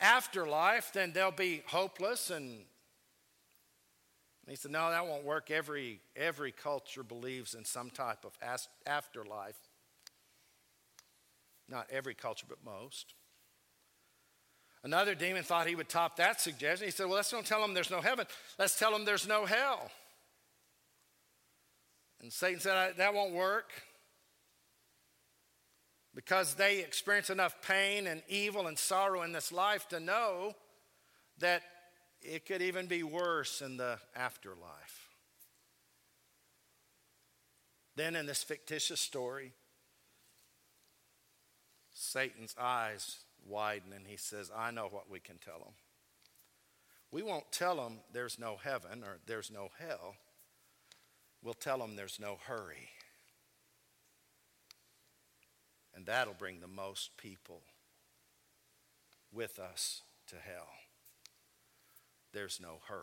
afterlife, 0.00 0.92
then 0.92 1.12
they'll 1.12 1.30
be 1.30 1.62
hopeless. 1.66 2.30
And 2.30 2.60
he 4.50 4.56
said, 4.56 4.72
No, 4.72 4.90
that 4.90 5.06
won't 5.06 5.24
work. 5.24 5.50
Every, 5.50 6.00
every 6.16 6.52
culture 6.52 7.02
believes 7.02 7.54
in 7.54 7.64
some 7.64 7.90
type 7.90 8.24
of 8.24 8.36
afterlife. 8.86 9.58
Not 11.68 11.86
every 11.90 12.14
culture, 12.14 12.46
but 12.48 12.58
most. 12.64 13.14
Another 14.82 15.14
demon 15.14 15.44
thought 15.44 15.66
he 15.66 15.74
would 15.74 15.88
top 15.88 16.16
that 16.16 16.40
suggestion. 16.40 16.86
He 16.86 16.90
said, 16.90 17.06
Well, 17.06 17.16
let's 17.16 17.30
don't 17.30 17.46
tell 17.46 17.60
them 17.60 17.74
there's 17.74 17.90
no 17.90 18.00
heaven. 18.00 18.26
Let's 18.58 18.78
tell 18.78 18.92
them 18.92 19.04
there's 19.04 19.28
no 19.28 19.46
hell. 19.46 19.90
And 22.20 22.32
Satan 22.32 22.60
said, 22.60 22.96
That 22.96 23.14
won't 23.14 23.32
work 23.32 23.70
because 26.14 26.54
they 26.54 26.80
experience 26.80 27.30
enough 27.30 27.54
pain 27.62 28.06
and 28.06 28.22
evil 28.28 28.66
and 28.66 28.78
sorrow 28.78 29.22
in 29.22 29.32
this 29.32 29.52
life 29.52 29.88
to 29.88 30.00
know 30.00 30.54
that 31.38 31.62
it 32.22 32.46
could 32.46 32.62
even 32.62 32.86
be 32.86 33.02
worse 33.02 33.62
in 33.62 33.76
the 33.76 33.98
afterlife. 34.14 35.08
Then, 37.96 38.16
in 38.16 38.26
this 38.26 38.42
fictitious 38.42 39.00
story, 39.00 39.52
Satan's 41.92 42.54
eyes 42.58 43.18
widen 43.46 43.92
and 43.92 44.06
he 44.06 44.16
says, 44.16 44.50
I 44.56 44.70
know 44.70 44.88
what 44.88 45.10
we 45.10 45.20
can 45.20 45.38
tell 45.38 45.58
them. 45.58 45.74
We 47.12 47.22
won't 47.22 47.50
tell 47.50 47.76
them 47.76 47.98
there's 48.12 48.38
no 48.38 48.56
heaven 48.62 49.02
or 49.02 49.18
there's 49.26 49.50
no 49.50 49.68
hell. 49.78 50.14
We'll 51.42 51.54
tell 51.54 51.78
them 51.78 51.96
there's 51.96 52.20
no 52.20 52.38
hurry. 52.46 52.88
And 55.94 56.06
that'll 56.06 56.34
bring 56.34 56.60
the 56.60 56.68
most 56.68 57.16
people 57.16 57.62
with 59.32 59.58
us 59.58 60.02
to 60.28 60.36
hell. 60.36 60.68
There's 62.32 62.60
no 62.60 62.78
hurry. 62.88 63.02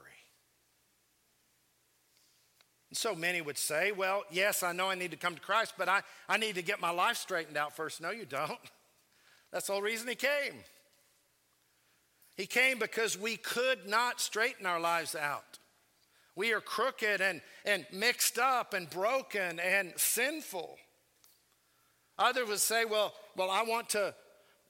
And 2.89 2.97
so 2.97 3.15
many 3.15 3.41
would 3.41 3.57
say, 3.57 3.91
well, 3.91 4.23
yes, 4.32 4.63
I 4.63 4.71
know 4.71 4.89
I 4.89 4.95
need 4.95 5.11
to 5.11 5.17
come 5.17 5.36
to 5.36 5.41
Christ, 5.41 5.73
but 5.78 5.89
I, 5.89 6.01
I 6.30 6.38
need 6.38 6.55
to 6.55 6.61
get 6.61 6.80
my 6.80 6.89
life 6.89 7.17
straightened 7.17 7.57
out 7.57 7.75
first. 7.75 8.01
No, 8.01 8.11
you 8.11 8.25
don't. 8.25 8.59
That's 9.51 9.67
the 9.67 9.73
whole 9.73 9.82
reason 9.82 10.07
he 10.07 10.15
came. 10.15 10.53
He 12.36 12.45
came 12.45 12.80
because 12.80 13.17
we 13.17 13.36
could 13.36 13.88
not 13.88 14.21
straighten 14.21 14.65
our 14.65 14.80
lives 14.80 15.15
out. 15.15 15.59
We 16.36 16.53
are 16.53 16.61
crooked 16.61 17.19
and, 17.19 17.41
and 17.65 17.86
mixed 17.91 18.38
up 18.38 18.73
and 18.73 18.89
broken 18.89 19.59
and 19.59 19.93
sinful. 19.97 20.78
Others 22.19 22.47
would 22.47 22.59
say, 22.59 22.86
well, 22.86 23.13
well, 23.36 23.49
I 23.49 23.63
want 23.63 23.89
to 23.89 24.13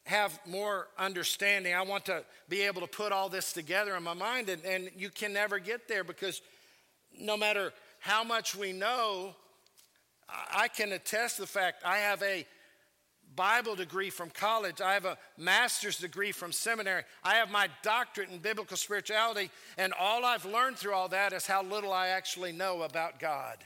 have 0.07 0.39
more 0.47 0.87
understanding. 0.97 1.73
I 1.73 1.81
want 1.81 2.05
to 2.05 2.23
be 2.47 2.61
able 2.61 2.79
to 2.79 2.87
put 2.87 3.11
all 3.11 3.27
this 3.27 3.51
together 3.51 3.93
in 3.95 4.03
my 4.03 4.13
mind. 4.13 4.47
And, 4.47 4.63
and 4.63 4.89
you 4.95 5.09
can 5.09 5.33
never 5.33 5.59
get 5.59 5.89
there 5.89 6.05
because 6.05 6.41
no 7.19 7.35
matter 7.35 7.73
how 7.99 8.23
much 8.23 8.55
we 8.55 8.71
know, 8.71 9.35
I 10.29 10.69
can 10.69 10.93
attest 10.93 11.37
the 11.37 11.45
fact 11.45 11.83
I 11.85 11.97
have 11.97 12.23
a 12.23 12.45
Bible 13.35 13.75
degree 13.75 14.09
from 14.09 14.29
college. 14.29 14.79
I 14.79 14.93
have 14.93 15.03
a 15.03 15.17
master's 15.37 15.97
degree 15.97 16.31
from 16.31 16.53
seminary. 16.53 17.03
I 17.21 17.35
have 17.35 17.51
my 17.51 17.67
doctorate 17.83 18.29
in 18.29 18.39
biblical 18.39 18.77
spirituality. 18.77 19.51
And 19.77 19.93
all 19.99 20.23
I've 20.23 20.45
learned 20.45 20.77
through 20.77 20.93
all 20.93 21.09
that 21.09 21.33
is 21.33 21.45
how 21.45 21.63
little 21.63 21.91
I 21.91 22.07
actually 22.07 22.53
know 22.53 22.83
about 22.83 23.19
God. 23.19 23.57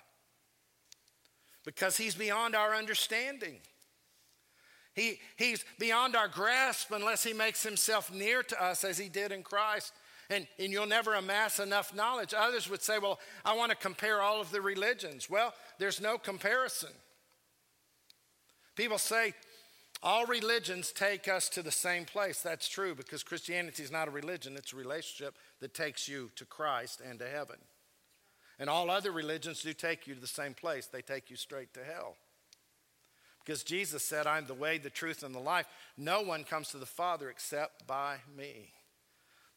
Because 1.65 1.97
He's 1.97 2.15
beyond 2.15 2.55
our 2.55 2.73
understanding. 2.73 3.59
He, 4.93 5.19
he's 5.37 5.63
beyond 5.79 6.15
our 6.15 6.27
grasp 6.27 6.91
unless 6.91 7.23
He 7.23 7.33
makes 7.33 7.63
Himself 7.63 8.11
near 8.13 8.43
to 8.43 8.63
us 8.63 8.83
as 8.83 8.97
He 8.97 9.09
did 9.09 9.31
in 9.31 9.43
Christ. 9.43 9.93
And, 10.29 10.47
and 10.59 10.71
you'll 10.71 10.87
never 10.87 11.15
amass 11.15 11.59
enough 11.59 11.93
knowledge. 11.93 12.33
Others 12.33 12.69
would 12.69 12.81
say, 12.81 12.99
Well, 12.99 13.19
I 13.43 13.55
want 13.55 13.71
to 13.71 13.77
compare 13.77 14.21
all 14.21 14.39
of 14.39 14.51
the 14.51 14.61
religions. 14.61 15.29
Well, 15.29 15.53
there's 15.77 16.01
no 16.01 16.17
comparison. 16.17 16.89
People 18.75 18.97
say, 18.97 19.33
all 20.03 20.25
religions 20.25 20.91
take 20.91 21.27
us 21.27 21.47
to 21.49 21.61
the 21.61 21.71
same 21.71 22.05
place. 22.05 22.41
That's 22.41 22.67
true 22.67 22.95
because 22.95 23.21
Christianity 23.21 23.83
is 23.83 23.91
not 23.91 24.07
a 24.07 24.11
religion, 24.11 24.57
it's 24.57 24.73
a 24.73 24.77
relationship 24.77 25.35
that 25.59 25.73
takes 25.73 26.07
you 26.07 26.31
to 26.37 26.45
Christ 26.45 27.01
and 27.07 27.19
to 27.19 27.27
heaven. 27.27 27.57
And 28.57 28.69
all 28.69 28.89
other 28.89 29.11
religions 29.11 29.61
do 29.61 29.73
take 29.73 30.07
you 30.07 30.15
to 30.15 30.21
the 30.21 30.27
same 30.27 30.53
place, 30.53 30.87
they 30.87 31.01
take 31.01 31.29
you 31.29 31.35
straight 31.35 31.73
to 31.75 31.83
hell. 31.83 32.15
Because 33.43 33.63
Jesus 33.63 34.03
said, 34.03 34.27
I'm 34.27 34.45
the 34.45 34.53
way, 34.53 34.77
the 34.77 34.89
truth, 34.89 35.23
and 35.23 35.33
the 35.33 35.39
life. 35.39 35.65
No 35.97 36.21
one 36.21 36.43
comes 36.43 36.69
to 36.69 36.77
the 36.77 36.85
Father 36.85 37.29
except 37.29 37.87
by 37.87 38.17
me. 38.37 38.71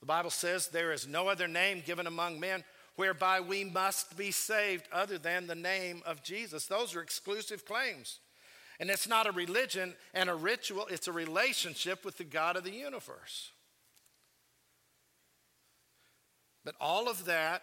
The 0.01 0.07
Bible 0.07 0.31
says 0.31 0.69
there 0.69 0.93
is 0.93 1.07
no 1.07 1.29
other 1.29 1.49
name 1.49 1.83
given 1.85 2.07
among 2.07 2.41
men 2.41 2.65
whereby 2.97 3.41
we 3.41 3.65
must 3.65 4.17
be 4.17 4.31
saved 4.31 4.87
other 4.93 5.19
than 5.19 5.47
the 5.47 5.55
name 5.55 6.03
of 6.07 6.23
Jesus. 6.23 6.67
Those 6.67 6.95
are 6.95 7.03
exclusive 7.03 7.65
claims. 7.65 8.21
And 8.81 8.91
it's 8.91 9.09
not 9.09 9.27
a 9.27 9.33
religion 9.33 9.95
and 10.13 10.29
a 10.29 10.35
ritual, 10.35 10.87
it's 10.91 11.09
a 11.09 11.13
relationship 11.13 12.05
with 12.05 12.19
the 12.19 12.25
God 12.25 12.57
of 12.57 12.65
the 12.65 12.73
universe. 12.73 13.51
But 16.65 16.75
all 16.81 17.09
of 17.09 17.27
that 17.27 17.63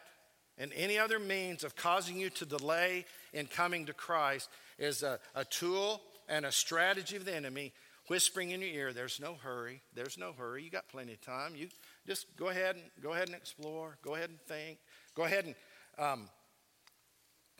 and 0.57 0.71
any 0.73 0.97
other 0.97 1.19
means 1.19 1.63
of 1.63 1.75
causing 1.75 2.17
you 2.17 2.29
to 2.31 2.45
delay 2.45 3.05
in 3.33 3.47
coming 3.47 3.85
to 3.87 3.93
Christ 3.93 4.49
is 4.77 5.03
a, 5.03 5.19
a 5.35 5.43
tool 5.45 6.01
and 6.31 6.45
a 6.45 6.51
strategy 6.51 7.17
of 7.17 7.25
the 7.25 7.35
enemy 7.35 7.73
whispering 8.07 8.51
in 8.51 8.61
your 8.61 8.69
ear, 8.69 8.93
there's 8.93 9.19
no 9.19 9.35
hurry, 9.35 9.81
there's 9.93 10.17
no 10.17 10.31
hurry, 10.31 10.63
you 10.63 10.71
got 10.71 10.87
plenty 10.87 11.11
of 11.13 11.21
time. 11.21 11.53
You 11.55 11.67
just 12.07 12.25
go 12.37 12.47
ahead 12.47 12.75
and 12.75 12.85
go 13.03 13.11
ahead 13.13 13.27
and 13.27 13.35
explore, 13.35 13.97
go 14.01 14.15
ahead 14.15 14.29
and 14.29 14.39
think, 14.47 14.79
go 15.13 15.25
ahead 15.25 15.45
and 15.45 15.55
um, 15.99 16.29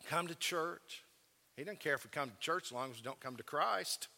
come 0.08 0.26
to 0.26 0.34
church. 0.34 1.04
He 1.56 1.64
doesn't 1.64 1.80
care 1.80 1.94
if 1.94 2.04
we 2.04 2.10
come 2.10 2.30
to 2.30 2.38
church 2.40 2.68
as 2.68 2.72
long 2.72 2.90
as 2.90 2.96
we 2.96 3.02
don't 3.02 3.20
come 3.20 3.36
to 3.36 3.42
Christ. 3.42 4.08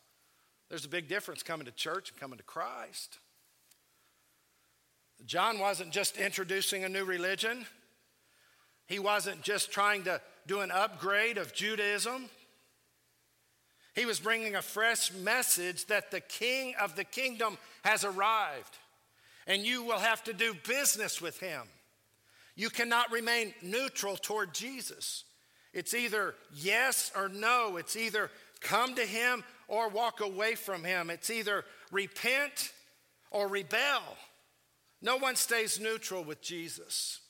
There's 0.70 0.84
a 0.84 0.88
big 0.88 1.08
difference 1.08 1.42
coming 1.42 1.66
to 1.66 1.72
church 1.72 2.10
and 2.12 2.20
coming 2.20 2.38
to 2.38 2.44
Christ. 2.44 3.18
John 5.26 5.58
wasn't 5.58 5.90
just 5.90 6.16
introducing 6.16 6.84
a 6.84 6.88
new 6.88 7.04
religion, 7.04 7.66
he 8.86 9.00
wasn't 9.00 9.42
just 9.42 9.72
trying 9.72 10.04
to 10.04 10.20
do 10.46 10.60
an 10.60 10.70
upgrade 10.70 11.38
of 11.38 11.52
Judaism. 11.52 12.28
He 13.94 14.06
was 14.06 14.20
bringing 14.20 14.56
a 14.56 14.62
fresh 14.62 15.12
message 15.12 15.86
that 15.86 16.10
the 16.10 16.20
king 16.20 16.74
of 16.80 16.96
the 16.96 17.04
kingdom 17.04 17.58
has 17.84 18.04
arrived, 18.04 18.78
and 19.46 19.62
you 19.62 19.82
will 19.82 19.98
have 19.98 20.24
to 20.24 20.32
do 20.32 20.54
business 20.66 21.20
with 21.20 21.38
him. 21.38 21.62
You 22.56 22.70
cannot 22.70 23.10
remain 23.10 23.52
neutral 23.62 24.16
toward 24.16 24.54
Jesus. 24.54 25.24
It's 25.72 25.92
either 25.92 26.34
yes 26.54 27.10
or 27.16 27.28
no. 27.28 27.76
It's 27.76 27.96
either 27.96 28.30
come 28.60 28.94
to 28.94 29.02
Him 29.04 29.44
or 29.68 29.88
walk 29.88 30.20
away 30.20 30.54
from 30.54 30.84
Him. 30.84 31.10
It's 31.10 31.30
either 31.30 31.64
repent 31.90 32.72
or 33.30 33.48
rebel. 33.48 34.02
No 35.02 35.16
one 35.16 35.36
stays 35.36 35.80
neutral 35.80 36.22
with 36.24 36.40
Jesus. 36.40 37.20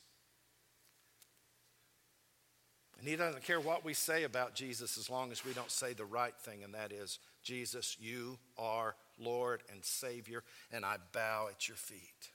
And 3.04 3.10
He 3.10 3.16
doesn't 3.16 3.44
care 3.44 3.60
what 3.60 3.84
we 3.84 3.92
say 3.92 4.22
about 4.22 4.54
Jesus 4.54 4.96
as 4.96 5.10
long 5.10 5.30
as 5.30 5.44
we 5.44 5.52
don't 5.52 5.70
say 5.70 5.92
the 5.92 6.06
right 6.06 6.34
thing, 6.40 6.64
and 6.64 6.72
that 6.72 6.90
is, 6.90 7.18
Jesus, 7.42 7.98
you 8.00 8.38
are 8.56 8.94
Lord 9.18 9.62
and 9.70 9.84
Savior, 9.84 10.42
and 10.72 10.86
I 10.86 10.96
bow 11.12 11.48
at 11.50 11.68
your 11.68 11.76
feet. 11.76 12.30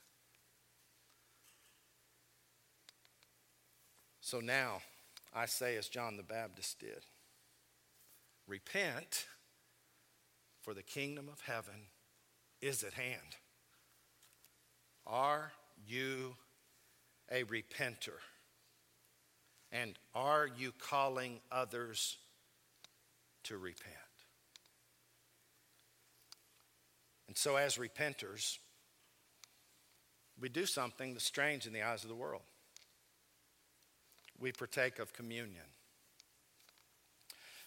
So 4.20 4.38
now, 4.38 4.82
I 5.34 5.46
say 5.46 5.76
as 5.76 5.88
John 5.88 6.16
the 6.16 6.22
Baptist 6.22 6.78
did 6.78 7.04
repent, 8.46 9.26
for 10.62 10.72
the 10.72 10.84
kingdom 10.84 11.28
of 11.28 11.40
heaven 11.40 11.88
is 12.62 12.84
at 12.84 12.92
hand. 12.92 13.34
Are 15.04 15.50
you 15.84 16.36
a 17.28 17.42
repenter? 17.42 18.20
And 19.72 19.98
are 20.14 20.46
you 20.46 20.72
calling 20.72 21.40
others 21.52 22.18
to 23.44 23.56
repent? 23.56 23.96
And 27.28 27.38
so, 27.38 27.56
as 27.56 27.76
repenters, 27.76 28.58
we 30.40 30.48
do 30.48 30.66
something 30.66 31.12
that's 31.12 31.24
strange 31.24 31.66
in 31.66 31.72
the 31.72 31.82
eyes 31.82 32.02
of 32.02 32.08
the 32.08 32.16
world 32.16 32.42
we 34.40 34.50
partake 34.50 34.98
of 34.98 35.12
communion. 35.12 35.64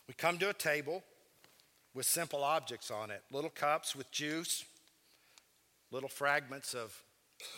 We 0.07 0.15
come 0.15 0.37
to 0.39 0.49
a 0.49 0.53
table 0.53 1.03
with 1.93 2.07
simple 2.07 2.43
objects 2.43 2.89
on 2.89 3.11
it 3.11 3.21
little 3.31 3.51
cups 3.51 3.95
with 3.95 4.11
juice, 4.11 4.65
little 5.91 6.09
fragments 6.09 6.73
of 6.73 7.01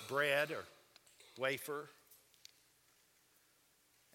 bread 0.07 0.51
or 0.51 0.65
wafer. 1.39 1.89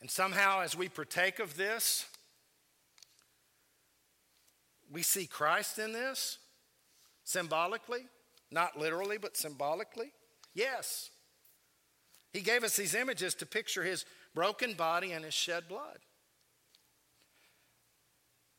And 0.01 0.11
somehow, 0.11 0.61
as 0.61 0.77
we 0.77 0.89
partake 0.89 1.39
of 1.39 1.57
this, 1.57 2.07
we 4.91 5.03
see 5.03 5.27
Christ 5.27 5.79
in 5.79 5.93
this 5.93 6.39
symbolically, 7.25 8.07
not 8.51 8.79
literally, 8.79 9.19
but 9.19 9.37
symbolically. 9.37 10.13
Yes. 10.55 11.11
He 12.33 12.41
gave 12.41 12.65
us 12.65 12.77
these 12.77 12.95
images 12.95 13.35
to 13.37 13.47
picture 13.47 13.83
his 13.83 14.05
broken 14.35 14.75
body 14.75 15.13
and 15.13 15.25
his 15.25 15.35
shed 15.35 15.69
blood. 15.69 15.99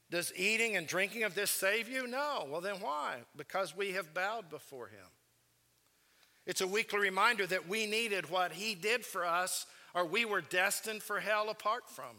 Does 0.09 0.33
eating 0.35 0.75
and 0.75 0.85
drinking 0.85 1.23
of 1.23 1.35
this 1.35 1.49
save 1.49 1.87
you? 1.87 2.05
No. 2.05 2.45
Well, 2.49 2.61
then 2.61 2.81
why? 2.81 3.19
Because 3.35 3.75
we 3.75 3.93
have 3.93 4.13
bowed 4.13 4.49
before 4.49 4.87
him. 4.87 5.07
It's 6.45 6.61
a 6.61 6.67
weekly 6.67 6.99
reminder 6.99 7.47
that 7.47 7.69
we 7.69 7.85
needed 7.85 8.29
what 8.29 8.51
he 8.51 8.75
did 8.75 9.05
for 9.05 9.25
us, 9.25 9.65
or 9.93 10.05
we 10.05 10.25
were 10.25 10.41
destined 10.41 11.03
for 11.03 11.19
hell 11.19 11.49
apart 11.49 11.89
from 11.89 12.15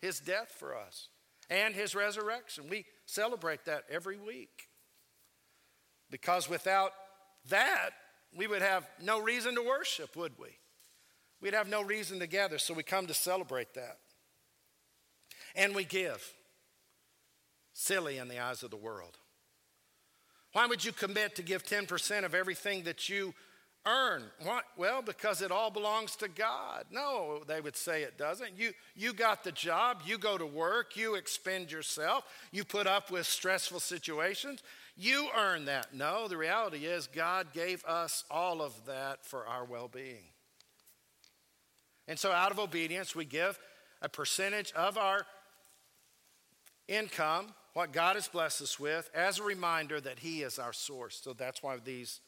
his 0.00 0.20
death 0.20 0.54
for 0.58 0.76
us 0.76 1.08
and 1.50 1.74
his 1.74 1.94
resurrection. 1.94 2.64
We 2.68 2.84
celebrate 3.06 3.64
that 3.64 3.84
every 3.90 4.18
week. 4.18 4.68
Because 6.10 6.48
without 6.48 6.92
that, 7.50 7.90
we 8.36 8.46
would 8.46 8.62
have 8.62 8.86
no 9.02 9.20
reason 9.20 9.54
to 9.54 9.62
worship, 9.62 10.14
would 10.16 10.38
we? 10.38 10.48
We'd 11.40 11.54
have 11.54 11.68
no 11.68 11.82
reason 11.82 12.18
to 12.20 12.26
gather, 12.26 12.58
so 12.58 12.74
we 12.74 12.82
come 12.82 13.06
to 13.06 13.14
celebrate 13.14 13.74
that. 13.74 13.98
And 15.54 15.74
we 15.74 15.84
give. 15.84 16.32
Silly 17.72 18.18
in 18.18 18.28
the 18.28 18.40
eyes 18.40 18.62
of 18.62 18.70
the 18.70 18.76
world. 18.76 19.18
Why 20.52 20.66
would 20.66 20.84
you 20.84 20.92
commit 20.92 21.36
to 21.36 21.42
give 21.42 21.64
10% 21.64 22.24
of 22.24 22.34
everything 22.34 22.84
that 22.84 23.08
you 23.08 23.34
earn? 23.86 24.24
Why? 24.42 24.60
Well, 24.76 25.00
because 25.00 25.40
it 25.40 25.50
all 25.50 25.70
belongs 25.70 26.16
to 26.16 26.28
God. 26.28 26.84
No, 26.90 27.42
they 27.46 27.60
would 27.60 27.76
say 27.76 28.02
it 28.02 28.18
doesn't. 28.18 28.58
You, 28.58 28.72
you 28.94 29.12
got 29.12 29.44
the 29.44 29.52
job, 29.52 30.02
you 30.04 30.18
go 30.18 30.36
to 30.36 30.46
work, 30.46 30.96
you 30.96 31.14
expend 31.14 31.70
yourself, 31.70 32.24
you 32.52 32.64
put 32.64 32.86
up 32.86 33.10
with 33.10 33.26
stressful 33.26 33.80
situations, 33.80 34.62
you 34.96 35.28
earn 35.36 35.66
that. 35.66 35.94
No, 35.94 36.28
the 36.28 36.36
reality 36.36 36.86
is 36.86 37.06
God 37.06 37.52
gave 37.52 37.84
us 37.84 38.24
all 38.30 38.62
of 38.62 38.72
that 38.86 39.24
for 39.24 39.46
our 39.46 39.64
well 39.64 39.88
being. 39.88 40.24
And 42.08 42.18
so, 42.18 42.32
out 42.32 42.52
of 42.52 42.58
obedience, 42.58 43.14
we 43.14 43.24
give 43.24 43.58
a 44.02 44.08
percentage 44.08 44.72
of 44.72 44.96
our 44.96 45.26
income, 46.88 47.48
what 47.72 47.92
God 47.92 48.16
has 48.16 48.28
blessed 48.28 48.62
us 48.62 48.80
with, 48.80 49.10
as 49.14 49.38
a 49.38 49.42
reminder 49.42 50.00
that 50.00 50.20
He 50.20 50.42
is 50.42 50.58
our 50.58 50.72
source. 50.72 51.20
So 51.22 51.32
that's 51.32 51.62
why 51.62 51.76
these 51.84 52.20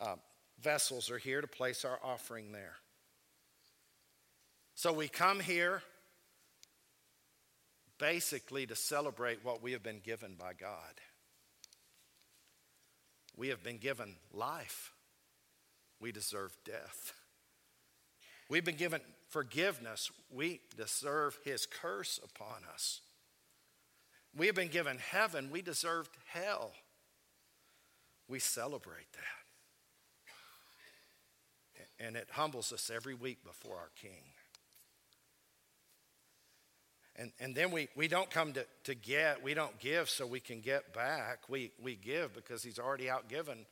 uh, 0.00 0.16
vessels 0.60 1.10
are 1.10 1.18
here 1.18 1.40
to 1.40 1.46
place 1.46 1.84
our 1.84 1.98
offering 2.02 2.52
there. 2.52 2.76
So 4.74 4.92
we 4.92 5.08
come 5.08 5.40
here 5.40 5.82
basically 7.98 8.66
to 8.66 8.76
celebrate 8.76 9.44
what 9.44 9.62
we 9.62 9.72
have 9.72 9.82
been 9.82 10.00
given 10.04 10.34
by 10.38 10.52
God. 10.52 11.00
We 13.36 13.48
have 13.48 13.62
been 13.62 13.78
given 13.78 14.16
life, 14.32 14.92
we 16.00 16.12
deserve 16.12 16.56
death. 16.64 17.12
We've 18.48 18.64
been 18.64 18.76
given 18.76 19.00
forgiveness, 19.28 20.10
we 20.30 20.60
deserve 20.76 21.38
His 21.44 21.66
curse 21.66 22.20
upon 22.22 22.62
us. 22.72 23.00
We 24.36 24.46
have 24.46 24.54
been 24.54 24.68
given 24.68 24.98
heaven, 24.98 25.50
we 25.50 25.62
deserved 25.62 26.10
hell. 26.26 26.72
We 28.28 28.40
celebrate 28.40 29.12
that. 29.12 29.45
And 31.98 32.16
it 32.16 32.28
humbles 32.32 32.72
us 32.72 32.90
every 32.94 33.14
week 33.14 33.44
before 33.44 33.76
our 33.76 33.90
King. 34.00 34.22
And, 37.18 37.32
and 37.40 37.54
then 37.54 37.70
we, 37.70 37.88
we 37.96 38.08
don't 38.08 38.30
come 38.30 38.52
to, 38.52 38.66
to 38.84 38.94
get, 38.94 39.42
we 39.42 39.54
don't 39.54 39.78
give 39.78 40.10
so 40.10 40.26
we 40.26 40.40
can 40.40 40.60
get 40.60 40.92
back. 40.92 41.48
We, 41.48 41.72
we 41.82 41.96
give 41.96 42.34
because 42.34 42.62
He's 42.62 42.78
already 42.78 43.06
outgiven 43.06 43.64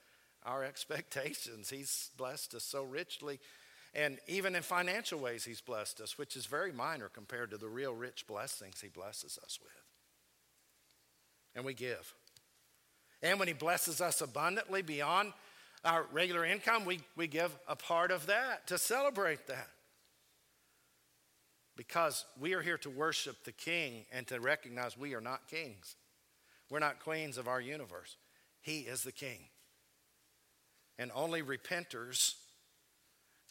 our 0.45 0.65
expectations. 0.65 1.69
He's 1.69 2.11
blessed 2.17 2.55
us 2.55 2.65
so 2.65 2.85
richly. 2.85 3.39
And 3.95 4.19
even 4.27 4.57
in 4.57 4.63
financial 4.63 5.21
ways, 5.21 5.45
He's 5.45 5.61
blessed 5.61 6.01
us, 6.01 6.17
which 6.17 6.37
is 6.37 6.47
very 6.47 6.73
minor 6.73 7.09
compared 7.09 7.51
to 7.51 7.59
the 7.59 7.69
real 7.69 7.95
rich 7.95 8.27
blessings 8.27 8.81
He 8.81 8.89
blesses 8.89 9.39
us 9.45 9.59
with. 9.63 9.73
And 11.55 11.65
we 11.65 11.75
give. 11.75 12.15
And 13.23 13.39
when 13.39 13.49
He 13.49 13.55
blesses 13.55 14.01
us 14.01 14.23
abundantly 14.23 14.81
beyond 14.81 15.35
our 15.85 16.07
regular 16.13 16.45
income, 16.45 16.85
we, 16.85 17.01
we 17.17 17.27
give 17.27 17.57
a 17.69 17.77
part 17.77 18.11
of 18.11 18.27
that 18.27 18.67
to 18.69 18.79
celebrate 18.79 19.47
that 19.47 19.69
because 21.77 22.25
we 22.41 22.55
are 22.55 22.63
here 22.63 22.79
to 22.79 22.91
worship 22.91 23.45
the 23.45 23.53
King 23.53 24.05
and 24.13 24.27
to 24.29 24.41
recognize 24.41 24.97
we 24.97 25.15
are 25.15 25.21
not 25.21 25.49
kings. 25.49 25.97
We're 26.71 26.79
not 26.79 27.01
queens 27.01 27.37
of 27.37 27.49
our 27.49 27.61
universe. 27.61 28.17
He 28.61 28.81
is 28.81 29.03
the 29.03 29.13
King. 29.13 29.41
And 30.99 31.11
only 31.15 31.43
repenters 31.43 32.35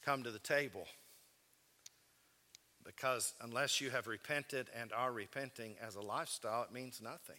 come 0.03 0.23
to 0.23 0.31
the 0.31 0.39
table. 0.39 0.87
Because 2.83 3.33
unless 3.41 3.79
you 3.79 3.91
have 3.91 4.07
repented 4.07 4.67
and 4.79 4.91
are 4.91 5.11
repenting 5.11 5.75
as 5.81 5.95
a 5.95 6.01
lifestyle, 6.01 6.63
it 6.63 6.73
means 6.73 7.01
nothing. 7.01 7.37